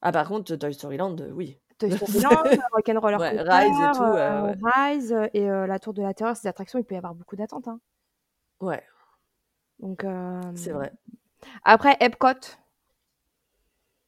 [0.00, 1.58] Ah, par contre, Toy Story Land, euh, oui.
[1.78, 2.42] Toy Story Land,
[2.72, 4.56] Rock'n'Roller Ouais, Rise et tout, euh, euh, ouais.
[4.62, 7.14] Rise euh, et euh, la Tour de la Terreur, ces attractions, il peut y avoir
[7.14, 7.68] beaucoup d'attentes.
[7.68, 7.80] hein.
[8.60, 8.82] Ouais,
[9.80, 10.92] Donc, euh, c'est vrai.
[11.64, 12.28] Après, Epcot.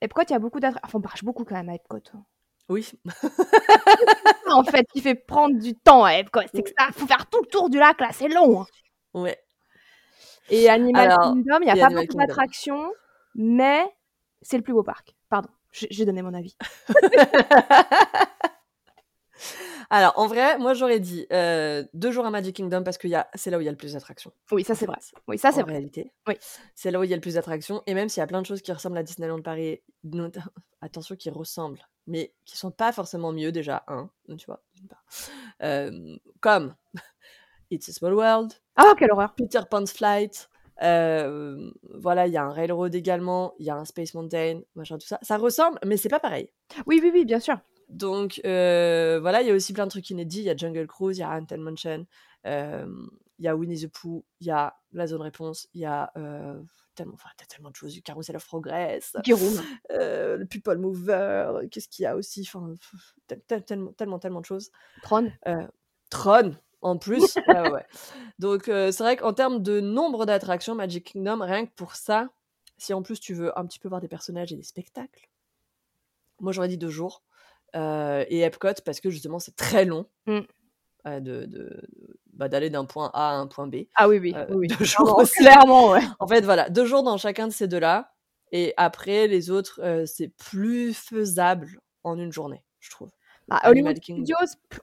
[0.00, 0.86] Epcot, il y a beaucoup d'attractions.
[0.86, 1.98] Enfin, on marche beaucoup quand même à Epcot.
[2.14, 2.24] hein.
[2.68, 2.90] Oui.
[4.50, 6.40] en fait, qui fait prendre du temps à Epcot.
[6.52, 8.62] C'est que ça, faut faire tout le tour du lac, là, c'est long.
[8.62, 8.66] hein.
[9.14, 9.38] Ouais.
[10.50, 12.92] Et Animal Alors, Kingdom, il n'y a pas Animal beaucoup d'attractions,
[13.34, 13.84] mais
[14.42, 15.14] c'est le plus beau parc.
[15.28, 16.56] Pardon, j'ai donné mon avis.
[19.90, 23.50] Alors, en vrai, moi, j'aurais dit euh, deux jours à Magic Kingdom parce que c'est
[23.50, 24.32] là où il y a le plus d'attractions.
[24.50, 24.96] Oui, ça c'est vrai.
[25.28, 25.72] Oui, ça c'est vrai.
[25.72, 26.12] réalité.
[26.26, 26.34] Oui.
[26.74, 27.82] C'est là où il y a le plus d'attractions.
[27.86, 29.80] Et même s'il y a plein de choses qui ressemblent à Disneyland Paris,
[30.80, 34.62] attention, qui ressemblent, mais qui sont pas forcément mieux déjà, un, tu vois.
[35.62, 36.74] Euh, comme
[37.70, 39.34] It's a Small World, Ah, quelle horreur.
[39.34, 40.48] Peter Pan's Flight.
[40.82, 44.98] euh, voilà, il y a un Railroad également, il y a un Space Mountain, machin,
[44.98, 45.18] tout ça.
[45.22, 46.50] Ça ressemble, mais c'est pas pareil.
[46.86, 47.58] Oui, oui, oui, bien sûr.
[47.88, 50.40] Donc euh, voilà, il y a aussi plein de trucs inédits.
[50.40, 52.06] Il y a Jungle Cruise, il y a Haunted Mansion,
[52.46, 52.86] euh,
[53.38, 56.10] il y a Winnie the Pooh, il y a la zone réponse, il y a
[56.16, 56.60] euh,
[56.94, 58.00] tellement, enfin, tellement de choses.
[58.02, 59.16] Carousel of Progress,
[59.90, 62.74] euh, le People Mover, qu'est-ce qu'il y a aussi Enfin,
[63.66, 64.70] tellement, tellement, tellement de choses.
[65.02, 65.30] Tron.
[66.10, 67.36] Tron en plus.
[67.36, 67.86] ouais, ouais, ouais.
[68.38, 72.30] Donc c'est vrai qu'en termes de nombre d'attractions, Magic Kingdom, rien que pour ça,
[72.78, 75.28] si en plus tu veux un petit peu voir des personnages et des spectacles,
[76.40, 77.22] moi j'aurais dit deux jours.
[77.74, 80.40] Euh, et Epcot parce que justement c'est très long Mm.
[81.06, 81.82] euh, de, de-
[82.32, 83.86] bah, d'aller d'un point A à un point B.
[83.94, 84.32] Ah oui, oui.
[84.36, 86.00] Euh, oui, deux jours Clairement, ouais.
[86.20, 88.12] En fait voilà, deux jours dans chacun de ces deux-là.
[88.52, 93.10] Et après les autres, euh, c'est plus faisable en une journée, je trouve.
[93.48, 94.02] Animal Hollywood.
[94.02, 94.36] Studios,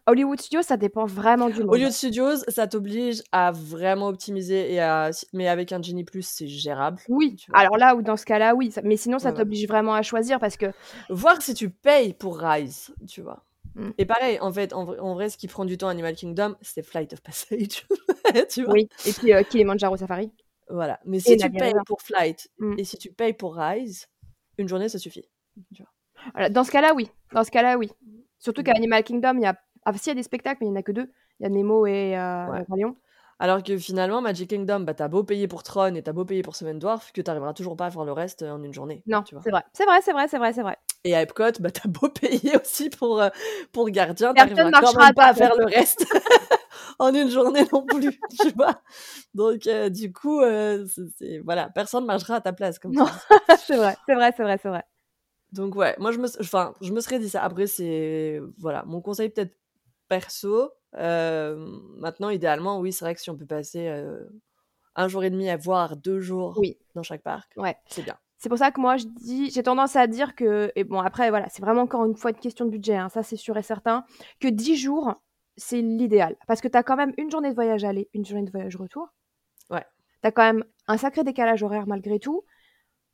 [0.07, 1.70] Hollywood Studios, ça dépend vraiment du monde.
[1.74, 6.47] Hollywood Studios, ça t'oblige à vraiment optimiser et à mais avec un Genie Plus, c'est
[6.47, 6.99] gérable.
[7.09, 8.74] Oui, alors là, ou dans ce cas-là, oui.
[8.84, 10.68] Mais sinon, ça Ouais, t'oblige vraiment à choisir parce que
[11.09, 13.43] Voir si tu payes pour Rise, tu vois.
[13.76, 13.89] Mm.
[13.97, 16.16] Et pareil, en fait, en, vrai- en vrai, ce qui prend du temps à Animal
[16.16, 17.86] Kingdom, c'est Flight of Passage.
[18.49, 20.32] tu vois Oui, et puis euh, Kilimanjaro Safari.
[20.70, 20.99] Voilà.
[21.05, 22.76] Mais si tu payes pour Flight Mm.
[22.78, 24.07] et si tu payes pour Rise,
[24.57, 25.26] une journée, ça suffit.
[25.76, 25.91] Tu vois.
[26.34, 27.09] Voilà, dans ce cas-là, oui.
[27.34, 27.91] Dans ce cas-là, oui.
[28.44, 28.66] Surtout Mm.
[28.66, 29.56] qu'à Animal Kingdom, il y a.
[29.86, 31.10] Ah, si, il y a des spectacles, mais il n'y en a que deux.
[31.39, 32.66] Il y a Nemo et euh, Ouais.
[33.39, 36.44] Alors que finalement, Magic Kingdom, bah, t'as beau payer pour Tron et t'as beau payer
[36.44, 39.02] pour Seven Dwarf, que t'arriveras toujours pas à faire le reste en une journée.
[39.08, 39.41] Non, tu vois.
[39.44, 39.64] c'est vrai.
[39.74, 40.78] C'est vrai, c'est vrai, c'est vrai, c'est vrai.
[41.04, 43.30] Et à Epcot, bah, t'as beau payer aussi pour, euh,
[43.72, 46.06] pour Gardien, Personne t'arriveras quand marchera même pas à faire le reste
[47.00, 48.82] en une journée non plus, tu vois.
[49.34, 50.86] Donc, euh, du coup, euh,
[51.44, 53.08] voilà, personne marchera à ta place, comme Non.
[53.66, 54.84] c'est vrai, c'est vrai, c'est vrai, c'est vrai.
[55.54, 57.43] Donc, ouais, moi, je me, enfin, je me serais dit ça.
[57.43, 59.56] Après, c'est, voilà, mon conseil peut-être
[60.08, 60.72] perso.
[60.95, 61.56] euh,
[61.97, 64.20] maintenant, idéalement, oui, c'est vrai que si on peut passer euh,
[64.95, 66.78] un jour et demi à voir deux jours Oui.
[66.95, 67.76] dans chaque parc, Ouais.
[67.88, 68.18] c'est bien.
[68.38, 71.30] C'est pour ça que moi, je dis, j'ai tendance à dire que, et bon, après,
[71.30, 73.64] voilà, c'est vraiment encore une fois une question de budget, hein, ça c'est sûr et
[73.64, 74.06] certain,
[74.41, 75.14] que 10 jours,
[75.56, 76.36] c'est l'idéal.
[76.47, 78.76] Parce que tu as quand même une journée de voyage aller, une journée de voyage
[78.76, 79.08] retour.
[79.70, 79.86] Ouais.
[80.22, 82.43] Tu as quand même un sacré décalage horaire malgré tout.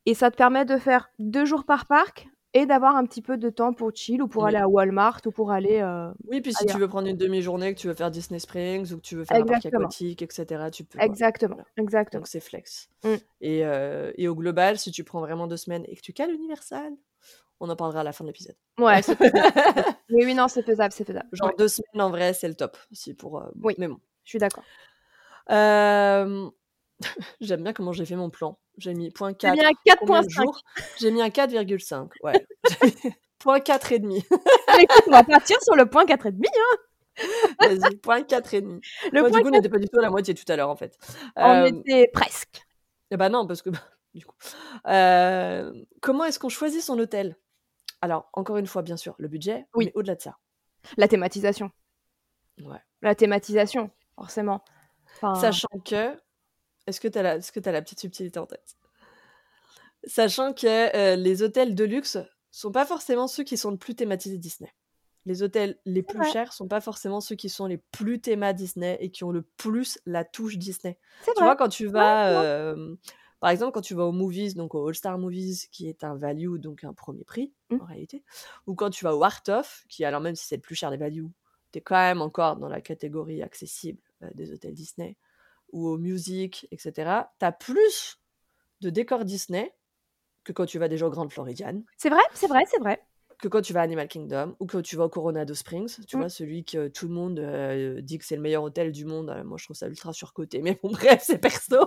[0.10, 3.38] Et ça te permet de faire deux jours par parc et d'avoir un petit peu
[3.38, 4.50] de temps pour chill ou pour Oui.
[4.50, 5.82] aller à Walmart ou pour aller.
[5.82, 6.76] euh, Oui, puis si ailleurs.
[6.76, 9.24] tu veux prendre une demi-journée, que tu veux faire Disney Springs ou que tu veux
[9.24, 9.84] faire un parc Exactement.
[9.84, 11.00] aquatique, etc., tu peux.
[11.00, 11.68] Exactement, Voilà.
[11.78, 12.22] exactement.
[12.22, 12.90] Donc c'est flex.
[13.04, 13.14] Mm.
[13.42, 16.32] Et, euh, et au global, si tu prends vraiment deux semaines et que tu cales
[16.32, 16.92] Universal,
[17.60, 18.56] on en parlera à la fin de l'épisode.
[18.80, 19.16] Ouais, c'est.
[19.20, 19.30] Mais
[20.26, 21.30] oui, non, c'est faisable, c'est faisable.
[21.34, 22.78] Genre Ouais, deux semaines en vrai, c'est le top.
[22.92, 23.76] Si pour, euh, Oui.
[23.78, 24.00] Mais bon.
[24.24, 24.64] je suis d'accord.
[25.52, 26.50] Euh,
[27.42, 28.60] J'aime bien comment j'ai fait mon plan.
[28.78, 29.54] J'ai mis point J'ai 4.
[29.54, 30.30] mis un Combien de 4.5.
[30.30, 30.62] jours
[31.00, 32.10] J'ai mis un 4,5.
[32.24, 32.48] Ouais.
[33.40, 34.24] point 4 et demi.
[34.76, 36.46] Mais écoute, on va partir sur le point 4,5.
[36.46, 36.78] Hein.
[37.62, 38.82] Vas-y, point 4 et demi.
[39.12, 40.56] Le Moi, point du coup, on n'était pas du tout à la moitié tout à
[40.56, 40.98] l'heure en fait.
[41.36, 42.66] On Euh, était presque.
[43.12, 43.70] Eh ben non, parce que
[44.14, 44.36] du coup.
[44.88, 45.72] Euh,
[46.02, 47.38] comment est-ce qu'on choisit son hôtel?
[48.02, 49.86] Alors, encore une fois, bien sûr, le budget, Oui.
[49.88, 50.38] mais au-delà de ça.
[50.98, 51.72] La thématisation.
[52.64, 52.80] Ouais.
[53.02, 54.64] La thématisation, forcément.
[55.22, 56.16] Enfin, Sachant que.
[56.90, 57.82] Est-ce que tu as, la...
[57.82, 58.78] petite subtilité en tête?
[60.06, 62.18] Sachant que euh, les hôtels de luxe
[62.52, 64.74] sont pas forcément ceux qui sont le plus thématisés Disney.
[65.26, 66.32] Les hôtels les plus vrai.
[66.32, 69.42] chers sont pas forcément ceux qui sont les plus théma Disney et qui ont le
[69.42, 70.98] plus la touche Disney.
[71.24, 71.44] Tu vrai.
[71.44, 72.96] vois, quand tu vas, euh,
[73.40, 76.16] par exemple, quand tu vas aux movies, donc au All Star Movies, qui est un
[76.16, 77.82] value, donc un premier prix, Mm.
[77.82, 78.24] en réalité,
[78.68, 80.90] ou quand tu vas au Art of, qui, alors même si c'est le plus cher
[80.92, 81.28] des values,
[81.72, 85.18] t'es quand même encore dans la catégorie accessible euh, des hôtels Disney,
[85.72, 88.20] ou au Music, etc., t'as plus
[88.82, 89.74] de décors Disney
[90.44, 91.84] que quand tu vas déjà au Grand Floridian.
[91.98, 93.00] C'est vrai, c'est vrai, c'est vrai.
[93.42, 96.18] que quand tu vas à Animal Kingdom ou que tu vas au Coronado Springs, tu
[96.18, 96.20] Mm.
[96.20, 99.30] vois, celui que tout le monde euh, dit que c'est le meilleur hôtel du monde.
[99.30, 100.62] Euh, moi, je trouve ça ultra surcoté.
[100.62, 101.78] Mais bon, bref, c'est perso,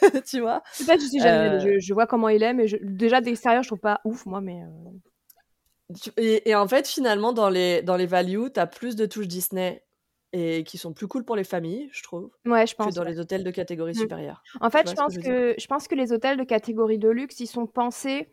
[0.26, 0.62] tu vois.
[0.78, 1.48] Peut-être je suis jamais.
[1.48, 4.26] Euh, Je, je vois comment il est, mais je- déjà d'extérieur, je trouve pas ouf,
[4.26, 4.62] moi, mais.
[4.62, 8.96] euh, Tu- Et, et en fait, finalement, dans les, dans les values, tu as plus
[8.96, 9.84] de touches Disney
[10.32, 12.90] et qui sont plus cool pour les familles, je trouve, Ouais, je que pense.
[12.90, 13.12] dans ouais.
[13.12, 13.96] les hôtels de catégorie Mm.
[13.96, 14.46] supérieure.
[14.60, 17.40] En fait, je que pense que je pense que les hôtels de catégorie de luxe,
[17.40, 18.28] ils sont pensés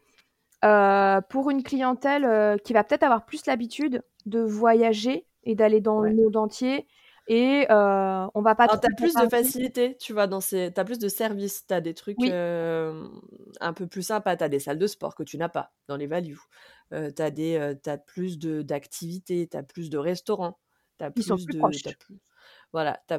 [0.65, 5.81] euh, pour une clientèle euh, qui va peut-être avoir plus l'habitude de voyager et d'aller
[5.81, 6.09] dans Ouais.
[6.09, 6.87] le monde entier.
[7.27, 10.41] Et euh, on va pas Alors, trop tu as plus de facilité, tu vois, dans
[10.41, 10.71] ces...
[10.73, 12.27] tu as plus de services, tu as des trucs Oui.
[12.27, 13.07] euh,
[13.61, 15.95] un peu plus sympas, tu as des salles de sport que tu n'as pas dans
[15.97, 16.39] les values,
[16.93, 20.59] euh, tu as, des, t'as plus de- d'activités, tu as plus de restaurants,
[20.99, 21.57] tu as Ils sont plus de...
[21.57, 21.81] proches.
[21.83, 22.15] t'as plus...
[22.71, 23.17] Voilà, as,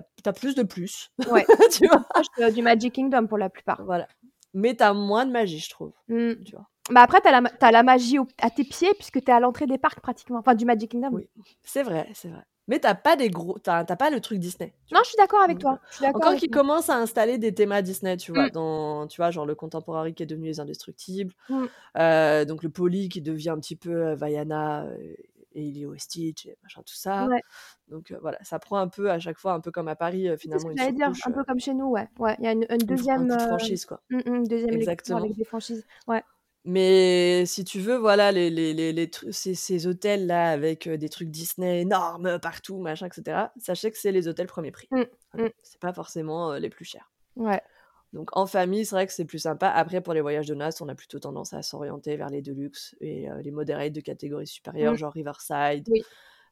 [0.55, 1.45] de plus, Ouais.
[1.73, 2.05] tu vois?
[2.09, 3.83] proche, euh, du Magic Kingdom pour la plupart.
[3.85, 4.07] Voilà.
[4.55, 6.35] Mais tu as moins de magie, je trouve, Mm.
[6.45, 6.67] tu vois.
[6.91, 9.67] Bah après, t'as la, t'as la magie au- à tes pieds puisque t'es à l'entrée
[9.67, 10.39] des parcs pratiquement.
[10.39, 11.11] Enfin, du Magic Kingdom.
[11.13, 11.29] Oui.
[11.63, 12.43] C'est vrai, c'est vrai.
[12.69, 13.59] Mais t'as pas des gros...
[13.59, 14.73] T'as t'as pas le truc Disney.
[14.93, 15.81] Non, je suis d'accord avec toi.
[16.03, 18.51] Encore qu'ils commencent à installer des thémas Disney, tu vois, Mm.
[18.51, 21.65] dans, tu vois, genre le Contemporary qui est devenu les Indestructibles, Mm.
[21.99, 25.15] euh, donc le Poly qui devient un petit peu euh, Vaiana euh,
[25.53, 27.27] et Lilo et Stitch et machin, tout ça.
[27.27, 27.41] Ouais.
[27.89, 30.29] Donc euh, voilà, ça prend un peu à chaque fois, un peu comme à Paris,
[30.29, 32.09] euh, C'est ce finalement, que une dire, un peu euh, comme chez nous, ouais.
[32.19, 34.03] Ouais, il y a une, une un deuxième, euh, franchise, quoi.
[34.11, 35.19] mm, mm, une deuxième Exactement.
[35.19, 35.85] avec des franchises.
[36.07, 36.23] Ouais.
[36.65, 41.81] Mais si tu veux, voilà, les, les, les, ces, ces hôtels-là avec des trucs Disney
[41.81, 44.89] énormes partout, machin, etc., sachez que c'est les hôtels premier prix.
[44.91, 45.03] Mm,
[45.33, 45.49] Voilà.
[45.49, 45.53] mm.
[45.63, 47.11] C'est pas forcément les plus chers.
[47.37, 47.63] Ouais.
[48.13, 49.69] Donc en famille, c'est vrai que c'est plus sympa.
[49.69, 52.95] Après, pour les voyages de noces, on a plutôt tendance à s'orienter vers les deluxe
[53.01, 54.97] et euh, les moderates de catégorie supérieure, Mm.
[54.97, 56.03] genre Riverside, Oui.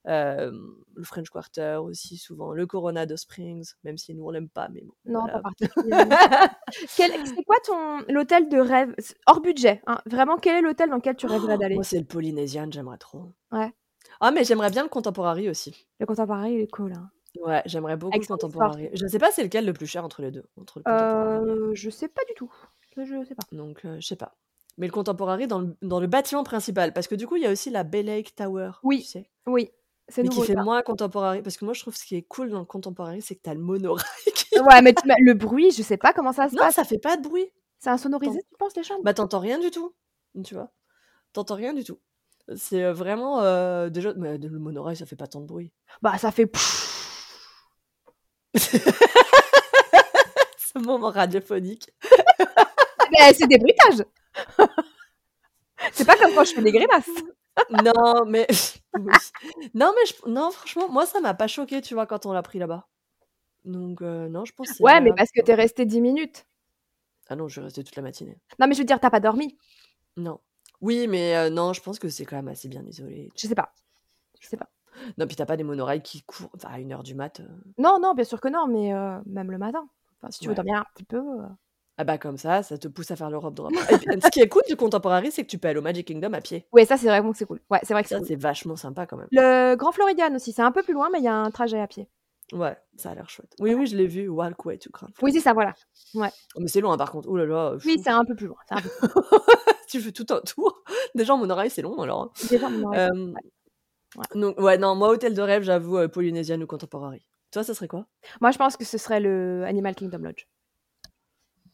[0.07, 0.53] euh,
[0.95, 4.83] le French Quarter aussi, souvent, le Coronado Springs, même si nous on l'aime pas, mais
[4.83, 4.93] bon.
[5.07, 5.43] Non, voilà.
[5.43, 6.17] pas particulièrement.
[6.91, 8.95] C'est quoi ton l'hôtel de rêve?
[9.27, 10.01] Hors budget hein.
[10.07, 11.75] Vraiment, quel est l'hôtel dans lequel tu rêverais d'aller?
[11.75, 13.33] Moi, c'est le Polynesian, j'aimerais trop.
[13.51, 13.73] Ouais.
[14.21, 15.87] Ah, mais j'aimerais bien le Contemporary aussi.
[15.99, 16.93] Le contemporain, il est cool.
[16.93, 17.11] Hein.
[17.45, 18.91] Ouais, j'aimerais beaucoup Avec le Contemporary.
[18.95, 21.51] Je ne sais pas c'est lequel le plus cher entre les deux, entre le Contemporary.
[21.51, 22.53] Euh, je sais pas du tout.
[22.97, 23.45] Je sais pas.
[23.53, 24.35] Donc, euh, je sais pas.
[24.77, 27.47] Mais le Contemporary dans le, dans le bâtiment principal, parce que du coup, il y
[27.47, 29.03] a aussi la Bay Lake Tower, Oui.
[29.03, 29.31] sais.
[29.47, 29.71] Oui,
[30.09, 30.41] c'est Mais nouveau.
[30.43, 30.63] qui fait ça.
[30.65, 31.43] moins contemporary.
[31.43, 33.55] Parce que moi, je trouve ce qui est cool dans le contemporary, c'est que t'as
[33.55, 34.05] le monorail
[34.35, 34.59] qui.
[34.61, 36.75] Ouais, mais tu le bruit, je sais pas comment ça se Non, passe.
[36.75, 37.47] ça fait pas de bruit.
[37.79, 39.03] C'est insonorisé, tu penses, les chambres?
[39.05, 39.95] Bah, t'entends rien du tout.
[40.45, 40.73] Tu vois
[41.33, 42.01] T'entends rien du tout.
[42.57, 43.41] C'est euh, vraiment.
[43.43, 45.73] euh, déjà, mais le monorail, ça fait pas tant de bruit.
[46.03, 46.51] Bah, ça fait.
[50.59, 51.91] Ce moment radiophonique.
[53.35, 54.05] C'est des bruitages
[55.93, 57.09] C'est pas comme quand je fais des grimaces.
[57.71, 58.47] non, mais.
[59.75, 62.43] Non, mais je- non, franchement, moi, ça m'a pas choqué, tu vois, quand on l'a
[62.43, 62.89] pris là-bas.
[63.65, 66.47] Donc, euh, non, je pense que Ouais, mais parce que t'es resté 10 minutes.
[67.29, 68.39] Ah non, je vais rester toute la matinée.
[68.59, 69.57] Non, mais je veux dire, t'as pas dormi.
[70.17, 70.41] Non.
[70.81, 73.29] Oui, mais euh, non, je pense que c'est quand même assez bien isolé.
[73.37, 73.73] Je sais pas.
[74.41, 74.69] Je sais pas.
[75.19, 77.41] Non, puis t'as pas des monorails qui courent enfin, à 1h du mat.
[77.41, 77.45] euh.
[77.79, 79.89] Non, non, bien sûr que non, mais euh, même le matin.
[80.21, 80.57] Enfin, si tu veux Ouais.
[80.57, 81.19] dormir un petit peu.
[81.19, 81.47] euh,
[81.99, 83.73] Ah bah comme ça, ça te pousse à faire l'Europe drop.
[83.73, 86.07] Et puis, ce qui est cool du Contemporary, c'est que tu peux aller au Magic
[86.07, 86.67] Kingdom à pied.
[86.73, 87.61] Ouais, ça, c'est vraiment que c'est cool.
[87.71, 88.29] Ouais, c'est vrai que c'est Ça, cool.
[88.29, 89.29] c'est vachement sympa quand même.
[89.33, 91.81] Le Grand Floridian aussi, c'est un peu plus loin, mais il y a un trajet
[91.81, 92.09] à pied.
[92.53, 93.53] Ouais, ça a l'air chouette.
[93.61, 94.27] Oui, oui, je l'ai vu.
[94.29, 95.75] Walkway to Grand Oui, c'est ça, voilà.
[96.15, 96.21] Oh,
[96.61, 97.29] mais c'est loin par contre.
[97.29, 97.75] Oh là là.
[97.85, 98.03] Oui, fou.
[98.03, 98.57] c'est un peu plus loin.
[98.67, 99.09] c'est un peu plus
[99.89, 100.83] tu fais tout un tour.
[101.15, 102.23] Déjà, mon oreille, c'est long alors.
[102.23, 102.31] hein.
[102.41, 102.49] loin.
[102.51, 102.69] Déjà,
[103.11, 103.33] Euh,
[104.35, 107.27] Donc, ouais, non, moi, hôtel de rêve, j'avoue, euh, Polynesian ou Contemporary.
[107.51, 108.07] Toi, ça serait quoi?
[108.41, 110.47] Moi, je pense que ce serait le Animal Kingdom Lodge.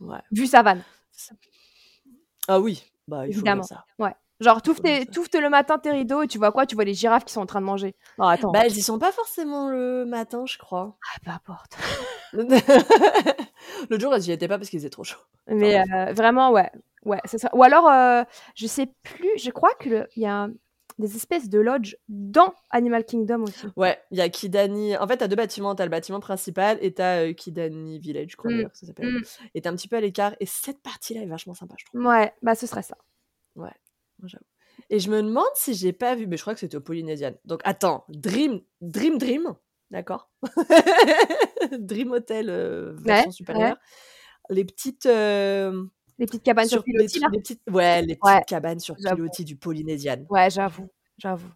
[0.00, 0.20] Ouais.
[0.32, 0.82] Vu savane.
[2.48, 3.62] Ah oui, bah il faut Évidemment.
[3.62, 3.84] ça.
[3.98, 4.14] Ouais.
[4.40, 6.66] Genre, faut t'ouvres le matin tes rideaux et tu vois quoi?
[6.66, 7.94] Tu vois les girafes qui sont en train de manger.
[8.18, 8.50] Non, attends.
[8.50, 10.98] Bah, elles y sont pas forcément le matin, je crois.
[11.14, 11.76] Ah, peu importe.
[13.90, 15.20] L'autre jour, elles y étaient pas parce qu'il faisait trop chaud.
[15.46, 16.70] Mais euh, vraiment, ouais.
[17.04, 17.48] ouais c'est ça.
[17.54, 18.24] Ou alors, euh,
[18.56, 20.52] je sais plus, je crois qu'il y a un-
[20.98, 23.66] des espèces de lodges dans Animal Kingdom aussi.
[23.76, 24.96] Ouais, il y a Kidani.
[24.96, 25.74] En fait, t'as deux bâtiments.
[25.74, 29.10] T'as le bâtiment principal et t'as euh, Kidani Village, je crois Mm, ça s'appelle.
[29.12, 29.22] mm.
[29.54, 30.34] Et t'es un petit peu à l'écart.
[30.40, 32.04] Et cette partie-là est vachement sympa, je trouve.
[32.06, 32.96] Ouais, bah ce serait ça.
[33.56, 33.72] Ouais,
[34.24, 34.44] j'avoue.
[34.90, 37.32] Et je me demande si j'ai pas vu, mais je crois que c'était au Polynesian.
[37.44, 39.54] Donc attends, Dream, Dream, Dream,
[39.90, 40.30] d'accord?
[41.78, 43.76] Dream Hotel euh, version Ouais, supérieure.
[44.50, 45.06] Les petites.
[45.06, 45.84] euh,
[46.18, 49.44] Les petites cabanes sur, les pilotis, les petites, ouais, les petites Ouais, cabanes sur pilotis
[49.44, 50.24] du Polynesian.
[50.30, 50.88] Ouais, j'avoue.
[51.18, 51.50] J'avoue.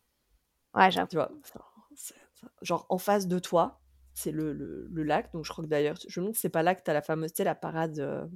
[0.74, 1.08] Ouais, j'avoue.
[1.08, 1.30] Tu vois,
[2.62, 3.80] genre en face de toi,
[4.14, 5.32] c'est le, le, le lac.
[5.32, 7.32] Donc je crois que d'ailleurs, je me demande c'est pas là que t'as la fameuse,
[7.32, 7.98] tu sais, la parade.
[8.00, 8.26] euh,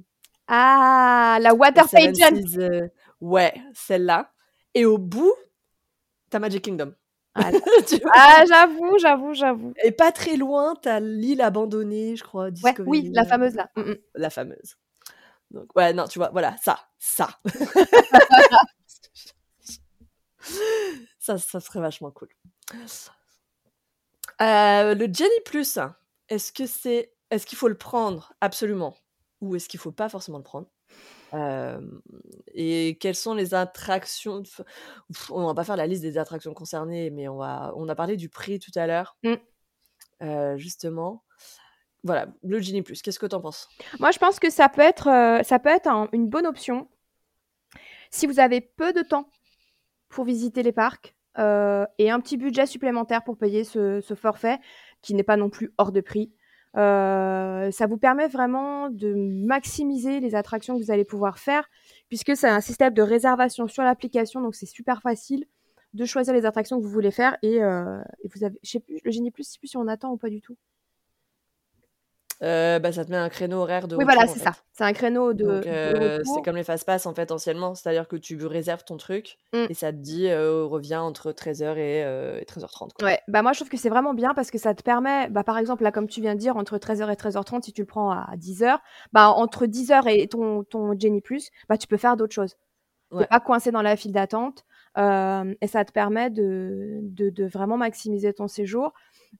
[0.47, 2.35] Ah, la Water Pageant.
[2.57, 2.87] Euh,
[3.21, 4.31] ouais, celle-là.
[4.73, 5.33] Et au bout,
[6.29, 6.93] t'as Magic Kingdom.
[7.35, 7.51] Ah,
[8.13, 9.73] Ah, j'avoue, j'avoue, j'avoue.
[9.83, 12.49] Et pas très loin, t'as l'île abandonnée, je crois.
[12.63, 13.69] Ouais, oui, la fameuse là.
[13.75, 13.95] Mm, mm.
[14.15, 14.75] La fameuse.
[15.53, 17.39] Donc, ouais, non, tu vois, voilà, ça, ça.
[21.19, 22.27] Ça, ça serait vachement cool.
[24.41, 25.79] Euh, le Jenny Plus,
[26.29, 28.95] est-ce que c'est, est-ce qu'il faut le prendre absolument
[29.41, 30.67] ou est-ce qu'il faut pas forcément le prendre?
[31.33, 31.79] Euh,
[32.53, 37.09] Et quelles sont les attractions Pff, On va pas faire la liste des attractions concernées,
[37.09, 39.33] mais on va, on a parlé du prix tout à l'heure, Mm.
[40.21, 41.23] Euh, justement.
[42.03, 43.01] Voilà, le Genie Plus.
[43.01, 43.69] Qu'est-ce que t'en penses?
[43.99, 46.87] Moi, je pense que ça peut être, euh, ça peut être un- une bonne option
[48.11, 49.29] si vous avez peu de temps
[50.09, 54.59] pour visiter les parcs euh, et un petit budget supplémentaire pour payer ce, forfait
[55.01, 56.31] qui n'est pas non plus hors de prix.
[56.75, 61.69] Euh, ça vous permet vraiment de maximiser les attractions que vous allez pouvoir faire
[62.09, 65.45] puisque c'est un système de réservation sur l'application, donc c'est super facile
[65.93, 69.11] de choisir les attractions que vous voulez faire et, vous avez, je sais plus, le
[69.11, 70.57] Génie Plus, je sais plus si on attend ou pas du tout.
[72.41, 74.51] Euh, bah, Ça te met un créneau horaire de Oui, voilà, retour, c'est ça.
[74.73, 78.07] C'est un créneau de, Donc, de euh, c'est comme les fast-pass en fait anciennement, c'est-à-dire
[78.07, 79.65] que tu réserves ton truc Mm.
[79.69, 82.89] et ça te dit euh, reviens entre 13h et, euh, et 13h30.
[82.97, 83.07] Quoi.
[83.07, 85.43] Ouais, bah moi je trouve que c'est vraiment bien parce que ça te permet, bah
[85.43, 87.87] par exemple là comme tu viens de dire, entre 13h et 13h30, si tu le
[87.87, 88.77] prends à 10h,
[89.13, 92.55] bah entre 10h et ton, ton Jenny Plus, bah tu peux faire d'autres choses.
[93.11, 93.27] T'es Ouais.
[93.27, 94.65] pas coincé dans la file d'attente
[94.97, 98.91] euh, et ça te permet de, de, de vraiment maximiser ton séjour.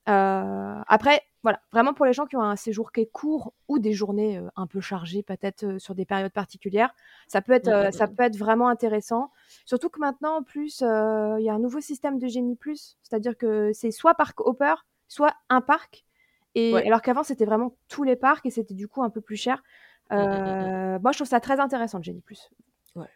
[0.08, 3.78] Euh, après, voilà, vraiment pour les gens qui ont un séjour qui est court ou
[3.78, 6.94] des journées euh, un peu chargées, peut-être euh, sur des périodes particulières,
[7.28, 8.14] ça peut être, Mm, euh, mm, ça mm.
[8.14, 9.30] peut être vraiment intéressant.
[9.66, 13.36] Surtout que maintenant, en plus, il y a un nouveau système de Génie Plus, c'est-à-dire
[13.36, 14.74] que c'est soit parc hopper,
[15.06, 16.06] soit un parc.
[16.54, 16.86] Et Ouais.
[16.86, 19.62] alors qu'avant, c'était vraiment tous les parcs et c'était du coup un peu plus cher.
[20.10, 22.48] Moi, je trouve ça très intéressant, le Génie Plus.
[22.96, 23.10] Ouais.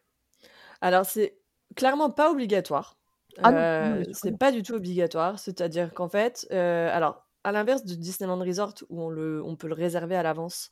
[0.82, 1.38] Alors c'est
[1.76, 2.98] clairement pas obligatoire.
[3.42, 8.74] Ah c'est pas du tout obligatoire, c'est-à-dire qu'en fait, alors à l'inverse de Disneyland Resort
[8.88, 10.70] où on, le, on peut le réserver à l'avance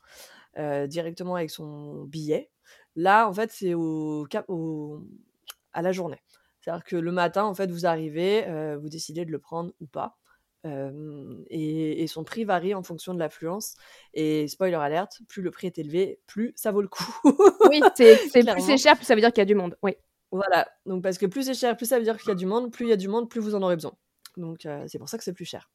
[0.59, 2.51] euh, directement avec son billet,
[2.97, 5.03] là en fait c'est au, cap- au,
[5.73, 6.21] à la journée.
[6.61, 9.87] C'est-à-dire que le matin, en fait, vous arrivez, euh, vous décidez de le prendre ou
[9.87, 10.17] pas.
[10.65, 13.77] Euh, et, et son prix varie en fonction de l'affluence.
[14.15, 17.05] Et spoiler alerte, plus le prix est élevé, plus ça vaut le coup.
[17.71, 19.77] Oui, c'est plus c'est cher, plus ça veut dire qu'il y a du monde.
[19.85, 19.95] Oui.
[20.33, 22.47] Voilà, donc parce que plus c'est cher, plus ça veut dire qu'il y a du
[22.47, 23.93] monde, plus il y a du monde, plus vous en aurez besoin.
[24.37, 25.71] Donc c'est pour ça que c'est plus cher.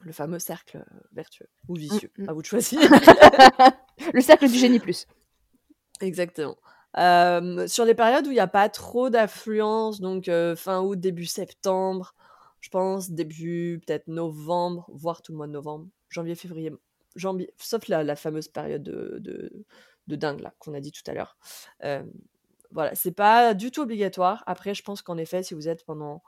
[0.00, 2.28] Le fameux cercle euh, vertueux ou vicieux, mm.
[2.28, 2.80] à vous de choisir.
[4.14, 5.06] le cercle du Génie Plus.
[6.00, 6.56] Exactement.
[6.98, 10.98] Euh, sur les périodes où il n'y a pas trop d'affluence, donc euh, fin août,
[10.98, 12.14] début septembre,
[12.60, 16.72] je pense début peut-être novembre, voire tout le mois de novembre, janvier, février,
[17.14, 19.64] janvier, sauf la, la fameuse période de, de,
[20.08, 21.36] de dingue là qu'on a dit tout à l'heure.
[21.84, 22.04] Euh,
[22.72, 24.42] voilà, c'est pas du tout obligatoire.
[24.46, 26.22] Après, je pense qu'en effet, si vous êtes pendant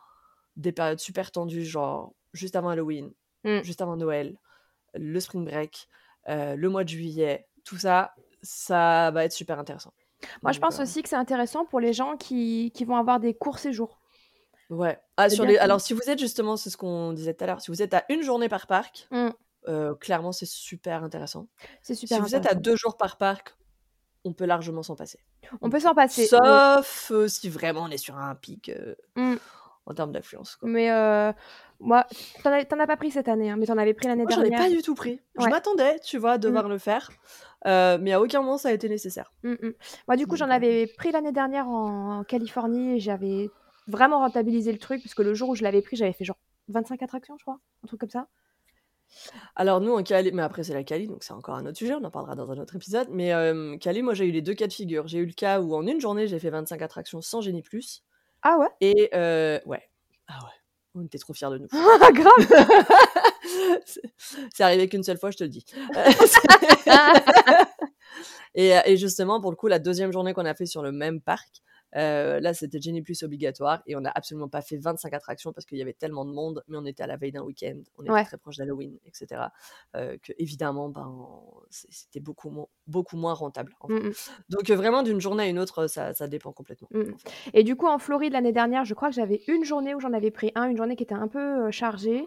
[0.57, 3.13] des périodes super tendues, genre juste avant Halloween,
[3.45, 3.63] Mm.
[3.63, 4.37] juste avant Noël,
[4.95, 5.89] le spring break,
[6.29, 9.93] euh, le mois de juillet, tout ça, ça va être super intéressant.
[10.43, 13.19] Moi, je pense euh, aussi que c'est intéressant pour les gens qui, qui vont avoir
[13.21, 14.01] des courts séjours.
[14.71, 14.99] Ouais.
[15.17, 15.59] Ah, sur les...
[15.59, 17.93] Alors, si vous êtes justement, c'est ce qu'on disait tout à l'heure, si vous êtes
[17.95, 19.29] à une journée par parc, Mm.
[19.69, 21.49] euh, clairement, c'est super intéressant.
[21.83, 23.55] C'est Si super vous êtes à deux jours par parc,
[24.25, 25.19] on peut largement s'en passer.
[25.61, 26.27] On peut s'en passer.
[26.27, 29.35] Sauf si vraiment on est sur un pic euh, Mm.
[29.87, 30.59] en termes d'affluence.
[30.63, 31.33] Mais euh,
[31.83, 32.07] moi,
[32.43, 34.51] t'en as, pas pris cette année, hein, mais t'en avais pris l'année Moi, j'en ai
[34.51, 34.69] dernière.
[34.69, 35.21] pas du tout pris.
[35.39, 35.51] Je Ouais.
[35.51, 37.11] m'attendais, tu vois, à devoir le faire.
[37.67, 39.33] Euh, mais à aucun moment ça a été nécessaire.
[39.43, 39.73] Mm, mm.
[40.09, 43.51] Moi, du coup, j'en euh, avais pris l'année dernière en, en Californie et j'avais
[43.89, 46.39] vraiment rentabilisé le truc parce que le jour où je l'avais pris, j'avais fait genre
[46.69, 48.27] 25 attractions, je crois, un truc comme ça.
[49.57, 51.95] Alors nous en Cali, mais après c'est la Cali, donc c'est encore un autre sujet,
[51.95, 53.09] on en parlera dans un autre épisode.
[53.11, 55.07] Mais euh, Cali, moi j'ai eu les deux cas de figure.
[55.07, 58.03] J'ai eu le cas où en une journée j'ai fait 25 attractions sans génie plus.
[58.43, 58.69] Ah ouais?
[58.81, 59.83] Et euh, ouais,
[60.29, 60.51] ah ouais,
[60.95, 61.69] on était trop fiers de nous.
[62.13, 62.47] Grave
[63.85, 64.03] c'est
[64.53, 65.65] c'est arrivé qu'une seule fois, je te le dis.
[68.55, 71.21] et, et justement, pour le coup, la deuxième journée qu'on a fait sur le même
[71.21, 71.63] parc,
[71.97, 75.67] euh, là, c'était Genie Plus obligatoire et on n'a absolument pas fait 25 attractions parce
[75.67, 78.03] qu'il y avait tellement de monde, mais on était à la veille d'un week-end, on
[78.03, 78.25] était Ouais.
[78.25, 79.43] très proche d'Halloween, etc.
[79.97, 81.29] euh, que évidemment, ben,
[81.71, 83.75] c'était beaucoup, mo- beaucoup moins rentable.
[83.81, 83.95] en fait.
[83.95, 84.13] Mm, mm.
[84.49, 86.89] Donc euh, vraiment, d'une journée à une autre, ça, ça dépend complètement.
[86.93, 87.01] Mm.
[87.15, 87.31] en fait.
[87.55, 90.13] Et du coup, en Floride, l'année dernière, je crois que j'avais une journée où j'en
[90.13, 92.27] avais pris un, une journée qui était un peu chargée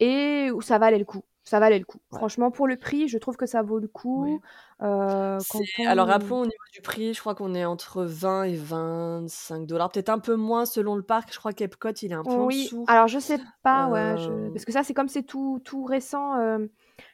[0.00, 1.22] et où ça valait le coup.
[1.44, 1.98] Ça valait le coup.
[2.10, 2.18] Ouais.
[2.18, 4.40] Franchement, pour le prix, je trouve que ça vaut le coup.
[4.82, 8.02] Euh, quand C'est- on- Alors rappelons au niveau du prix, je crois qu'on est entre
[8.04, 11.32] 20 et 25 dollars, peut-être un peu moins selon le parc.
[11.32, 12.84] Je crois qu'Epcot il est un peu en Oui, dessous.
[12.88, 15.84] alors je sais pas, ouais, je- Euh, parce que ça, c'est comme c'est tout, tout
[15.84, 16.66] récent, euh,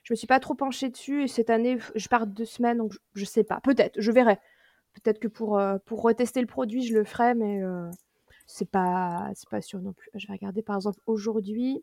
[0.04, 2.92] je me suis pas trop penchée dessus et cette année, je pars deux semaines, donc
[2.92, 3.60] je, je sais pas.
[3.64, 4.38] Peut-être, je verrai.
[4.94, 7.60] Peut-être que pour, euh, pour retester le produit, je le ferai, mais
[8.46, 10.10] c'est pas, pas sûr non plus.
[10.14, 11.82] Je vais regarder par exemple aujourd'hui.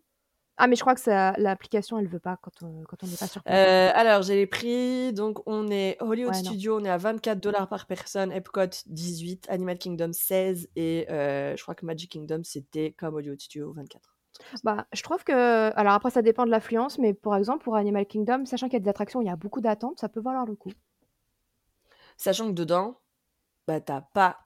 [0.58, 3.16] Ah, mais je crois que ça- l'application, elle veut pas quand on quand on n'est
[3.16, 3.56] pas sur place.
[3.56, 5.14] Euh, alors, j'ai les prix.
[5.14, 6.40] Donc, on est Hollywood Ouais.
[6.42, 8.32] Studio, on est à 24 dollars par personne.
[8.32, 9.48] Epcot, 18.
[9.50, 10.68] Animal Kingdom, 16.
[10.76, 14.16] Et euh, je crois que Magic Kingdom, c'était comme Hollywood Studio, 24.
[14.64, 15.72] Bah, je trouve que.
[15.76, 18.82] Alors après, ça dépend de l'affluence, mais par exemple, pour Animal Kingdom, sachant qu'il y
[18.82, 20.72] a des attractions il y a beaucoup d'attentes, ça peut valoir le coup.
[22.18, 23.00] Sachant que dedans,
[23.68, 24.40] bah, t'as pas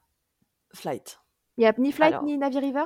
[0.74, 1.20] Flight.
[1.58, 2.24] Il y a ni Flight Alors.
[2.24, 2.86] ni Navi River?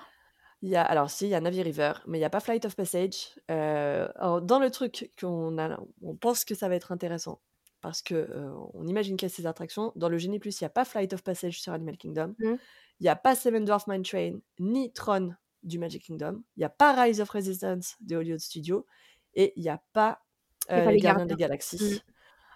[0.65, 2.39] Il y a, alors, si, il y a Navi River, mais il n'y a pas
[2.39, 3.39] Flight of Passage.
[3.51, 7.39] Euh, alors, dans le truc qu'on a, on pense que ça va être intéressant,
[7.81, 9.91] parce que euh, on imagine qu'il y a ces attractions.
[9.95, 12.33] Dans le Genie Plus, il n'y a pas Flight of Passage sur Animal Kingdom.
[12.39, 12.57] Mhm.
[12.99, 16.41] Il n'y a pas Seven Dwarf Mine Train, ni Tron du Magic Kingdom.
[16.57, 18.87] Il n'y a pas Rise of Resistance de Hollywood Studio.
[19.35, 20.23] Et il n'y a pas,
[20.71, 21.99] euh, pas les les Gardiens des Galaxies Mhm.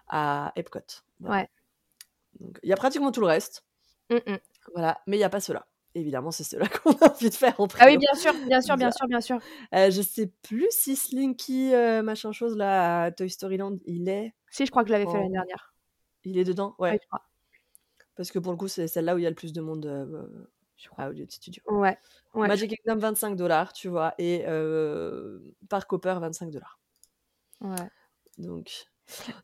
[0.07, 0.79] à Epcot.
[1.19, 1.43] Voilà.
[1.43, 1.49] Ouais.
[2.39, 3.65] Donc, il y a pratiquement tout le reste.
[4.09, 4.37] Mm, mm.
[4.73, 4.99] Voilà.
[5.05, 5.67] Mais il n'y a pas ceux-là.
[5.95, 8.77] Évidemment, c'est ceux-là qu'on a envie de faire en Ah oui, bien sûr, bien sûr,
[8.77, 9.39] bien sûr, bien sûr.
[9.73, 14.07] Euh, je sais plus si Slinky, euh, machin chose là, à Toy Story Land, il
[14.07, 15.73] est, Si, je crois que je l'avais fait l'année dernière.
[16.25, 16.91] il est dedans, ouais.
[16.91, 17.23] Ouais, je crois.
[18.15, 19.85] Parce que pour le coup, c'est celle-là où il y a le plus de monde
[19.85, 20.27] euh,
[20.75, 21.05] Je crois.
[21.05, 21.63] à Hollywood Studio.
[21.67, 21.97] Ouais.
[22.33, 22.47] ouais.
[22.47, 25.39] Magic Kingdom 25 dollars, tu vois, et euh,
[25.69, 26.79] Park Hopper 25 dollars.
[27.61, 27.89] Ouais.
[28.37, 28.87] Donc,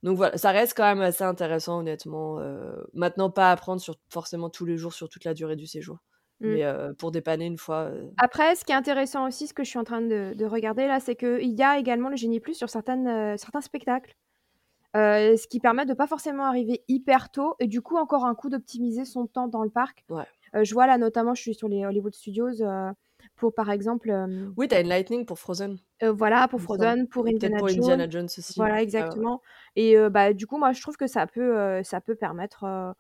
[0.04, 2.40] donc voilà, ça reste quand même assez intéressant, honnêtement.
[2.40, 5.68] euh, maintenant, pas à prendre sur, forcément tous les jours sur toute la durée du
[5.68, 6.00] séjour,
[6.42, 6.48] Mm.
[6.54, 7.84] mais euh, pour dépanner une fois.
[7.92, 10.46] euh, Après, ce qui est intéressant aussi, ce que je suis en train de, de
[10.46, 14.14] regarder là, c'est qu'il y a également le Génie Plus sur certaines, euh, certains spectacles.
[14.94, 18.50] Ce qui permet de pas forcément arriver hyper tôt et du coup encore un coup
[18.50, 20.06] d'optimiser son temps dans le parc.
[20.10, 20.24] Ouais.
[20.64, 22.64] Je vois là notamment, je suis sur les Hollywood Studios
[23.36, 25.78] pour par exemple, euh, Oui, t'as une Lightning pour Frozen.
[26.04, 26.62] euh, voilà pour.
[26.62, 27.80] Frozen, pour Indiana pour Jones.
[27.80, 28.54] Indiana Jones aussi.
[28.56, 29.42] Voilà exactement.
[29.76, 32.94] Et bah du coup moi je trouve que ça peut, ça peut permettre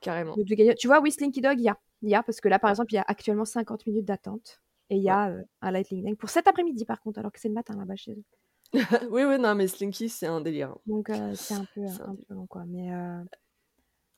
[0.00, 0.36] carrément.
[0.36, 0.74] de, de gagner.
[0.76, 2.70] Tu vois, oui, Slinky Dog, il y a, il y a parce que là par
[2.70, 4.60] exemple il y a actuellement 50 minutes d'attente
[4.90, 7.40] et il y a euh, un Lightning Lane pour cet après-midi par contre alors que
[7.40, 8.24] c'est le matin là-bas chez eux.
[9.10, 10.70] oui, oui, non, mais Slinky, c'est un délire.
[10.70, 10.78] hein.
[10.86, 12.64] Donc euh, c'est un peu, C'est un un peu long quoi.
[12.66, 13.22] Mais euh,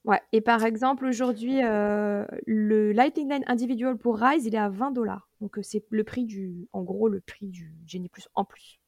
[0.05, 0.21] ouais.
[0.33, 4.91] Et par exemple aujourd'hui euh, le Lightning Lane individual pour Rise il est à 20
[4.91, 5.29] dollars.
[5.41, 8.81] Donc euh, c'est le prix du, en gros le prix du Genie Plus en plus.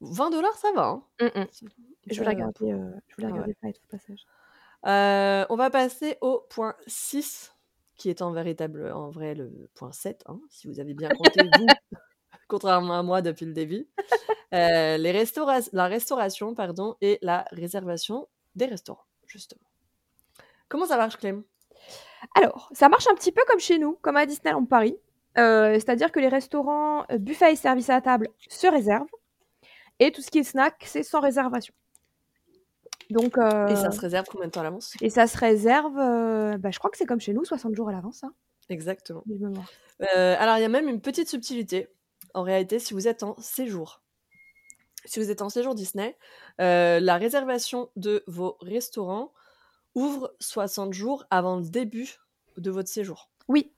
[0.00, 0.88] 20 dollars, ça va.
[0.88, 1.02] hein.
[1.20, 1.46] Mm, mm.
[2.10, 3.32] Je voulais regarder, euh, je voulais ouais.
[3.32, 4.26] regarder Flight of Passage.
[4.86, 7.54] Euh, on va passer au point 6,
[7.96, 11.40] qui est en véritable, en vrai le point 7, hein, si vous avez bien compté,
[11.58, 11.66] vous,
[12.48, 13.88] contrairement à moi depuis le début.
[14.52, 19.62] Euh, les restaura- la restauration pardon, et la réservation des restaurants, justement.
[20.68, 21.44] Comment ça marche, Clem?
[22.34, 24.96] Alors, ça marche un petit peu comme chez nous, comme à Disneyland Paris.
[25.36, 29.08] Euh, C'est-à-dire que les restaurants buffet et service à la table se réservent.
[29.98, 31.74] Et tout ce qui est snack, c'est sans réservation.
[33.10, 35.98] Donc, euh, Et ça se réserve combien de temps à l'avance et ça se réserve,
[35.98, 38.24] euh, bah, je crois que c'est comme chez nous, 60 jours à l'avance.
[38.24, 38.32] Hein,
[38.68, 39.22] Exactement.
[40.00, 41.88] Euh, alors, il y a même une petite subtilité.
[42.32, 44.02] En réalité, si vous êtes en séjour,
[45.04, 46.16] si vous êtes en séjour Disney,
[46.60, 49.32] euh, la réservation de vos restaurants
[49.94, 52.16] ouvre 60 jours avant le début
[52.56, 53.30] de votre séjour.
[53.48, 53.72] Oui,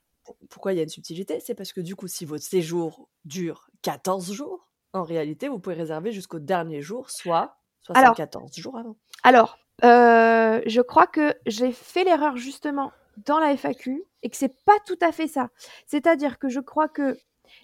[0.49, 1.41] Pourquoi il y a une subtilité?
[1.41, 5.77] C'est parce que du coup, si votre séjour dure 14 jours, en réalité, vous pouvez
[5.77, 7.59] réserver jusqu'au dernier jour, soit
[7.95, 8.15] Alors.
[8.17, 8.97] 74 jours avant.
[9.23, 12.93] Alors, euh, je crois que j'ai fait l'erreur justement
[13.27, 15.51] dans la FAQ et que c'est pas tout à fait ça.
[15.87, 17.19] C'est-à-dire que je crois que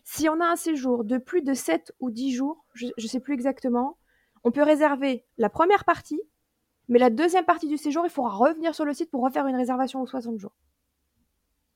[0.04, 3.20] si on a un séjour de plus de 7 ou 10 jours, je, je sais
[3.20, 3.98] plus exactement,
[4.44, 6.20] on peut réserver la première partie,
[6.88, 9.56] mais la deuxième partie du séjour, il faudra revenir sur le site pour refaire une
[9.56, 10.52] réservation aux 60 jours.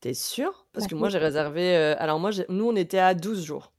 [0.00, 0.66] T'es sûr?
[0.72, 1.76] Parce Bah, que moi, j'ai réservé.
[1.76, 3.72] euh, alors, moi, nous, on était à 12 jours.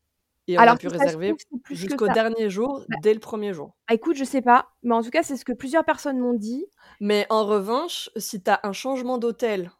[0.47, 1.35] Et on Alors, a pu réserver
[1.69, 2.95] jusqu'au dernier jour, Bah.
[3.01, 3.75] dès le premier jour.
[3.87, 6.33] Ah, écoute, je sais pas, mais en tout cas, c'est ce que plusieurs personnes m'ont
[6.33, 6.65] dit.
[7.01, 9.71] Mais en revanche, si t'as un changement d'hôtel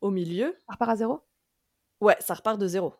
[0.00, 1.20] au milieu, Ça repart à zéro?
[2.00, 2.94] Ouais, ça repart de zéro.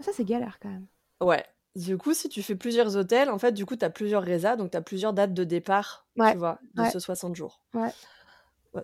[0.00, 0.86] Ça, c'est galère quand même.
[1.22, 1.44] Ouais.
[1.76, 4.72] Du coup, si tu fais plusieurs hôtels, en fait, du coup, t'as plusieurs résas, donc
[4.72, 6.90] t'as plusieurs dates de départ, Ouais, tu vois, de ouais.
[6.90, 7.62] ce 60 jours.
[7.72, 7.88] Ouais.
[8.74, 8.82] Ouais.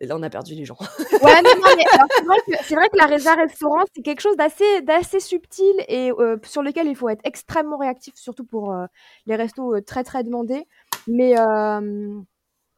[0.00, 0.76] Et là, on a perdu les gens.
[1.22, 4.20] Ouais, non, non, mais c'est vrai que, c'est vrai que la résa restaurant, c'est quelque
[4.20, 8.72] chose d'assez, d'assez subtil et euh, sur lequel il faut être extrêmement réactif, surtout pour
[8.72, 8.86] euh,
[9.26, 10.66] les restos euh, très très demandés.
[11.08, 11.34] Mais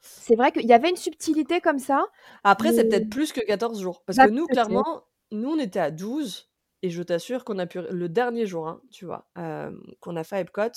[0.01, 2.06] c'est vrai qu'il y avait une subtilité comme ça.
[2.44, 4.02] Après, c'est peut-être plus que 14 jours.
[4.06, 5.02] Parce Bah, que nous, clairement,
[5.32, 6.48] nous, on était à 12.
[6.82, 7.81] Et je t'assure qu'on a pu.
[7.90, 9.28] Le dernier jour, hein, tu vois,
[10.01, 10.70] qu'on a fait à Epcot,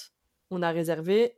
[0.50, 1.38] on a réservé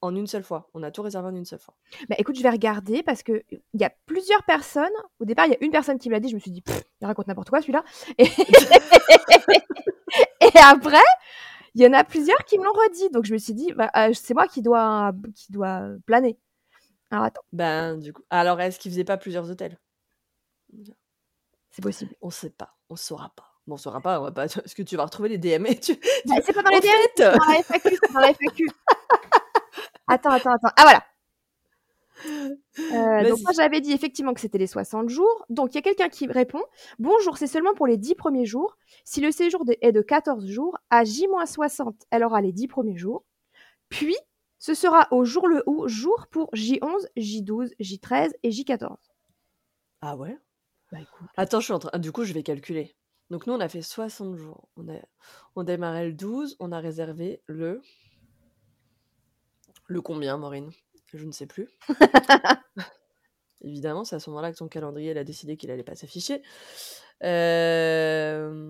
[0.00, 0.68] en une seule fois.
[0.74, 1.74] On a tout réservé en une seule fois.
[2.08, 4.92] Bah, écoute, je vais regarder parce que il y a plusieurs personnes.
[5.20, 6.28] Au départ, il y a une personne qui me l'a dit.
[6.28, 6.62] Je me suis dit,
[7.00, 7.84] il raconte n'importe quoi celui-là.
[8.18, 8.24] Et...
[10.40, 10.98] et après,
[11.74, 13.10] il y en a plusieurs qui me l'ont redit.
[13.10, 16.38] Donc je me suis dit, bah, euh, c'est moi qui dois, qui dois planer.
[17.10, 18.22] Alors attends, Ben, du coup.
[18.30, 19.78] Alors, est-ce qu'ils faisaient pas plusieurs hôtels?
[21.70, 22.14] C'est possible.
[22.20, 22.76] On sait pas.
[22.88, 23.56] On saura pas.
[23.66, 24.44] Bon, on saura pas, on va pas.
[24.46, 25.94] Est-ce que tu vas retrouver les DM et tu.
[26.24, 28.66] Bah, c'est pas dans les DM, fait, c'est dans la FAQ, c'est dans la FAQ.
[30.06, 30.72] Attends, attends, attends.
[30.76, 31.04] Ah voilà.
[32.28, 35.44] Euh, donc moi j'avais dit effectivement que c'était les 60 jours.
[35.50, 36.62] Donc il y a quelqu'un qui répond
[36.98, 38.76] Bonjour, c'est seulement pour les 10 premiers jours.
[39.04, 42.96] Si le séjour de- est de 14 jours, à J-60, elle aura les 10 premiers
[42.96, 43.24] jours.
[43.90, 44.16] Puis
[44.58, 48.96] ce sera au jour le haut jour pour J11, J12, J13 et J14.
[50.00, 50.38] Ah ouais?
[50.92, 51.28] Bah écoute.
[51.36, 51.98] Attends, je suis en train.
[51.98, 52.96] Du coup, je vais calculer.
[53.30, 54.68] Donc, nous, on a fait 60 jours.
[54.76, 54.98] On, a...
[55.56, 56.56] on démarrait le 12.
[56.60, 57.82] On a réservé le.
[59.86, 60.70] Le combien, Maureen?
[61.14, 61.68] Je ne sais plus.
[63.62, 66.42] Évidemment, c'est à ce moment-là que ton calendrier il a décidé qu'il allait pas s'afficher.
[67.22, 68.68] Euh,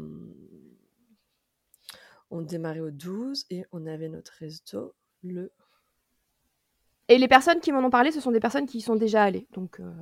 [2.30, 5.52] On démarrait au 12 et on avait notre resto le.
[7.08, 9.22] Et les personnes qui m'en ont parlé, ce sont des personnes qui y sont déjà
[9.22, 9.46] allées.
[9.52, 9.92] Donc euh,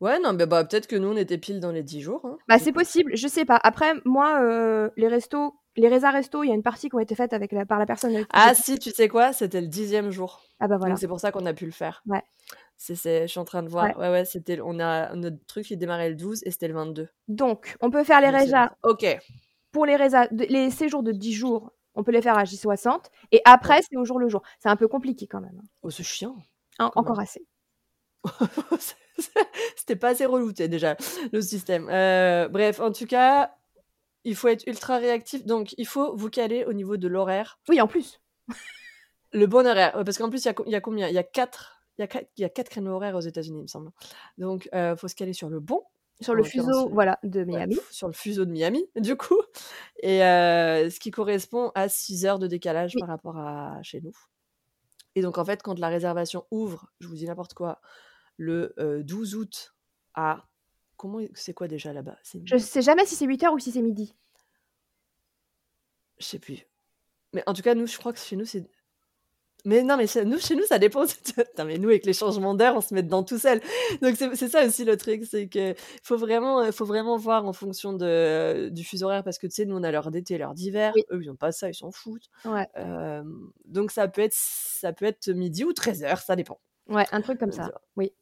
[0.00, 2.24] Ouais, non, mais bah, peut-être que nous, on était pile dans les 10 jours.
[2.26, 2.36] hein.
[2.46, 3.58] Bah, c'est possible, je sais pas.
[3.62, 6.98] Après, moi, euh, les restos, les Reza Resto, il y a une partie qui ont
[7.00, 8.14] été faites avec la, par la personne.
[8.14, 10.42] avec Ah, si, tu sais quoi C'était le dixième jour.
[10.60, 10.94] ah bah voilà.
[10.94, 12.02] Donc c'est pour ça qu'on a pu le faire.
[12.06, 12.22] Ouais.
[12.78, 13.86] C'est, je suis en train de voir.
[13.86, 13.96] Ouais.
[13.96, 17.08] Ouais, ouais, c'était, on a notre truc qui démarrait le 12 et c'était le 22.
[17.28, 19.06] Donc, on peut faire les Reza Ok.
[19.72, 23.06] pour les de- les séjours de 10 jours, on peut les faire à J60.
[23.32, 24.42] Et après, c'est au jour le jour.
[24.58, 25.60] C'est un peu compliqué quand même.
[25.82, 26.36] Oh, c'est chiant.
[26.78, 27.22] Hein, encore même.
[27.24, 27.46] assez.
[29.76, 30.96] c'était pas assez relouté déjà,
[31.32, 31.88] le système.
[31.90, 33.54] Euh, bref, en tout cas,
[34.26, 35.46] il faut être ultra réactif.
[35.46, 37.58] Donc, il faut vous caler au niveau de l'horaire.
[37.68, 38.20] Oui, en plus.
[39.32, 39.96] Le bon horaire.
[39.96, 41.08] Ouais, Parce qu'en plus, il y a, y combien?
[41.08, 41.80] Il y a quatre.
[41.96, 43.90] Il y a quatre, il y a quatre créneaux horaires aux États-Unis, il me semble.
[44.36, 45.82] Donc, il faut se caler sur le bon.
[46.20, 47.76] Sur le fuseau euh, voilà, de Miami.
[47.90, 49.40] sur le fuseau de Miami, du coup.
[50.02, 53.00] Et euh, ce qui correspond à 6 heures de décalage Oui.
[53.00, 54.16] par rapport à chez nous.
[55.14, 57.80] Et donc, en fait, quand la réservation ouvre, je vous dis n'importe quoi,
[58.38, 59.74] le euh, 12 août
[60.14, 60.46] à.
[60.96, 62.16] Comment c'est quoi déjà là-bas?
[62.44, 64.14] Je sais jamais si c'est 8h ou si c'est midi.
[66.18, 66.66] Je sais plus.
[67.32, 68.64] Mais en tout cas, nous, je crois que chez nous, c'est.
[69.64, 71.04] Mais non, mais chez nous, chez nous, ça dépend.
[71.58, 73.60] Mais nous, avec les changements d'heure, on se met dedans tout seul.
[74.00, 75.74] Donc, c'est ça aussi le truc, c'est que
[76.04, 79.54] faut vraiment, euh, faut vraiment voir en fonction de, du fuseau horaire, parce que tu
[79.54, 80.92] sais, nous, on a l'heure d'été, l'heure d'hiver.
[80.94, 81.04] Oui.
[81.10, 82.28] Eux, ils n'ont pas ça, ils s'en foutent.
[82.44, 83.24] Ouais, Euh,
[83.64, 86.60] donc, ça peut, être, ça peut être midi ou 13 heures, ça dépend.
[86.88, 87.72] ouais, un truc comme ça.
[87.96, 88.12] Oui.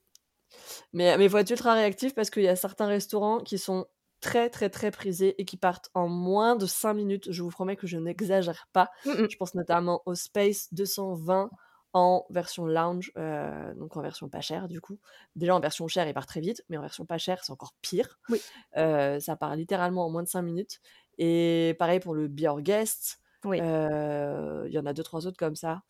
[0.93, 3.87] Mais il faut être ultra réactif parce qu'il y a certains restaurants qui sont
[4.21, 7.31] très, très, très prisés et qui partent en moins de 5 minutes.
[7.31, 8.91] Je vous promets que je n'exagère pas.
[9.05, 11.51] Je pense notamment au Space 220
[11.95, 14.99] en version lounge, euh, donc en version pas chère du coup.
[15.37, 17.75] Déjà en version chère, il part très vite, mais en version pas chère, c'est encore
[17.83, 18.19] pire.
[18.29, 18.41] Oui.
[18.77, 20.81] Euh, ça part littéralement en moins de 5 minutes.
[21.19, 23.21] Et pareil pour le Be Our Guest.
[23.45, 23.61] Oui.
[23.61, 25.83] Euh, Il y en a deux, trois autres comme ça.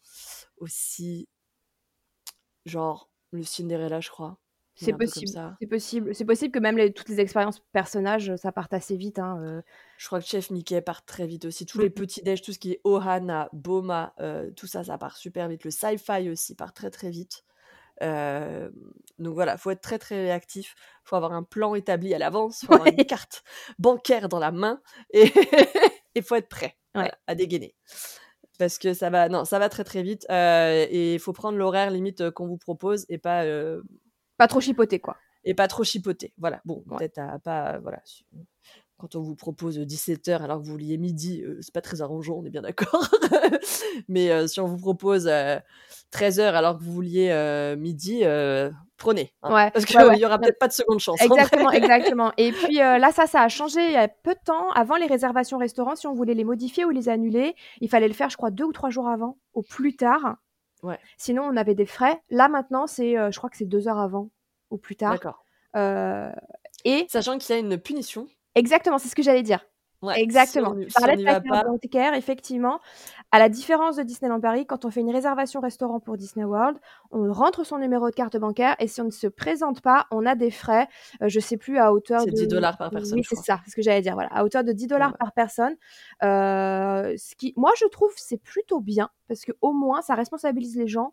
[0.59, 1.27] Aussi,
[2.66, 4.39] genre le Cinderella, je crois.
[4.77, 5.57] C'est possible.
[5.61, 6.15] C'est possible.
[6.15, 9.19] C'est possible que même les- toutes les expériences personnages, ça parte assez vite.
[9.21, 9.63] Hein, euh.
[9.99, 11.65] Je crois que Chef Mickey part très vite aussi.
[11.67, 15.17] Tous les petits déj, tout ce qui est Ohana, Boma, euh, tout ça, ça part
[15.17, 15.65] super vite.
[15.65, 17.45] Le sci-fi aussi part très très vite.
[18.03, 18.69] Euh,
[19.21, 20.75] donc voilà, faut être très très réactif.
[21.05, 22.65] Faut avoir un plan établi à l'avance.
[22.67, 23.05] Faut avoir une Ouais.
[23.07, 23.45] carte
[23.79, 24.81] bancaire dans la main
[25.13, 25.25] et
[26.17, 27.15] il faut être prêt voilà, Ouais.
[27.29, 27.75] à dégainer.
[28.59, 31.59] Parce que ça va, non, ça va très très vite euh, et il faut prendre
[31.59, 33.83] l'horaire limite euh, qu'on vous propose et pas euh,
[34.36, 35.16] Pas trop chipoter, quoi.
[35.44, 36.32] et pas trop chipoter.
[36.39, 36.97] Voilà, bon, Ouais.
[36.98, 37.78] peut-être à pas.
[37.81, 38.01] Voilà.
[38.97, 42.36] Quand on vous propose 17h alors que vous vouliez midi, euh, c'est pas très arrangeant,
[42.36, 43.09] on est bien d'accord.
[44.09, 45.27] Mais euh, si on vous propose
[46.12, 49.35] 13h alors que vous vouliez euh, midi, euh, prenez.
[49.43, 50.19] hein, Ouais, parce qu'il ouais, ouais.
[50.19, 51.19] y aura peut-être pas de seconde chance.
[51.19, 51.27] vrai.
[51.27, 52.32] Exactement, exactement.
[52.39, 54.70] Et puis euh, là, ça, ça a changé il y a peu de temps.
[54.70, 58.15] Avant les réservations restaurants, si on voulait les modifier ou les annuler, il fallait le
[58.15, 60.36] faire, je crois, deux ou trois jours avant, au plus tard.
[60.85, 60.98] Ouais.
[61.16, 62.20] Sinon, on avait des frais.
[62.31, 64.31] Là, maintenant, c'est, euh, je crois que c'est deux heures avant,
[64.70, 65.12] au plus tard.
[65.12, 65.44] D'accord.
[65.77, 66.31] Euh,
[66.85, 68.27] et Sachant qu'il y a une punition.
[68.55, 69.65] exactement, c'est ce que j'allais dire.
[70.02, 70.74] Ouais, Exactement.
[70.74, 72.78] Si on, Tu parlais de la carte pas, effectivement.
[73.35, 76.78] À la différence de Disneyland Paris, quand on fait une réservation restaurant pour Disney World,
[77.11, 80.24] on rentre son numéro de carte bancaire et si on ne se présente pas, on
[80.24, 80.86] a des frais,
[81.20, 82.31] euh, je sais plus, à hauteur de...
[82.31, 84.62] 10 dollars par personne, Oui, c'est ça, c'est ce que j'allais dire, voilà, à hauteur
[84.62, 85.19] de 10 dollars Ouais.
[85.19, 85.74] par personne.
[86.23, 90.77] Euh, ce qui, moi, je trouve, c'est plutôt bien parce que au moins, ça responsabilise
[90.77, 91.12] les gens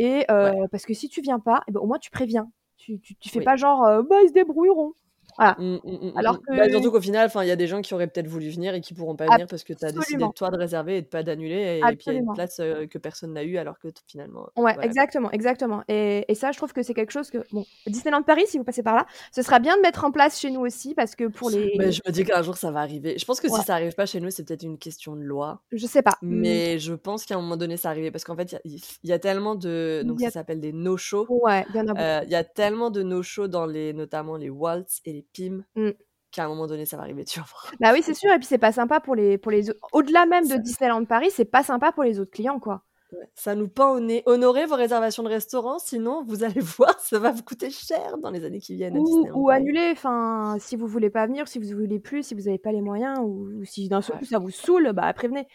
[0.00, 2.50] et euh, parce que si tu viens pas, eh ben, au moins, tu préviens.
[2.78, 3.44] Tu, tu, tu fais Oui.
[3.44, 4.94] pas genre, euh, bah, ils se débrouilleront.
[5.40, 5.56] Voilà.
[5.58, 6.56] Mm, mm, mm, Alors mm.
[6.56, 8.74] Bah, que- surtout qu'au final, il y a des gens qui auraient peut-être voulu venir
[8.74, 11.06] et qui pourront pas venir parce que tu as décidé toi de réserver et de
[11.06, 13.78] pas d'annuler et, puis il y a une place euh, que personne n'a eu alors
[13.78, 14.48] que finalement.
[14.56, 14.84] Ouais, voilà.
[14.84, 15.82] exactement, exactement.
[15.88, 18.64] Et, et ça, je trouve que c'est quelque chose que, bon, Disneyland Paris, si vous
[18.64, 21.24] passez par là, ce sera bien de mettre en place chez nous aussi, parce que
[21.24, 23.16] pour les, Mais je me dis qu'un jour ça va arriver.
[23.18, 23.58] Je pense que Ouais.
[23.58, 25.60] si ça arrive pas chez nous, c'est peut-être une question de loi.
[25.72, 26.16] je sais pas.
[26.22, 29.16] Mais je pense qu'à un moment donné, ça arrive parce qu'en fait, il y a-
[29.16, 30.02] y, tellement de.
[30.04, 31.26] Donc a- ça s'appelle des no-shows.
[31.28, 32.00] Ouais, il y en a beaucoup.
[32.00, 35.64] Euh, Il y a tellement de no-shows dans les, notamment les Waltz et les PIM.
[35.76, 35.90] Mm.
[36.32, 37.40] qu'à un moment donné, ça va arriver, tu.
[37.80, 38.30] Bah oui, c'est sûr.
[38.32, 41.30] Et puis c'est pas sympa pour les pour les au- au-delà même de Disneyland Paris,
[41.32, 42.82] c'est pas sympa pour les autres clients quoi.
[43.12, 44.22] Ouais, Ça nous pend au nez.
[44.26, 48.30] Honorez vos réservations de restaurant, sinon vous allez voir, ça va vous coûter cher dans
[48.30, 51.58] les années qui viennent à Ou, ou annuler, enfin, si vous voulez pas venir, si
[51.58, 54.20] vous voulez plus, si vous avez pas les moyens, ou, ou si d'un seul Ouais.
[54.20, 55.48] coup ça vous saoule, bah prévenez.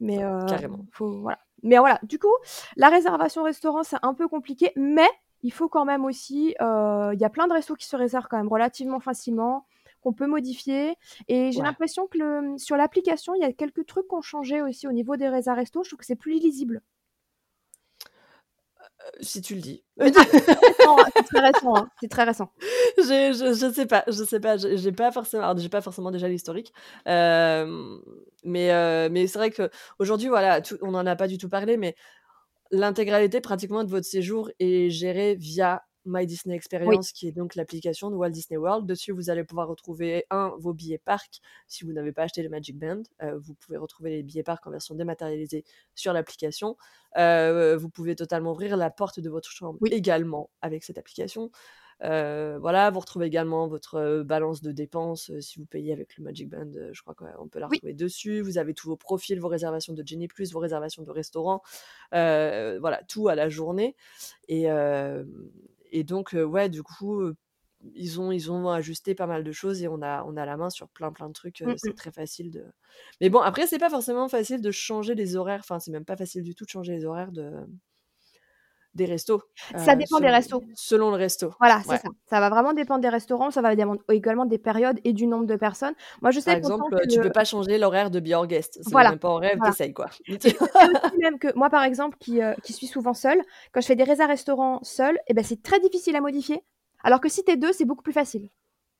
[0.00, 0.86] Mais euh, Carrément.
[0.92, 1.38] faut voilà.
[1.62, 2.34] Mais voilà, du coup,
[2.76, 5.08] la réservation restaurant c'est un peu compliqué, mais
[5.44, 8.26] il faut quand même aussi, euh, il y a plein de restos qui se réservent
[8.28, 9.66] quand même relativement facilement,
[10.02, 10.96] qu'on peut modifier.
[11.28, 11.64] Et j'ai Ouais.
[11.64, 14.92] l'impression que le, sur l'application, il y a quelques trucs qui ont changé aussi au
[14.92, 15.84] niveau des réserves restos.
[15.84, 16.82] Je trouve que c'est plus lisible.
[19.04, 19.84] Euh, Si tu le dis.
[21.16, 22.50] C'est très récent, hein, c'est très récent.
[22.98, 23.02] je,
[23.32, 26.72] je, je sais pas, je sais pas, j'ai pas forcément, j'ai pas forcément déjà l'historique,
[27.08, 27.98] euh,
[28.44, 31.48] mais euh, mais c'est vrai que aujourd'hui, voilà, tout- on en a pas du tout
[31.48, 31.94] parlé, mais
[32.74, 38.10] l'intégralité pratiquement de votre séjour est gérée via My Disney Experience, qui est donc l'application
[38.10, 38.86] de Walt Disney World.
[38.86, 41.40] Dessus, vous allez pouvoir retrouver un vos billets parc.
[41.66, 44.66] Si vous n'avez pas acheté le Magic Band, euh, vous pouvez retrouver les billets parc
[44.66, 45.64] en version dématérialisée
[45.94, 46.76] sur l'application.
[47.16, 49.90] Euh, vous pouvez totalement ouvrir la porte de votre chambre Oui.
[49.90, 51.50] également avec cette application.
[52.02, 56.24] Euh, voilà, vous retrouvez également votre balance de dépenses euh, si vous payez avec le
[56.24, 56.70] Magic Band.
[56.76, 57.80] euh, je crois qu'on peut la Oui.
[57.80, 58.40] retrouver dessus.
[58.40, 61.62] Vous avez tous vos profils, vos réservations de Genie Plus, vos réservations de restaurant,
[62.14, 63.96] euh, voilà, tout à la journée.
[64.48, 64.66] Et,
[65.90, 67.22] et donc, ouais, du coup,
[67.94, 70.56] ils ont, ils ont ajusté pas mal de choses et on a, on a la
[70.56, 71.60] main sur plein, plein de trucs.
[71.62, 72.64] euh, Mm, c'est très facile de.
[73.20, 75.60] Mais bon, après, c'est pas forcément facile de changer les horaires.
[75.60, 77.52] Enfin, c'est même pas facile du tout de changer les horaires de
[78.94, 79.42] des restos.
[79.76, 80.62] Ça euh, dépend des selon- restos.
[80.74, 81.52] Selon le resto.
[81.58, 81.96] Voilà, c'est Ouais.
[81.98, 82.08] ça.
[82.30, 85.46] Ça va vraiment dépendre des restaurants, ça va dépendre également des périodes et du nombre
[85.46, 85.94] de personnes.
[86.22, 88.46] Moi, je sais Par exemple, que tu le- peux pas changer l'horaire de Be Our
[88.46, 88.78] Guest.
[88.82, 89.72] C'est Voilà, même pas en rêve, voilà.
[89.72, 90.06] t'essayes quoi.
[91.20, 93.40] Même que moi, par exemple, qui, euh, qui suis souvent seule,
[93.72, 96.62] quand je fais des réserves restaurants seule, eh ben, c'est très difficile à modifier.
[97.02, 98.48] Alors que si t'es deux, c'est beaucoup plus facile.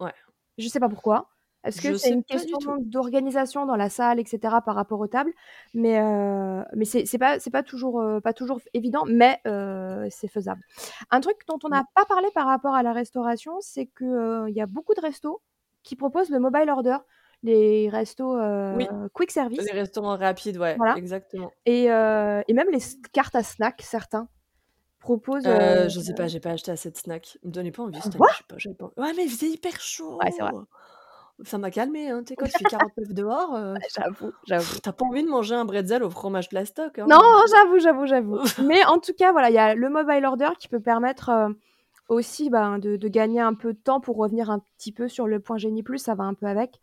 [0.00, 0.12] Ouais.
[0.58, 1.28] Je sais pas pourquoi.
[1.64, 5.32] Est-ce que c'est une question d'organisation dans la salle, etc., par rapport aux tables?
[5.72, 10.62] Mais, euh, mais c'est pas, pas, toujours, euh, pas toujours évident, mais euh, c'est faisable.
[11.10, 11.86] Un truc dont on n'a Mm.
[11.94, 15.40] pas parlé par rapport à la restauration, c'est qu'il y a beaucoup de restos
[15.82, 16.98] qui proposent le mobile order,
[17.42, 18.86] les restos euh, Oui.
[19.12, 19.60] quick service.
[19.64, 20.96] Les restaurants rapides, ouais, Voilà.
[20.96, 21.50] exactement.
[21.66, 22.78] Et, euh, et même les
[23.12, 24.28] cartes à snack, certains
[24.98, 25.46] proposent.
[25.46, 27.36] Euh, je sais pas, j'ai pas acheté assez de snacks.
[27.42, 29.02] Il me donnait pas envie Quoi je sais pas, pas.
[29.02, 30.16] Ouais, mais il faisait hyper chaud.
[30.16, 30.52] Ouais, c'est vrai.
[31.42, 32.22] Ça m'a calmé, hein.
[32.22, 34.78] Tu sais, quand il fait 49 dehors, euh, J'avoue, j'avoue.
[34.80, 36.98] t'as pas envie de manger un bretzel au fromage plastoc.
[37.00, 37.06] Hein.
[37.08, 37.18] Non,
[37.50, 38.38] j'avoue, j'avoue, j'avoue.
[38.64, 41.48] Mais en tout cas, voilà, il y a le mobile order qui peut permettre euh,
[42.08, 45.26] aussi ben, de, de gagner un peu de temps pour revenir un petit peu sur
[45.26, 46.78] le point génie plus, ça va un peu avec.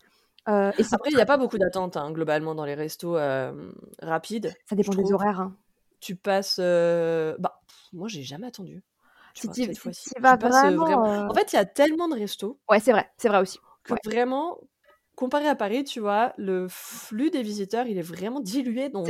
[0.49, 3.53] Euh, et Après, il n'y a pas beaucoup d'attente, hein, globalement, dans les restos euh,
[4.02, 4.53] rapides.
[4.65, 5.40] ça dépend des horaires.
[5.40, 5.56] hein.
[6.02, 6.57] Tu passes.
[6.60, 8.84] Bah, pff, moi, j'ai jamais attendu.
[9.34, 9.68] Tu Si
[10.14, 11.30] tu vas vraiment.
[11.30, 13.60] En fait, il y a tellement de restos Ouais, c'est vrai, c'est vrai aussi.
[13.83, 13.99] Que Ouais.
[14.05, 14.59] vraiment,
[15.15, 19.03] comparé à Paris, tu vois, le flux des visiteurs, il est vraiment dilué dans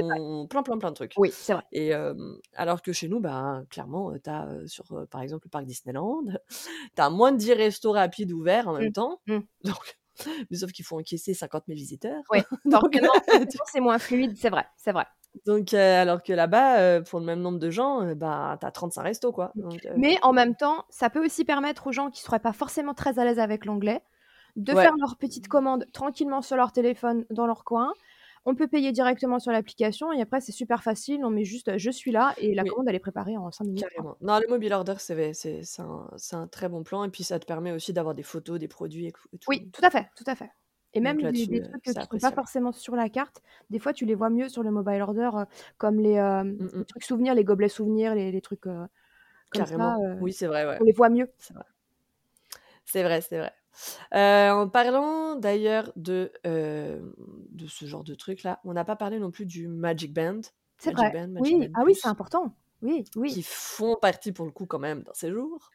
[0.49, 1.15] plein, plein, plein de trucs.
[1.17, 1.63] Oui, c'est vrai.
[1.71, 2.13] Et euh,
[2.55, 6.23] alors que chez nous, bah, clairement, tu as sur, euh, par exemple, le parc Disneyland,
[6.95, 9.21] tu as moins de 10 restos rapides ouverts en même Mm, temps.
[9.27, 9.47] mm.
[9.63, 9.97] Donc,
[10.51, 12.23] mais sauf qu'il faut encaisser 50 000 visiteurs.
[12.29, 12.99] Ouais, donc,
[13.65, 15.05] c'est moins fluide, c'est vrai, c'est vrai.
[15.45, 18.65] donc, euh, alors que là-bas, euh, pour le même nombre de gens, euh, bah, tu
[18.67, 19.51] as 35 restos, quoi.
[19.55, 22.53] Donc, euh, Mais en même temps, ça peut aussi permettre aux gens qui seraient pas
[22.53, 24.03] forcément très à l'aise avec l'anglais
[24.55, 24.83] de Ouais.
[24.83, 27.93] faire leur petite commande tranquillement sur leur téléphone dans leur coin.
[28.45, 31.23] On peut payer directement sur l'application et après c'est super facile.
[31.23, 32.69] On met juste euh, je suis là et la Oui.
[32.69, 33.83] commande elle est préparée en 5 minutes.
[33.87, 34.17] Carrément.
[34.21, 37.03] Non, le mobile order, c'est un, très bon plan.
[37.03, 39.47] Et puis, ça te permet aussi d'avoir des photos, des produits et, tout.
[39.47, 40.49] Oui, tout à fait, tout à fait.
[40.93, 43.93] Et même des, euh, trucs c'est qui sont pas forcément sur la carte, des fois
[43.93, 45.45] tu les vois mieux sur le mobile order, euh,
[45.77, 46.85] comme les, euh, Mm, les mm.
[46.85, 48.85] trucs souvenirs, les gobelets souvenirs, les, les trucs euh,
[49.51, 49.97] comme Carrément.
[49.97, 50.15] ça.
[50.19, 50.77] Oui, c'est vrai, ouais.
[50.81, 51.29] on les voit mieux.
[51.37, 51.63] C'est vrai.
[52.83, 53.53] C'est vrai, c'est vrai.
[54.13, 56.99] Euh, en parlant d'ailleurs de, euh,
[57.51, 60.41] de ce genre de truc-là, on n'a pas parlé non plus du Magic Band.
[60.77, 61.11] C'est vrai.
[61.11, 62.55] Band, Oui, Band ah oui, c'est important.
[62.81, 63.31] Oui, oui.
[63.31, 65.69] qui font partie pour le coup quand même d'un séjour.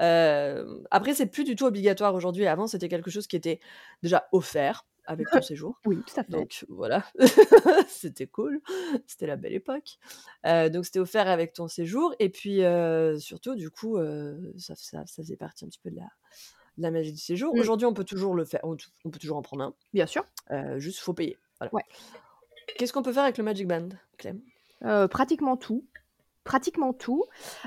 [0.00, 2.46] Euh, après, c'est plus du tout obligatoire aujourd'hui.
[2.46, 3.58] Avant, c'était quelque chose qui était
[4.02, 5.80] déjà offert avec ton séjour.
[5.86, 6.30] Oui, tout à fait.
[6.30, 7.04] Donc voilà,
[7.88, 8.60] c'était cool,
[9.06, 9.98] c'était la belle époque.
[10.46, 14.74] Euh, donc c'était offert avec ton séjour et puis euh, surtout du coup euh, ça,
[14.76, 16.08] ça, ça faisait partie un petit peu de la,
[16.78, 17.54] la magie du séjour.
[17.54, 17.60] Mm.
[17.60, 20.24] Aujourd'hui on peut toujours le faire, on, on peut toujours en prendre un, Bien sûr.
[20.50, 21.36] euh, juste faut payer.
[21.60, 21.74] Voilà.
[21.74, 21.82] Ouais.
[22.76, 23.88] Qu'est-ce qu'on peut faire avec le Magic Band,
[24.18, 24.40] Clem?
[24.84, 25.84] Euh, pratiquement tout.
[26.44, 27.24] Pratiquement tout.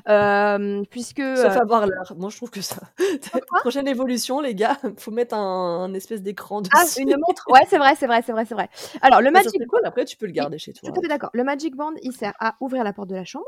[0.09, 1.19] Euh, puisque.
[1.21, 2.15] Sauf euh, avoir l'heure.
[2.17, 2.77] Moi je trouve que ça.
[3.59, 6.71] Prochaine évolution les gars, faut mettre un, un espèce d'écran dessus.
[6.75, 8.69] Ah, une montre Ouais, c'est vrai, c'est vrai, c'est vrai, c'est vrai.
[9.01, 10.89] Alors, le Magic cool, après tu peux le garder chez toi.
[10.89, 11.29] Tout à fait d'accord.
[11.33, 13.45] Le Magic Band, il sert à ouvrir la porte de la chambre.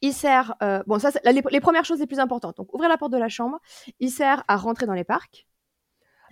[0.00, 0.54] Il sert.
[0.62, 2.56] euh, bon, ça, c'est la- les, les premières choses les plus importantes.
[2.56, 3.58] Donc, ouvrir la porte de la chambre.
[4.00, 5.46] Il sert à rentrer dans les parcs.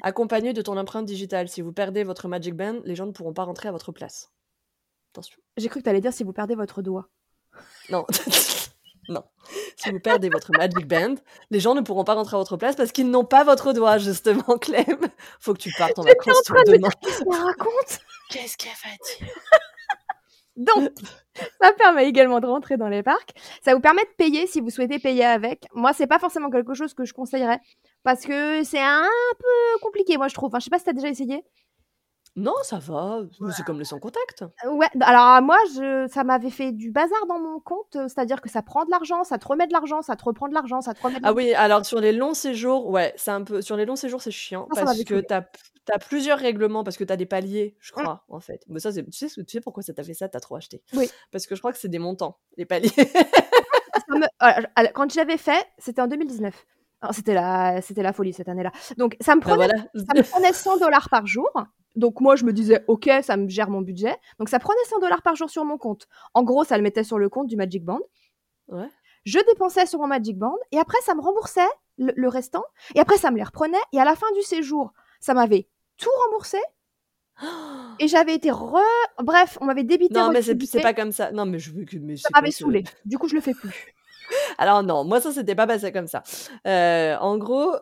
[0.03, 1.49] accompagné de ton empreinte digitale.
[1.49, 4.31] Si vous perdez votre Magic Band, les gens ne pourront pas rentrer à votre place.
[5.13, 5.39] Attention.
[5.57, 7.09] J'ai cru que tu allais dire si vous perdez votre doigt.
[7.89, 8.05] Non.
[9.09, 9.23] non.
[9.77, 11.15] Si vous perdez votre Magic Band,
[11.51, 13.97] les gens ne pourront pas rentrer à votre place parce qu'ils n'ont pas votre doigt,
[13.99, 14.99] justement, Clem.
[15.41, 16.89] Faut que tu partes en vacances en train de demain.
[17.01, 18.01] Qu'est-ce qu'elle raconte?
[18.31, 18.91] Qu'est-ce qu'elle va
[19.27, 19.35] dire?
[20.57, 20.91] Donc,
[21.61, 23.35] ça permet également de rentrer dans les parcs.
[23.63, 25.67] Ça vous permet de payer si vous souhaitez payer avec.
[25.75, 27.61] Moi, c'est pas forcément quelque chose que je conseillerais
[28.03, 29.09] parce que c'est un
[29.39, 30.49] peu compliqué, moi, je trouve.
[30.49, 31.45] Enfin, je sais pas si t'as déjà essayé.
[32.37, 33.21] Non, ça va.
[33.57, 34.43] C'est comme le sans contact.
[34.43, 38.43] Euh, Ouais, alors moi, je, ça m'avait fait du bazar dans mon compte, euh, c'est-à-dire
[38.43, 40.83] que ça prend de l'argent, ça te remet de l'argent, ça te reprend de l'argent,
[40.83, 43.63] ça te remet de Ah oui, alors sur les longs séjours, ouais, c'est un peu.
[43.63, 45.27] Sur les longs séjours, c'est chiant parce que saoulé.
[45.87, 48.03] T'as as plusieurs règlements, parce que t'as des paliers, je Mm.
[48.03, 48.63] crois, en fait.
[48.69, 50.83] Mais ça, c'est- tu sais, tu sais pourquoi ça t'a fait ça T'as trop acheté?
[50.95, 51.09] Oui.
[51.33, 52.91] Parce que je crois que c'est des montants, les paliers.
[54.41, 56.67] Alors, quand je l'avais fait, c'était en 2019.
[57.03, 58.73] Alors, C'était la, c'était la folie cette année-là.
[58.97, 59.83] Donc, ça me Ben prenait, voilà.
[59.95, 61.51] ça me prenait 100 dollars par jour.
[61.95, 64.15] Donc, moi, je me disais, OK, ça me gère mon budget.
[64.39, 66.09] Donc, ça prenait 100 dollars par jour sur mon compte.
[66.35, 68.01] En gros, ça le mettait sur le compte du Magic Band.
[68.69, 68.89] Ouais.
[69.25, 71.61] Je dépensais sur mon Magic Band et après, ça me remboursait
[71.99, 72.65] le, le restant.
[72.95, 73.77] Et après, ça me les reprenait.
[73.93, 76.59] Et à la fin du séjour, ça m'avait tout remboursé.
[78.01, 78.79] Et j'avais été re...
[79.23, 80.15] Bref, on m'avait débité.
[80.15, 81.33] Non, mais c'est pas comme ça.
[81.33, 81.97] Non, mais je veux que.
[81.97, 82.85] Mais Ça m'avait saoulé.
[83.05, 83.95] Du coup, je le fais plus.
[84.59, 86.23] Alors non, moi ça s'était pas passé comme ça.
[86.67, 87.77] Euh, en gros,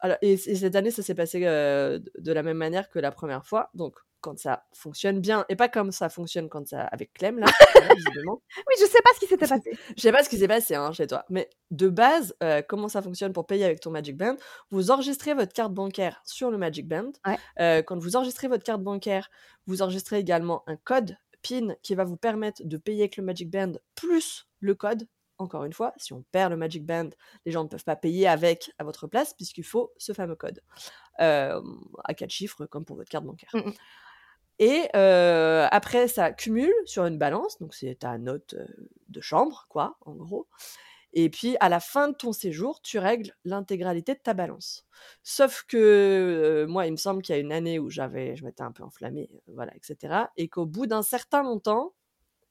[0.00, 3.10] alors, et, et cette année ça s'est passé euh, de la même manière que la
[3.10, 3.70] première fois.
[3.74, 7.46] Donc quand ça fonctionne bien et pas comme ça fonctionne quand ça avec Clem là.
[7.90, 9.70] Oui, je sais pas ce qui s'était passé.
[9.96, 12.88] Je sais pas ce qui s'est passé hein, chez toi, mais de base, euh, comment
[12.88, 14.36] ça fonctionne pour payer avec ton Magic Band?
[14.70, 17.12] Vous enregistrez votre carte bancaire sur le Magic Band.
[17.26, 17.38] Ouais.
[17.60, 19.30] Euh, quand vous enregistrez votre carte bancaire,
[19.66, 23.50] vous enregistrez également un code PIN qui va vous permettre de payer avec le Magic
[23.50, 25.06] Band plus le code.
[25.38, 27.10] Encore une fois, si on perd le Magic Band,
[27.46, 30.60] les gens ne peuvent pas payer avec à votre place puisqu'il faut ce fameux code
[31.20, 31.62] euh,
[32.04, 33.50] à quatre chiffres comme pour votre carte bancaire.
[33.54, 33.74] Mm, mm.
[34.60, 38.66] Et euh, après, ça cumule sur une balance, donc c'est ta note euh,
[39.08, 40.48] de chambre, quoi, en gros.
[41.12, 44.86] Et puis, à la fin de ton séjour, tu règles l'intégralité de ta balance.
[45.24, 48.44] Sauf que euh, moi, il me semble qu'il y a une année où j'avais, je
[48.44, 50.30] m'étais un peu enflammée, voilà, etc.
[50.36, 51.94] Et qu'au bout d'un certain montant,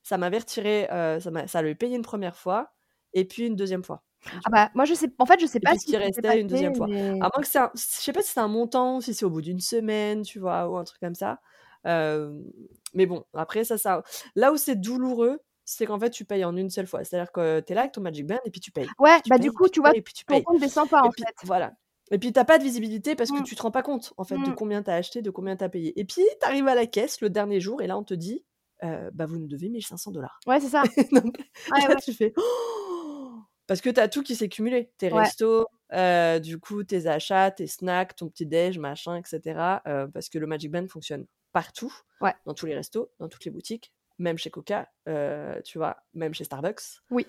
[0.03, 2.73] ça m'avait retiré, euh, ça, m'a- ça avait payé une première fois,
[3.13, 4.03] et puis une deuxième fois.
[4.45, 5.09] Ah bah, moi, je sais.
[5.19, 6.91] En fait, je sais Et pas s'était restait une deuxième fois.
[7.19, 7.71] À moins que c'est un...
[7.75, 10.69] Je sais pas si c'est un montant, si c'est au bout d'une semaine, tu vois,
[10.69, 11.41] ou un truc comme ça.
[11.85, 14.03] Mais bon, après, ça, ça...
[14.35, 17.03] Là où c'est douloureux, c'est qu'en fait, tu payes en une seule fois.
[17.03, 18.87] C'est-à-dire que tu es là avec ton Magic Band et puis tu payes.
[18.97, 20.43] Ouais, Tu bah payes, du coup, tu vois, payes, puis tu ton payes.
[20.43, 21.35] compte descend pas Et en puis, fait.
[21.45, 21.73] voilà.
[22.11, 23.43] Et puis, t'as pas de visibilité parce que Mm.
[23.43, 24.55] tu te rends pas compte, en fait, de Mm.
[24.55, 25.97] combien t'as acheté, de combien t'as payé.
[25.99, 28.43] Et puis, t'arrives à la caisse le dernier jour et là, on te dit,
[28.83, 30.39] euh, bah, vous nous devez 1500 dollars.
[30.47, 30.81] Ouais, c'est ça.
[31.11, 31.37] Donc,
[31.71, 31.95] Ouais, là, ouais.
[32.03, 33.33] tu fais Oh
[33.67, 35.19] parce que tu as tout qui s'est cumulé tes Ouais.
[35.25, 40.27] restos euh, du coup tes achats tes snacks ton petit déj machin etc euh, parce
[40.29, 42.35] que le Magic Band fonctionne partout Ouais.
[42.45, 46.33] dans tous les restos dans toutes les boutiques même chez Coca euh, tu vois même
[46.33, 46.81] chez Starbucks
[47.11, 47.25] Oui.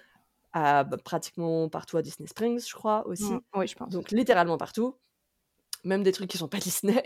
[0.52, 3.92] à, bah, pratiquement partout à Disney Springs je crois aussi Mm, Oui, je pense.
[3.92, 4.98] donc littéralement partout
[5.84, 7.02] même des trucs qui sont pas Disney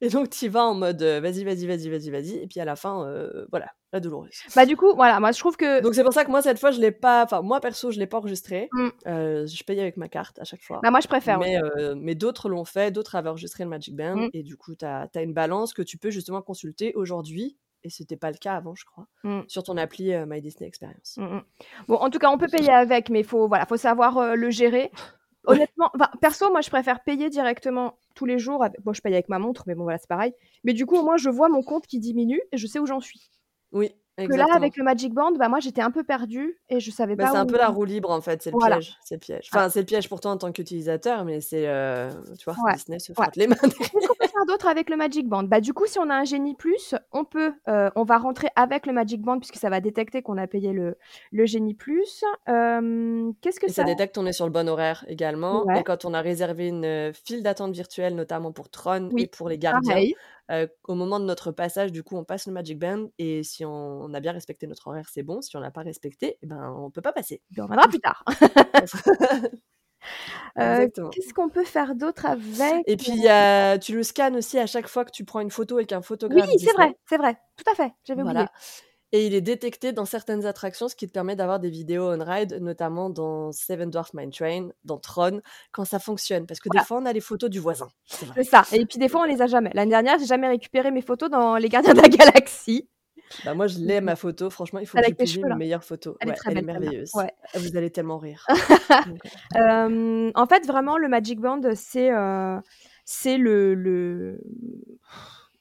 [0.00, 2.64] et donc tu vas en mode euh, vas-y vas-y vas-y vas-y vas-y et puis à
[2.64, 5.80] la fin euh, voilà la douloureuse Bah du coup, voilà, moi je trouve que.
[5.80, 8.00] donc c'est pour ça que moi cette fois je l'ai pas, enfin moi perso je
[8.00, 8.68] l'ai pas enregistré.
[8.72, 8.88] Mm.
[9.06, 10.80] Euh, je paye avec ma carte à chaque fois.
[10.82, 11.38] Bah moi je préfère.
[11.38, 11.60] ouais.
[11.60, 14.30] mais euh, mais d'autres l'ont fait, d'autres avaient enregistré le Magic Band Mm.
[14.32, 18.16] et du coup tu as, une balance que tu peux justement consulter aujourd'hui et c'était
[18.16, 19.40] pas le cas avant je crois Mm.
[19.48, 21.16] sur ton appli euh, My Disney Experience.
[21.16, 21.42] Mm, mm.
[21.88, 24.34] Bon, en tout cas, on peut payer avec, mais il faut, voilà, faut savoir euh,
[24.34, 24.90] le gérer.
[25.46, 25.90] Honnêtement,
[26.20, 28.64] perso, moi je préfère payer directement tous les jours.
[28.64, 28.80] Avec...
[28.82, 30.32] Bon, je paye avec ma montre, mais bon, voilà, c'est pareil.
[30.64, 32.86] Mais du coup, au moins, je vois mon compte qui diminue et je sais où
[32.86, 33.30] j'en suis.
[33.72, 34.48] Oui, Que exactement.
[34.48, 37.24] là, avec le Magic Band, bah moi j'étais un peu perdue et je savais Bah,
[37.24, 38.76] pas c'est un peu la roue libre en fait, c'est le Voilà.
[38.76, 39.48] piège, c'est le piège.
[39.52, 42.74] Enfin, c'est le piège pour toi en tant qu'utilisateur, mais c'est euh, tu vois, Ouais.
[42.74, 43.14] Disney se Ouais.
[43.24, 43.56] frotte les mains.
[43.62, 45.42] Qu'est-ce qu'on peut faire d'autre avec le Magic Band?
[45.42, 48.48] Bah du coup, si on a un génie plus, on peut, euh, on va rentrer
[48.54, 50.96] avec le Magic Band puisque ça va détecter qu'on a payé le,
[51.32, 52.22] le génie plus.
[52.48, 55.64] Euh, Qu'est-ce que Et ça ça détecte qu'on est sur le bon horaire également.
[55.64, 55.80] Ouais.
[55.80, 59.26] Et quand on a réservé une euh, file d'attente virtuelle, notamment pour Tron Oui, et
[59.26, 60.14] pour les gardiens, Pareil.
[60.50, 63.08] Euh, au moment de notre passage, du coup, on passe le Magic Band.
[63.18, 63.70] Et si on,
[64.02, 65.40] on a bien respecté notre horaire, c'est bon.
[65.42, 67.40] Si on l'a pas respecté, eh ben, on peut pas passer.
[67.50, 68.24] Puis on reviendra plus tard.
[70.58, 70.86] Euh.
[71.12, 73.22] Qu'est-ce qu'on peut faire d'autre avec Et puis,
[73.80, 76.04] tu le scannes aussi à chaque fois que tu prends une photo avec un Oui,
[76.04, 76.46] photographe.
[76.50, 76.72] c'est Disney.
[76.74, 77.38] vrai, c'est vrai.
[77.56, 77.92] Tout à fait.
[78.04, 78.40] J'avais Voilà.
[78.42, 78.50] oublié.
[79.14, 82.58] Et il est détecté dans certaines attractions, ce qui te permet d'avoir des vidéos on-ride,
[82.60, 86.48] notamment dans Seven Dwarf Mine Train, dans Tron, quand ça fonctionne.
[86.48, 86.82] Parce que Voilà.
[86.82, 87.86] des fois, on a les photos du voisin.
[88.06, 88.64] C'est ça.
[88.72, 89.70] Et puis des fois, on les a jamais.
[89.72, 92.88] L'année dernière, j'ai jamais récupéré mes photos dans Les Gardiens de la Galaxie.
[93.44, 94.50] Bah, moi, je l'ai, ma photo.
[94.50, 96.16] Franchement, il faut Avec que je publie mes meilleures photos.
[96.18, 97.12] Elle est très elle belle, merveilleuse.
[97.14, 97.32] Ouais.
[97.54, 98.44] Vous allez tellement rire.
[99.56, 102.58] Euh, en fait, vraiment, le Magic Band, c'est euh,
[103.04, 104.40] c'est le, le...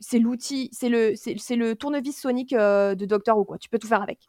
[0.04, 3.58] c'est l'outil, c'est le, c'est, le tournevis sonique euh, de Doctor Who quoi.
[3.58, 4.20] Tu peux tout faire avec.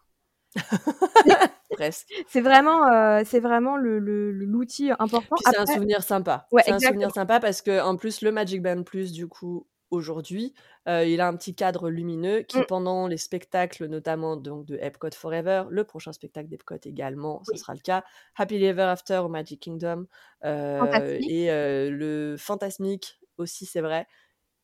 [1.71, 2.09] Presque.
[2.29, 5.35] C'est vraiment, euh, c'est vraiment le, l'outil important.
[5.45, 6.47] C'est un souvenir sympa.
[6.53, 9.67] Ouais, c'est un souvenir sympa parce que en plus le Magic Band Plus du coup
[9.91, 10.55] aujourd'hui,
[10.89, 12.67] euh, il a un petit cadre lumineux qui Mm.
[12.67, 17.75] pendant les spectacles notamment donc de Epcot Forever, le prochain spectacle d'Epcot également, ce sera
[17.75, 18.05] le cas,
[18.37, 20.07] Happily Ever After au Magic Kingdom
[20.45, 24.07] et le Fantasmic aussi c'est vrai.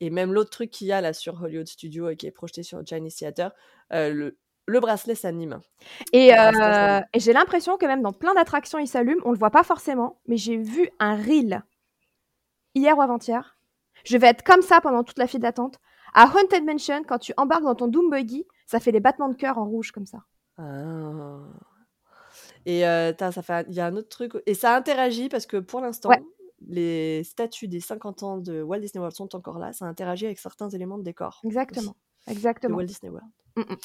[0.01, 2.63] Et même l'autre truc qu'il y a là sur Hollywood Studio et qui est projeté
[2.63, 3.51] sur Chinese Theater,
[3.93, 5.61] euh, le, le bracelet s'anime.
[6.11, 7.05] Et, Le bracelet euh, s'allume.
[7.13, 9.19] et j'ai l'impression que même dans plein d'attractions, il s'allume.
[9.23, 11.63] On le voit pas forcément, mais j'ai vu un reel
[12.75, 13.57] hier ou avant-hier.
[14.03, 15.77] Je vais être comme ça pendant toute la file d'attente.
[16.13, 19.35] À Haunted Mansion, quand tu embarques dans ton Doom Buggy, ça fait des battements de
[19.35, 20.23] cœur en rouge comme ça.
[20.57, 21.37] Ah.
[22.65, 25.45] Et euh, tain, ça fait, il y a un autre truc, et ça interagit parce
[25.45, 26.21] que pour l'instant, Ouais.
[26.67, 29.73] Les statues des 50 ans de Walt Disney World sont encore là.
[29.73, 31.95] Ça interagit avec certains éléments de décor aussi Exactement.
[32.27, 32.77] de Exactement.
[32.77, 33.29] Walt Disney World.
[33.55, 33.77] Mm, mm.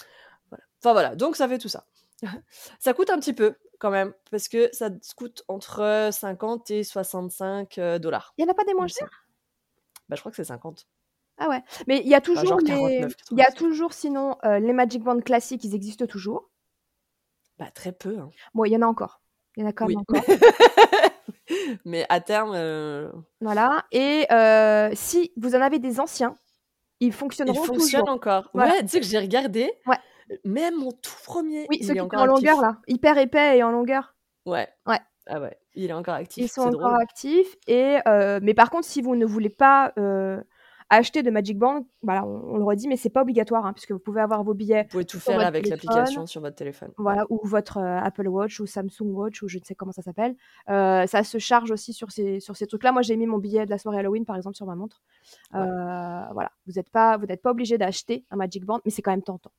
[0.51, 0.65] Voilà.
[0.81, 1.85] Enfin voilà, donc ça fait tout ça.
[2.79, 6.85] ça coûte un petit peu quand même parce que ça te coûte entre 50 et
[6.85, 8.33] 65 euh, dollars.
[8.39, 9.27] Il y en a pas des moins chers?
[10.09, 10.87] Bah, je crois que c'est 50.
[11.39, 11.63] Ah ouais.
[11.87, 13.01] Mais il y a toujours genre les...
[13.01, 13.59] 49, Il y a 90.
[13.59, 16.49] toujours sinon euh, les Magic Band classiques, ils existent toujours.
[17.59, 18.19] Bah très peu.
[18.19, 18.31] hein.
[18.55, 19.21] Bon, il y en a encore.
[19.57, 20.19] Il y en a quand même Oui.
[20.21, 20.25] encore.
[21.85, 23.11] Mais à terme, euh,
[23.41, 23.85] Voilà.
[23.93, 26.37] Et euh, si vous en avez des anciens,
[27.01, 28.15] ils il fonctionneront fonctionne toujours.
[28.15, 28.51] encore.
[28.55, 28.73] Voilà.
[28.73, 29.71] Ouais, tu sais que j'ai regardé.
[29.87, 29.97] Ouais.
[30.45, 33.63] Même mon tout premier, Oui, il ceux qui sont en longueur là, hyper épais et
[33.63, 34.15] en longueur.
[34.45, 34.67] Ouais.
[34.87, 34.99] Ouais.
[35.29, 36.45] Ah ouais, il est encore actif.
[36.45, 37.03] Ils sont encore drôle.
[37.03, 37.57] actifs.
[37.67, 39.93] Et, euh, mais par contre, si vous ne voulez pas
[40.89, 43.93] acheter de Magic Band, voilà, on, on le redit, mais c'est pas obligatoire, hein, puisque
[43.93, 46.89] vous pouvez avoir vos billets, Vous pouvez tout faire avec l'application sur votre téléphone.
[46.91, 46.95] Ouais.
[46.99, 50.03] voilà, ou votre euh, Apple Watch ou Samsung Watch ou je ne sais comment ça
[50.03, 50.37] s'appelle.
[50.69, 52.93] Euh, ça se charge aussi sur ces, sur ces trucs-là.
[52.93, 55.03] Moi, j'ai mis mon billet de la soirée Halloween, par exemple, sur ma montre.
[55.53, 55.61] Ouais.
[55.61, 59.03] Euh, voilà, vous n'êtes pas, vous n'êtes pas obligé d'acheter un Magic Band, mais c'est
[59.03, 59.53] quand même tentant.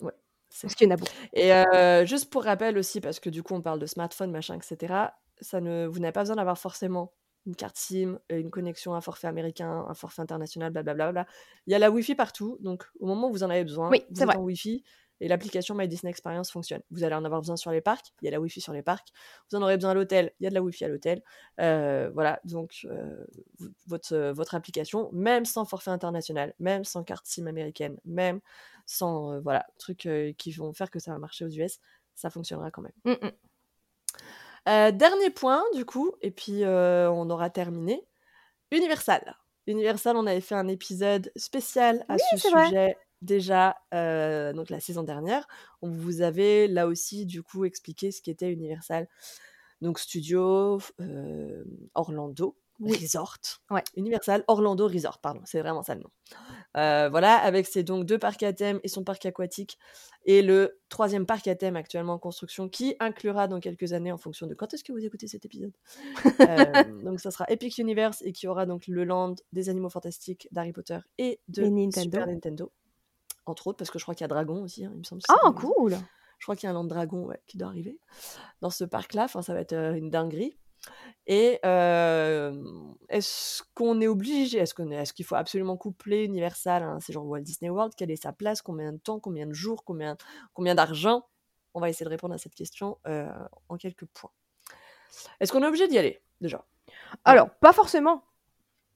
[0.00, 0.12] Ouais,
[0.48, 1.12] c'est Parce qu'il y en a beaucoup.
[1.34, 4.94] Et juste pour rappel aussi, parce que du coup on parle de smartphone, machin, etc.
[5.40, 7.12] Ça ne, vous n'avez pas besoin d'avoir forcément
[7.46, 11.12] une carte SIM, une connexion, un forfait américain, un forfait international, blablabla.
[11.12, 11.26] bla.
[11.66, 14.04] Il y a la Wi-Fi partout, donc au moment où vous en avez besoin, Oui,
[14.10, 14.36] vous êtes vrai.
[14.36, 14.82] en Wi-Fi
[15.20, 16.82] et l'application My Disney Experience fonctionne.
[16.90, 18.82] Vous allez en avoir besoin sur les parcs, il y a la Wi-Fi sur les
[18.82, 19.08] parcs.
[19.50, 21.22] Vous en aurez besoin à l'hôtel, il y a de la Wi-Fi à l'hôtel.
[21.60, 23.24] Euh, voilà, donc euh,
[23.86, 28.40] votre, votre application, même sans forfait international, même sans carte SIM américaine, même
[28.86, 31.78] sans euh, voilà trucs qui vont faire que ça va marcher aux US,
[32.14, 32.92] ça fonctionnera quand même.
[33.04, 33.32] Mm, mm.
[34.68, 38.06] Euh, dernier point du coup, et puis euh, on aura terminé.
[38.70, 39.36] Universal.
[39.66, 42.66] Universal, on avait fait un épisode spécial à ce vrai.
[42.66, 45.46] sujet déjà euh, donc la saison dernière.
[45.82, 49.08] On vous avait là aussi du coup expliqué ce qu'était Universal.
[49.80, 50.78] Donc studio
[51.94, 52.96] Orlando Oui.
[53.00, 53.38] Resort.
[53.70, 53.84] Ouais.
[53.96, 56.10] Universal Orlando Resort, pardon, c'est vraiment ça le nom.
[56.76, 59.78] Euh, voilà, avec ses donc deux parcs à thème et son parc aquatique
[60.24, 64.18] et le troisième parc à thème actuellement en construction qui inclura dans quelques années en
[64.18, 65.72] fonction de quand est-ce que vous écoutez cet épisode.
[66.40, 70.48] Euh, donc ça sera Epic Universe et qui aura donc le land des animaux fantastiques
[70.50, 72.02] d'Harry Potter et de Et Nintendo.
[72.02, 72.72] Super Nintendo.
[73.46, 75.22] Entre autres, parce que je crois qu'il y a Dragon aussi, hein, il me semble.
[75.30, 75.54] Oh, Dragon.
[75.54, 75.96] cool
[76.38, 77.98] Je crois qu'il y a un land dragon ouais, qui doit arriver
[78.60, 79.24] dans ce parc-là.
[79.24, 80.56] Enfin, ça va être euh, une dinguerie.
[81.26, 82.62] Et euh,
[83.08, 87.24] est-ce qu'on est obligé Est-ce qu'on est, qu'il faut absolument coupler Universal à un séjour
[87.26, 90.16] Walt Disney World Quelle est sa place Combien de temps Combien de jours Combien,
[90.52, 91.26] combien d'argent?
[91.72, 93.26] On va essayer de répondre à cette question euh,
[93.68, 94.30] en quelques points.
[95.40, 96.64] Est-ce qu'on est obligé d'y aller déjà?
[97.24, 98.18] Alors, pas forcément.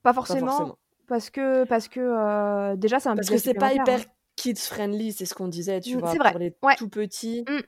[0.03, 0.77] Pas Pas forcément.
[1.07, 4.57] Parce que, parce que euh, déjà, c'est un Parce que c'est pas supplémentaire, hyper kids
[4.57, 6.13] friendly, c'est ce qu'on disait, tu Mm, vois.
[6.13, 6.77] c'est vrai, Pour les ouais.
[6.77, 7.61] tout petits, Mm.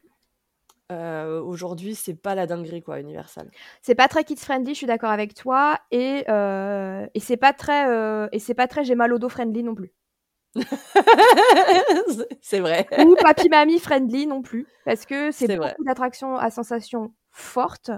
[0.90, 3.50] Euh, aujourd'hui, c'est pas la dinguerie, quoi, Universal.
[3.82, 7.52] C'est pas très kids friendly, je suis d'accord avec toi, et euh, et c'est pas
[7.52, 9.92] très euh, et c'est pas très j'ai mal au dos friendly non plus.
[12.40, 12.88] c'est vrai.
[12.98, 17.90] Ou papy mamie friendly non plus, parce que c'est beaucoup d'attractions à sensations fortes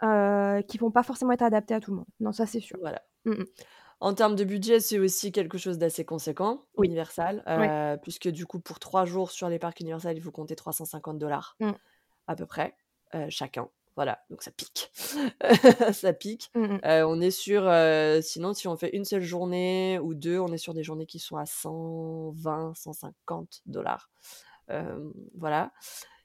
[0.00, 2.06] qui vont pas forcément être adaptées à tout le monde.
[2.20, 2.76] Non, ça c'est sûr.
[2.80, 3.02] Voilà.
[3.24, 3.44] Mm, mm.
[4.00, 6.88] En termes de budget, c'est aussi quelque chose d'assez conséquent, Oui.
[6.88, 7.98] Universal, Oui.
[8.02, 11.56] puisque du coup, pour trois jours sur les parcs Universal, il faut compter 350 dollars
[11.60, 11.70] Mm.
[12.26, 12.74] À peu près,
[13.14, 13.68] euh, chacun.
[13.94, 14.90] Voilà, donc ça pique.
[15.92, 16.50] ça pique.
[16.54, 16.80] Mm, mm.
[16.86, 20.48] Euh, on est sur, euh, sinon, si on fait une seule journée ou deux, on
[20.48, 24.10] est sur des journées qui sont à 120, 150 dollars.
[24.70, 25.72] Euh, voilà.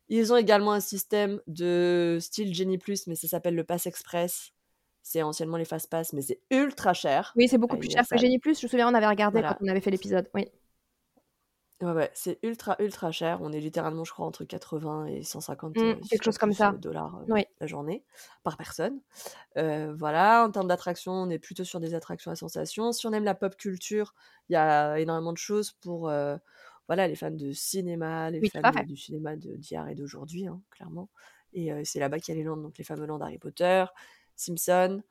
[0.07, 4.53] Ils ont également un système de style Genie Plus, mais ça s'appelle le Pass Express.
[5.03, 7.33] C'est anciennement les Fast Pass, mais c'est ultra cher.
[7.35, 8.17] Oui, c'est beaucoup plus cher que.
[8.17, 8.59] Genie Plus.
[8.59, 9.55] Je me souviens, on avait regardé Voilà.
[9.55, 10.29] quand on avait fait l'épisode.
[10.33, 10.49] Oui.
[11.81, 13.39] Ouais, ouais, c'est ultra, ultra cher.
[13.43, 16.75] On est littéralement, je crois, entre 80 et 150, Mmh, si quelque chose comme ça.
[16.79, 17.47] dollars, Oui.
[17.59, 18.03] la journée,
[18.43, 18.99] par personne.
[19.57, 22.93] Heu, voilà, en termes d'attractions, on est plutôt sur des attractions à sensations.
[22.93, 24.13] Si on aime la pop culture,
[24.49, 26.11] il y a énormément de choses pour,
[26.87, 28.87] voilà, les fans de cinéma, les Oui, tout fans fait.
[28.87, 31.09] du cinéma de d'hier et d'aujourd'hui, hein, clairement.
[31.53, 33.85] Et c'est là-bas qu'il y a les lands, donc les fameux lands d'Harry Potter,
[34.37, 35.03] Simpson,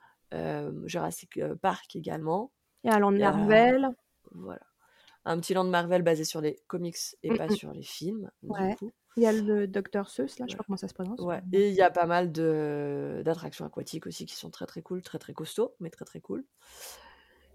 [0.86, 2.52] Jurassic, Park également.
[2.84, 3.90] Il y a land Il y a Marvel.
[4.32, 4.62] voilà.
[5.28, 8.68] Un petit land Marvel basé sur les comics et Mmh pas sur les films, du
[8.68, 8.78] Ouais.
[8.78, 8.94] coup.
[9.16, 10.58] Il y a le Docteur Seuss là, je sais Ouais.
[10.58, 11.28] pas comment ça se prononce.
[11.28, 14.82] Ouais et il y a pas mal de d'attractions aquatiques aussi qui sont très, très
[14.82, 16.46] cool, très, très costauds, mais très, très cool.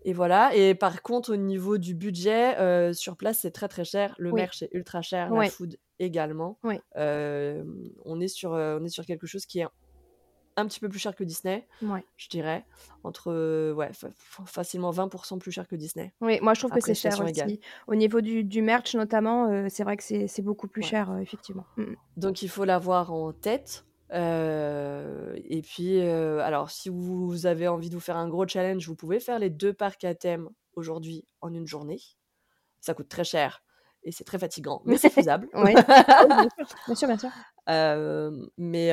[0.04, 3.86] Et voilà et par contre au niveau du budget, heu, sur place, c'est très, très
[3.86, 4.16] cher.
[4.18, 4.32] Le Oui.
[4.34, 5.46] merch est ultra cher, la Oui.
[5.46, 6.60] food également.
[6.64, 6.82] Oui.
[6.96, 9.68] Hem, on est sur, heu, on est sur quelque chose qui est
[10.58, 12.04] un petit peu plus cher que Disney, Ouais.
[12.18, 12.66] je dirais.
[13.04, 16.14] Entre, heu, ouais, fa fa facilement 20% plus cher que Disney.
[16.22, 17.48] Oui, moi je trouve que c'est cher égale.
[17.48, 17.60] aussi.
[17.88, 20.90] Au niveau du du merch notamment, heu, c'est vrai que c'est beaucoup plus Ouais.
[20.90, 21.66] cher, heu, effectivement.
[21.78, 21.96] Mmh mh.
[22.18, 23.86] Donc il faut l'avoir en tête.
[24.14, 29.20] Et puis, alors si vous avez envie de vous faire un gros challenge, vous pouvez
[29.20, 32.00] faire les 2 parcs à thème aujourd'hui en une journée.
[32.82, 33.64] Ça coûte très cher
[34.04, 35.50] et c'est très fatigant, mais c'est faisable.
[35.54, 35.76] Oui,
[36.38, 36.66] bien sûr.
[36.88, 37.32] Bien sûr, bien sûr.
[38.58, 38.92] Mais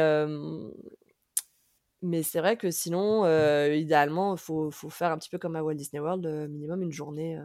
[2.03, 3.25] mais c'est vrai que sinon,
[3.73, 7.39] idéalement, faut faut faire un petit peu comme à Walt Disney World, minimum une journée,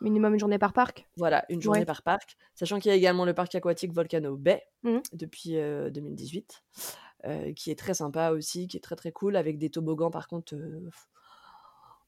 [0.00, 1.10] Minimum une journée par parc?
[1.16, 1.86] voilà, une journée Ouais.
[1.86, 2.36] par parc.
[2.54, 5.04] Sachant qu'il y a également le parc aquatique Volcano Bay Mmh mh.
[5.12, 6.64] depuis, heu, 2018,
[7.26, 10.26] heu, qui est très sympa aussi, qui est très, très cool avec des toboggans par
[10.28, 10.54] contre,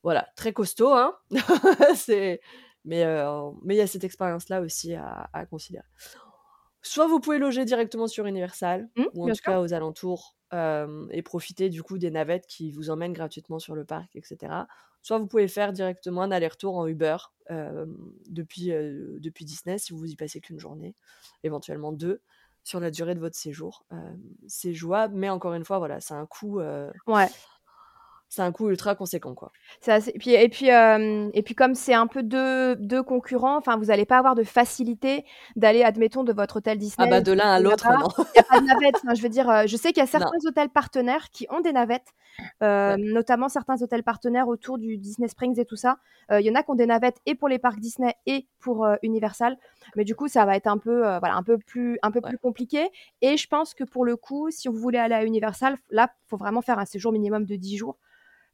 [0.03, 1.17] voilà, très costaud, hein.
[1.97, 2.41] C'est
[2.85, 3.05] mais
[3.65, 5.85] mais il y a cette expérience-là aussi à à considérer.
[6.83, 9.53] Soit vous pouvez loger directement sur Universal Mmh, ou en tout sûr.
[9.53, 13.85] cas aux alentours, et profiter du coup des navettes qui vous emmènent gratuitement sur le
[13.85, 14.69] parc et cetera.
[15.03, 17.17] Soit vous pouvez faire directement un aller-retour en Uber,
[18.29, 18.73] depuis,
[19.45, 20.95] Disney si vous y passez qu'une journée,
[21.45, 22.21] éventuellement 2
[22.65, 23.87] sur la durée de votre séjour.
[24.49, 26.61] C'est jouable, mais encore une fois, voilà, c'est un coût,
[27.07, 27.29] Ouais.
[28.29, 29.53] C'est un coût ultra conséquent, quoi.
[29.87, 33.57] Assez et puis et puis, hem et puis comme c'est un peu 2- 2 concurrents,
[33.57, 35.25] enfin vous allez pas avoir de facilité
[35.55, 38.09] d'aller, admettons, de votre hôtel Ah Disney bah, de l'un à l'autre, non.
[38.35, 38.97] Il y a pas de navette.
[39.03, 40.11] Enfin, je veux dire, heu, je sais qu'il y a Non.
[40.11, 42.09] certains hôtels partenaires qui ont des navettes,
[42.61, 42.97] Ouais.
[42.99, 45.97] notamment certains hôtels partenaires autour du Disney Springs et tout ça.
[46.31, 48.87] Il y en a qui ont des navettes et pour les parcs Disney et pour,
[49.03, 49.57] Universal.
[49.95, 52.29] Mais du coup, ça va être un peu, voilà, un peu plus un peu Ouais.
[52.31, 52.89] plus compliqué
[53.23, 56.37] et je pense que pour le coup, si vous voulez aller à Universal, là, faut
[56.37, 57.97] vraiment faire un séjour minimum de 10 jours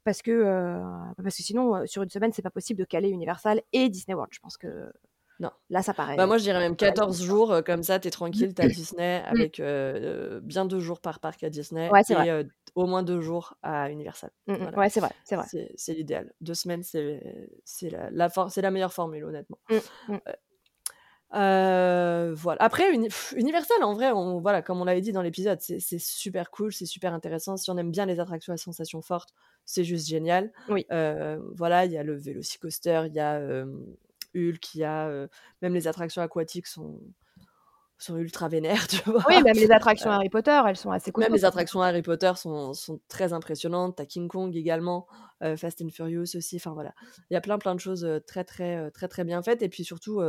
[0.05, 0.43] parce que,
[1.23, 4.33] parce que sinon, sur une semaine, c'est pas possible de caler Universal et Disney World.
[4.33, 4.93] Je pense que
[5.41, 5.51] Non.
[5.71, 8.09] là, ça paraît Bah, moi, je dirais même ça paraît 14 jours, comme ça, tu
[8.09, 9.27] es tranquille, tu as Disney Mmh.
[9.29, 9.63] avec,
[10.43, 14.31] bien 2 jours par parc à Disney Ouais, et au moins 2 jours à Universal.
[14.47, 14.55] Mmh.
[14.55, 14.79] Voilà.
[14.79, 15.47] Ouais, c'est vrai, c'est vrai.
[15.77, 16.33] C'est l'idéal.
[16.41, 19.59] 2 semaines, c'est c'est la la for c'est la meilleure formule, honnêtement.
[19.71, 19.77] Mmh,
[20.09, 20.17] mmh.
[21.35, 22.61] Heu, voilà.
[22.63, 26.51] Après Uni Universal, en vrai, on voilà, comme on l'avait dit dans l'épisode, c'est super
[26.51, 27.57] cool, c'est super intéressant.
[27.57, 29.31] Si on aime bien les attractions à sensations fortes,
[29.65, 30.53] c'est juste génial.
[30.69, 30.87] Oui.
[30.93, 33.85] Heu, voilà, il y a le Velocicoaster, il y a, hem,
[34.35, 35.27] Hulk, il y a,
[35.63, 37.01] même les attractions aquatiques sont
[37.99, 39.23] sont ultra vénères, tu vois?
[39.29, 41.49] Oui, même les attractions Heu Harry Potter, elles sont assez même costauds les même.
[41.49, 43.97] attractions Harry Potter sont sont très impressionnantes.
[43.97, 45.07] Tu as King Kong également,
[45.57, 46.93] Fast and Furious aussi, enfin voilà.
[47.31, 49.85] Il y a plein, plein de choses, très, très, très, très bien faites et puis
[49.85, 50.21] surtout,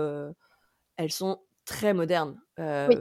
[0.97, 2.41] elles sont très modernes.
[2.87, 2.97] Oui.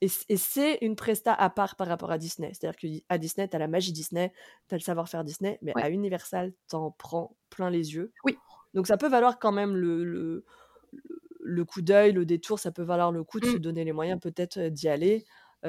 [0.00, 2.52] Et c'est une presta à part par rapport à Disney.
[2.52, 2.76] C'est-à-dire
[3.08, 4.32] qu'à Disney, tu as la magie Disney,
[4.68, 5.82] tu as le savoir-faire Disney, mais Ouais.
[5.82, 8.12] à Universal, tu en prends plein les yeux.
[8.24, 8.38] Oui.
[8.74, 10.44] Donc ça peut valoir quand même le le
[10.92, 11.02] le
[11.40, 13.58] le coup d'œil, le détour, ça peut valoir le coup de se Mmh.
[13.58, 15.24] donner les moyens peut-être, d'y aller,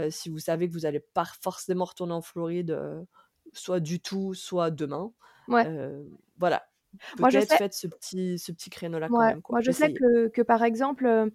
[0.10, 2.80] si vous savez que vous allez pas forcément retourner en Floride,
[3.54, 5.14] soit du tout, soit demain.
[5.48, 5.70] Ouais.
[6.38, 6.64] Voilà.
[7.20, 9.56] Moi, je sais faites ce petit ce petit créneau-là quand même, quoi.
[9.56, 11.34] moi je sais que que par exemple, heu,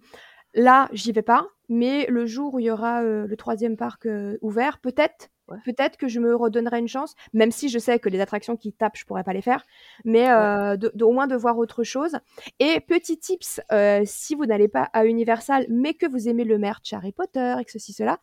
[0.55, 4.05] là, j'y vais pas, mais le jour où il y aura, heu, le 3e parc,
[4.07, 5.61] heu, ouvert, peut-être Ouais.
[5.65, 8.73] peut-être que je me redonnerai une chance, même si je sais que les attractions qui
[8.73, 9.63] tapent, je pourrais pas les faire,
[10.05, 10.51] mais Ouais.
[10.73, 12.17] heu, de de au moins de voir autre chose
[12.59, 13.61] et petit tips,
[14.05, 17.65] si vous n'allez pas à Universal, mais que vous aimez le merch Harry Potter et
[17.65, 18.19] que ceci cela,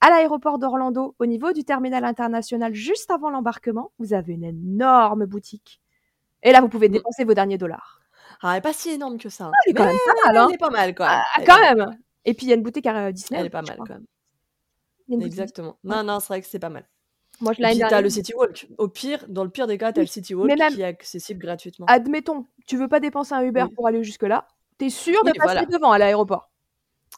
[0.00, 5.26] à l'aéroport d'Orlando, au niveau du terminal international, juste avant l'embarquement, vous avez une énorme
[5.26, 5.80] boutique
[6.42, 6.92] et là, vous pouvez Mmh.
[6.92, 8.00] dépenser vos derniers dollars.
[8.42, 9.98] Ah, elle est pas si énorme que ça, hein, Ah, elle est mais quand même
[10.06, 10.46] pas mal, hein!
[10.48, 11.20] elle est pas mal quand même.
[11.36, 11.98] Ah, est quand même!
[12.24, 14.04] Et puis il y a une boutique à Disney Elle est pas mal quand même.
[15.08, 15.76] Boutique Exactement.
[15.84, 16.88] Non, non, c'est vrai que c'est pas mal
[17.40, 18.68] Moi, je et l'année puis tu as dernière le City Walk.
[18.78, 20.74] Au pire, dans le pire des cas, tu as Oui, le City mais Walk même
[20.74, 21.86] qui est accessible gratuitement.
[21.88, 23.74] admettons, tu veux pas dépenser un Uber Oui.
[23.74, 24.46] pour aller jusque-là,
[24.78, 25.64] tu es sûr de passer voilà.
[25.66, 26.49] devant à l'aéroport.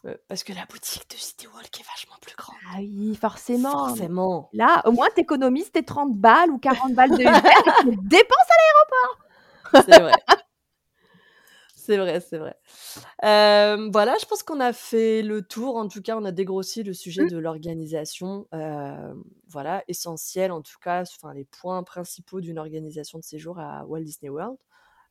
[0.05, 2.57] Heu, parce que la boutique de City Walk est vachement plus grande.
[2.75, 3.97] Ah oui, forcément.
[3.97, 4.49] Forcément.
[4.53, 7.87] Là, au moins, tu économises tes 30 balles ou 40 balles de Uber et tu
[7.93, 9.27] dépenses à l'aéroport!
[9.75, 10.23] C'est vrai.
[11.75, 12.55] C'est vrai, c'est vrai.
[13.23, 15.77] Hem, voilà, je pense qu'on a fait le tour.
[15.77, 17.27] En tout cas, on a dégrossi le sujet Mmh.
[17.27, 18.47] de l'organisation.
[18.53, 23.85] Hem, voilà, essentiel en tout cas, enfin les points principaux d'une organisation de séjour à
[23.87, 24.59] Walt Disney World.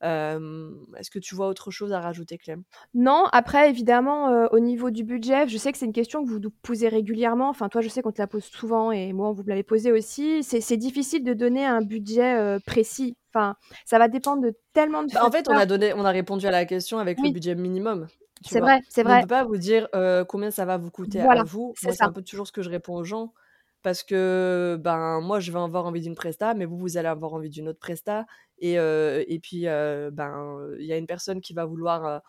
[0.02, 2.64] Est-ce que tu vois autre chose à rajouter, Clem?
[2.94, 6.30] Non, après évidemment, heu, au niveau du budget, je sais que c'est une question que
[6.30, 7.50] vous nous posez régulièrement.
[7.50, 9.92] Enfin, toi, je sais qu'on te la pose souvent et moi, vous me l'avez posée
[9.92, 10.44] aussi.
[10.44, 13.16] C'est difficile de donner un budget, heu, précis.
[13.34, 13.56] Enfin,
[13.86, 16.46] ça va dépendre de tellement de Bah, en fait, on a donné on a répondu
[16.48, 18.08] à la question avec le budget minimum,
[18.46, 19.22] C'est vrai, c'est Mais on vrai.
[19.22, 19.88] peut pas vous dire,
[20.28, 21.74] combien ça va vous coûter à vous.
[21.78, 23.34] c'est un peu toujours ce que je réponds aux gens
[23.84, 27.34] parce que, ben, moi, je vais avoir envie d'une presta, mais vous, vous allez avoir
[27.34, 28.26] envie d'une autre presta
[28.62, 32.22] et et puis, ben, il y a une personne qui va vouloir,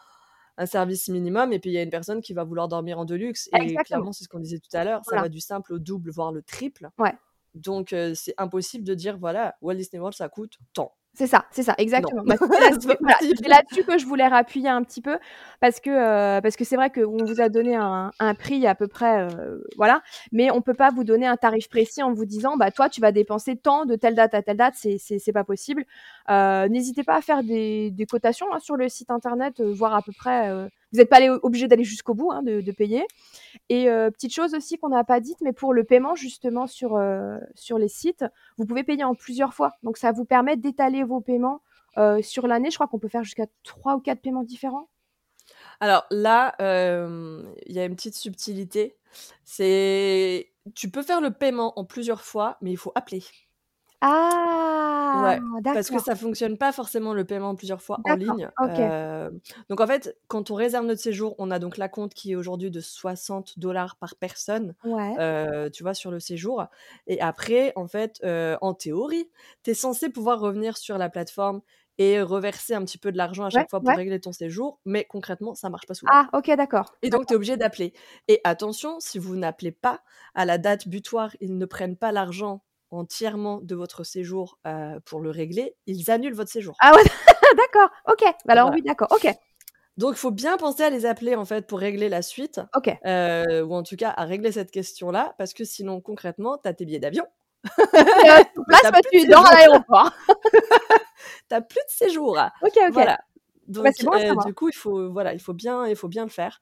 [0.58, 3.04] un service minimum et puis il y a une personne qui va vouloir dormir en
[3.06, 3.82] deluxe et Exactement.
[3.84, 6.32] clairement, c'est ce qu'on disait tout à l'heure, ça va du simple au double, voire
[6.32, 6.90] le triple.
[6.98, 7.18] Ouais.
[7.54, 10.94] Donc c'est impossible de dire: «Voilà, Walt Disney World, ça coûte tant».
[11.14, 12.22] C'est ça, c'est ça, exactement.
[13.02, 15.18] Bah, c'est là-dessus voilà, que je voulais rappuyer un petit peu
[15.60, 18.88] parce que, parce que c'est vrai qu'on vous a donné un un prix à peu
[18.88, 20.02] près, heu, voilà,
[20.32, 23.00] mais on peut pas vous donner un tarif précis en vous disant: «Bah, toi, tu
[23.02, 25.84] vas dépenser tant de telle date à telle date», c'est c'est pas possible.
[26.30, 30.00] Heu, n'hésitez pas à faire des des cotations, hein, sur le site internet, voir à
[30.02, 30.50] peu près,
[30.92, 33.04] vous êtes pas allé obligés d'aller jusqu'au bout, hein, de payer
[33.68, 36.96] et heu, petite chose aussi qu'on n'a pas dite, mais pour le paiement justement sur,
[36.96, 38.24] heu, sur les sites,
[38.58, 39.72] vous pouvez payer en plusieurs fois.
[39.82, 41.62] Donc ça vous permet d'étaler vos paiements,
[41.98, 42.70] heu, sur l'année.
[42.70, 44.88] Je crois qu'on peut faire jusqu'à 3 ou 4 paiements différents.
[45.80, 46.54] Alors là,
[47.66, 48.96] il y a une petite subtilité,
[49.44, 53.22] c'est tu peux faire le paiement en plusieurs fois, mais il faut appeler.
[54.04, 55.12] Ah!
[55.12, 55.42] Ouais,
[55.72, 56.02] parce que D'accord.
[56.02, 58.50] ça fonctionne pas forcément le paiement plusieurs fois en D'accord, ligne.
[58.60, 58.80] OK.
[58.80, 62.34] Hem, donc en fait, quand on réserve notre séjour, on a donc l'acompte qui est
[62.34, 63.54] aujourd'hui de 60
[64.00, 65.18] par personne, Ouais.
[65.18, 66.64] heu, tu vois, sur le séjour
[67.06, 69.30] et après, en fait, heu, en théorie,
[69.64, 71.60] tu es censé pouvoir revenir sur la plateforme
[71.98, 73.96] et reverser un petit peu de l'argent à Ouais, chaque fois pour ouais.
[73.96, 76.14] régler ton séjour, mais concrètement, ça marche pas souvent.
[76.14, 77.34] Ah, OK, d'accord, Et donc tu d'accord.
[77.34, 77.94] es obligé d'appeler
[78.28, 80.02] et attention, si vous n'appelez pas,
[80.34, 82.62] à la date butoir, ils ne prennent pas l'argent
[82.92, 84.58] entièrement de votre séjour,
[85.04, 86.76] pour le régler, ils annulent votre séjour.
[86.80, 87.02] Ah ouais,
[87.56, 88.22] d'accord, OK.
[88.44, 88.76] Bah alors Voilà.
[88.76, 89.26] oui, d'accord, OK.
[89.98, 92.88] Donc il faut bien penser à les appeler, en fait, pour régler la suite, OK.
[93.04, 96.84] ou en tout cas à régler cette question-là, parce que sinon concrètement, tu as tes
[96.86, 97.26] billets d'avion,
[97.94, 99.54] mais place, plus de tu dors à séjour.
[99.54, 100.12] l'aéroport.
[101.48, 102.38] Tu as plus de séjour.
[102.62, 102.92] OK, OK.
[102.92, 103.18] Voilà.
[103.68, 106.30] Bah, Donc bon du coup, il faut voilà, il faut bien il faut bien le
[106.30, 106.60] faire,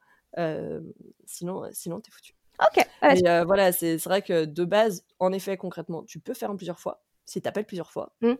[1.27, 2.35] sinon, sinon tu es foutu.
[2.61, 6.35] OK, ouais, Mais heu, voilà, c'est vrai que de base, en effet, concrètement, tu peux
[6.35, 8.35] faire en plusieurs fois, si tu appelles plusieurs fois, Mmh.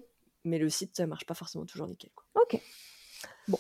[0.45, 2.25] mais le site, ça marche pas forcément toujours nickel, quoi.
[2.43, 2.61] OK.
[3.49, 3.59] Bon.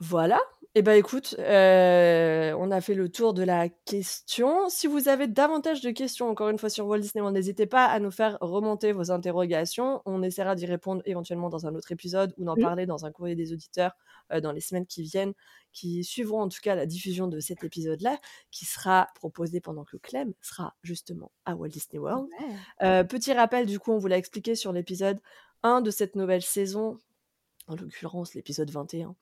[0.00, 0.40] Voilà.
[0.76, 4.68] Et bah, écoute, heu, on a fait le tour de la question.
[4.68, 7.84] Si vous avez davantage de questions, encore une fois, sur Walt Disney World, n'hésitez pas
[7.86, 10.02] à nous faire remonter vos interrogations.
[10.04, 12.62] On essaiera d'y répondre éventuellement dans un autre épisode ou d'en Mmh.
[12.64, 13.92] parler dans un courrier des auditeurs,
[14.32, 15.34] heu, dans les semaines qui viennent,
[15.72, 18.18] qui suivront en tout cas la diffusion de cet épisode-là,
[18.50, 22.24] qui sera proposé pendant que Clem sera justement à Walt Disney World.
[22.38, 22.66] Ouais.
[22.82, 25.20] Heu, petit rappel, du coup, on vous l'a expliqué sur l'épisode
[25.62, 26.98] 1 de cette nouvelle saison,
[27.66, 29.14] en l'occurrence l'épisode 21.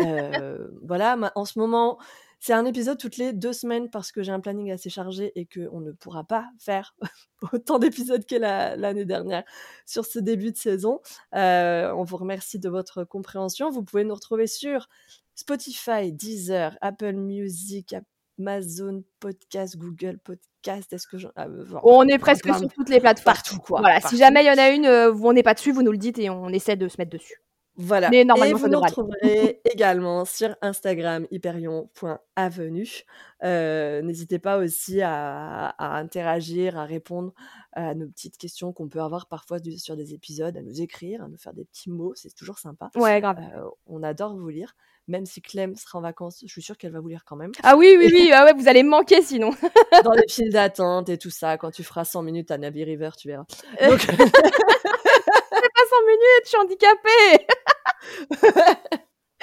[0.00, 1.98] Heu, voilà, ma en ce moment,
[2.40, 5.46] c'est un épisode toutes les 2 semaines parce que j'ai un planning assez chargé et
[5.46, 6.94] qu'on ne pourra pas faire
[7.52, 9.44] autant d'épisodes que la l'année dernière
[9.86, 11.00] sur ce début de saison.
[11.34, 13.70] Heu, on vous remercie de votre compréhension.
[13.70, 14.88] Vous pouvez nous retrouver sur
[15.34, 17.94] Spotify, Deezer, Apple Music,
[18.38, 20.92] Amazon Podcast, Google Podcast.
[20.92, 23.36] Est-ce que ah, genre, On est presque sur toutes les plateformes.
[23.36, 25.72] partout, quoi, Voilà, si jamais il y en a une, où on n'est pas dessus,
[25.72, 27.43] vous nous le dites et on essaie de se mettre dessus.
[27.76, 28.08] Voilà.
[28.10, 33.04] Mais Et vous nous retrouverez également sur Instagram, hyperion.avenue.
[33.44, 37.32] Heu, n'hésitez pas aussi à à interagir, à répondre
[37.72, 41.22] à nos petites questions qu'on peut avoir parfois du sur des épisodes, à nous écrire,
[41.22, 42.90] à nous faire des petits mots, c'est toujours sympa.
[42.94, 43.38] Ouais, grave.
[43.40, 44.74] Heu, on adore vous lire.
[45.06, 47.52] Même si Clem sera en vacances, je suis sûre qu'elle va vous lire quand même.
[47.62, 49.50] Ah oui, oui, oui, ah ouais, vous allez me manquer sinon.
[50.04, 53.10] Dans les files d'attente et tout ça, quand tu feras 100 minutes à Navi River,
[53.18, 53.44] tu verras.
[53.82, 53.90] Euh.
[53.90, 55.13] Donc C'est pas 100
[56.06, 57.46] minutes, je suis handicapée!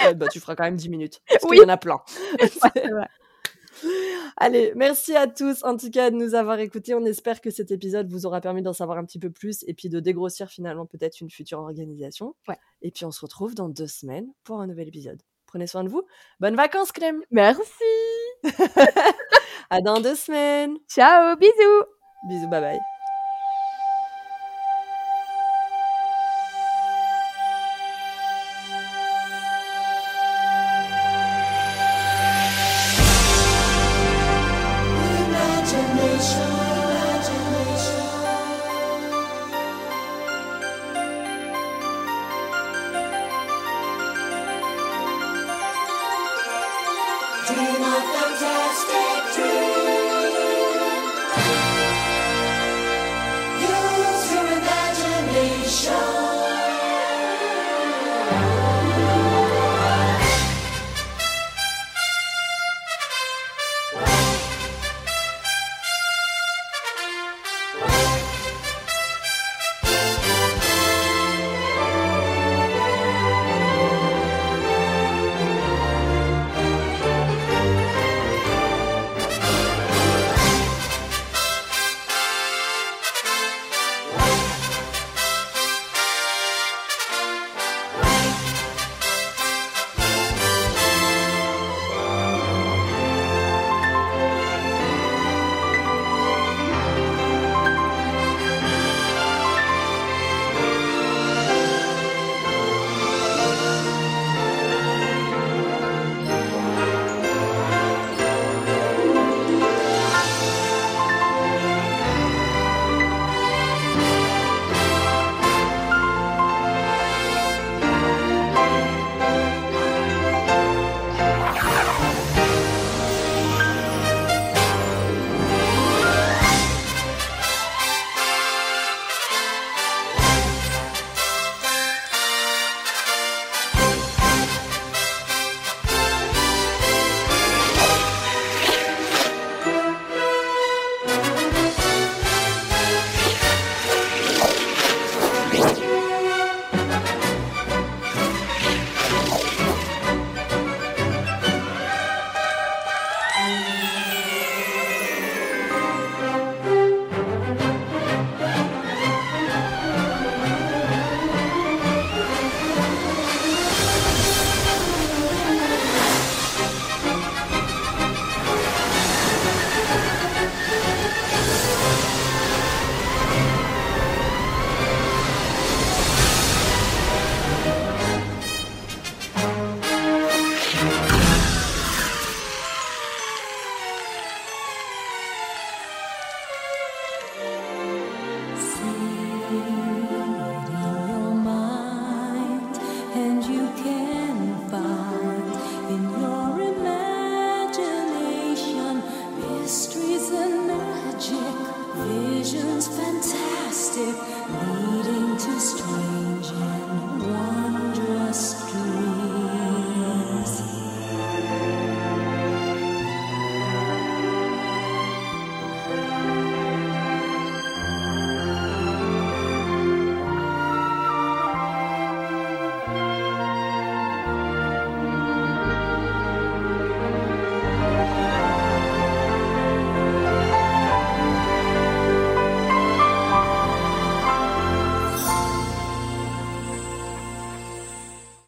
[0.03, 1.57] Ouais, bah, tu feras quand même 10 minutes, parce Oui.
[1.57, 2.01] qu'il y en a plein.
[4.37, 6.93] Allez, merci à tous en tout cas de nous avoir écoutés.
[6.93, 9.73] On espère que cet épisode vous aura permis d'en savoir un petit peu plus et
[9.73, 12.35] puis de dégrossir finalement peut-être une future organisation.
[12.47, 12.57] Ouais.
[12.83, 15.21] Et puis on se retrouve dans 2 semaines pour un nouvel épisode.
[15.47, 16.03] Prenez soin de vous.
[16.39, 17.21] Bonnes vacances Clem!
[17.31, 17.63] Merci!
[19.69, 20.77] À dans 2 semaines!
[20.87, 21.85] Ciao, bisous!
[22.29, 22.90] Bisous, bye bye.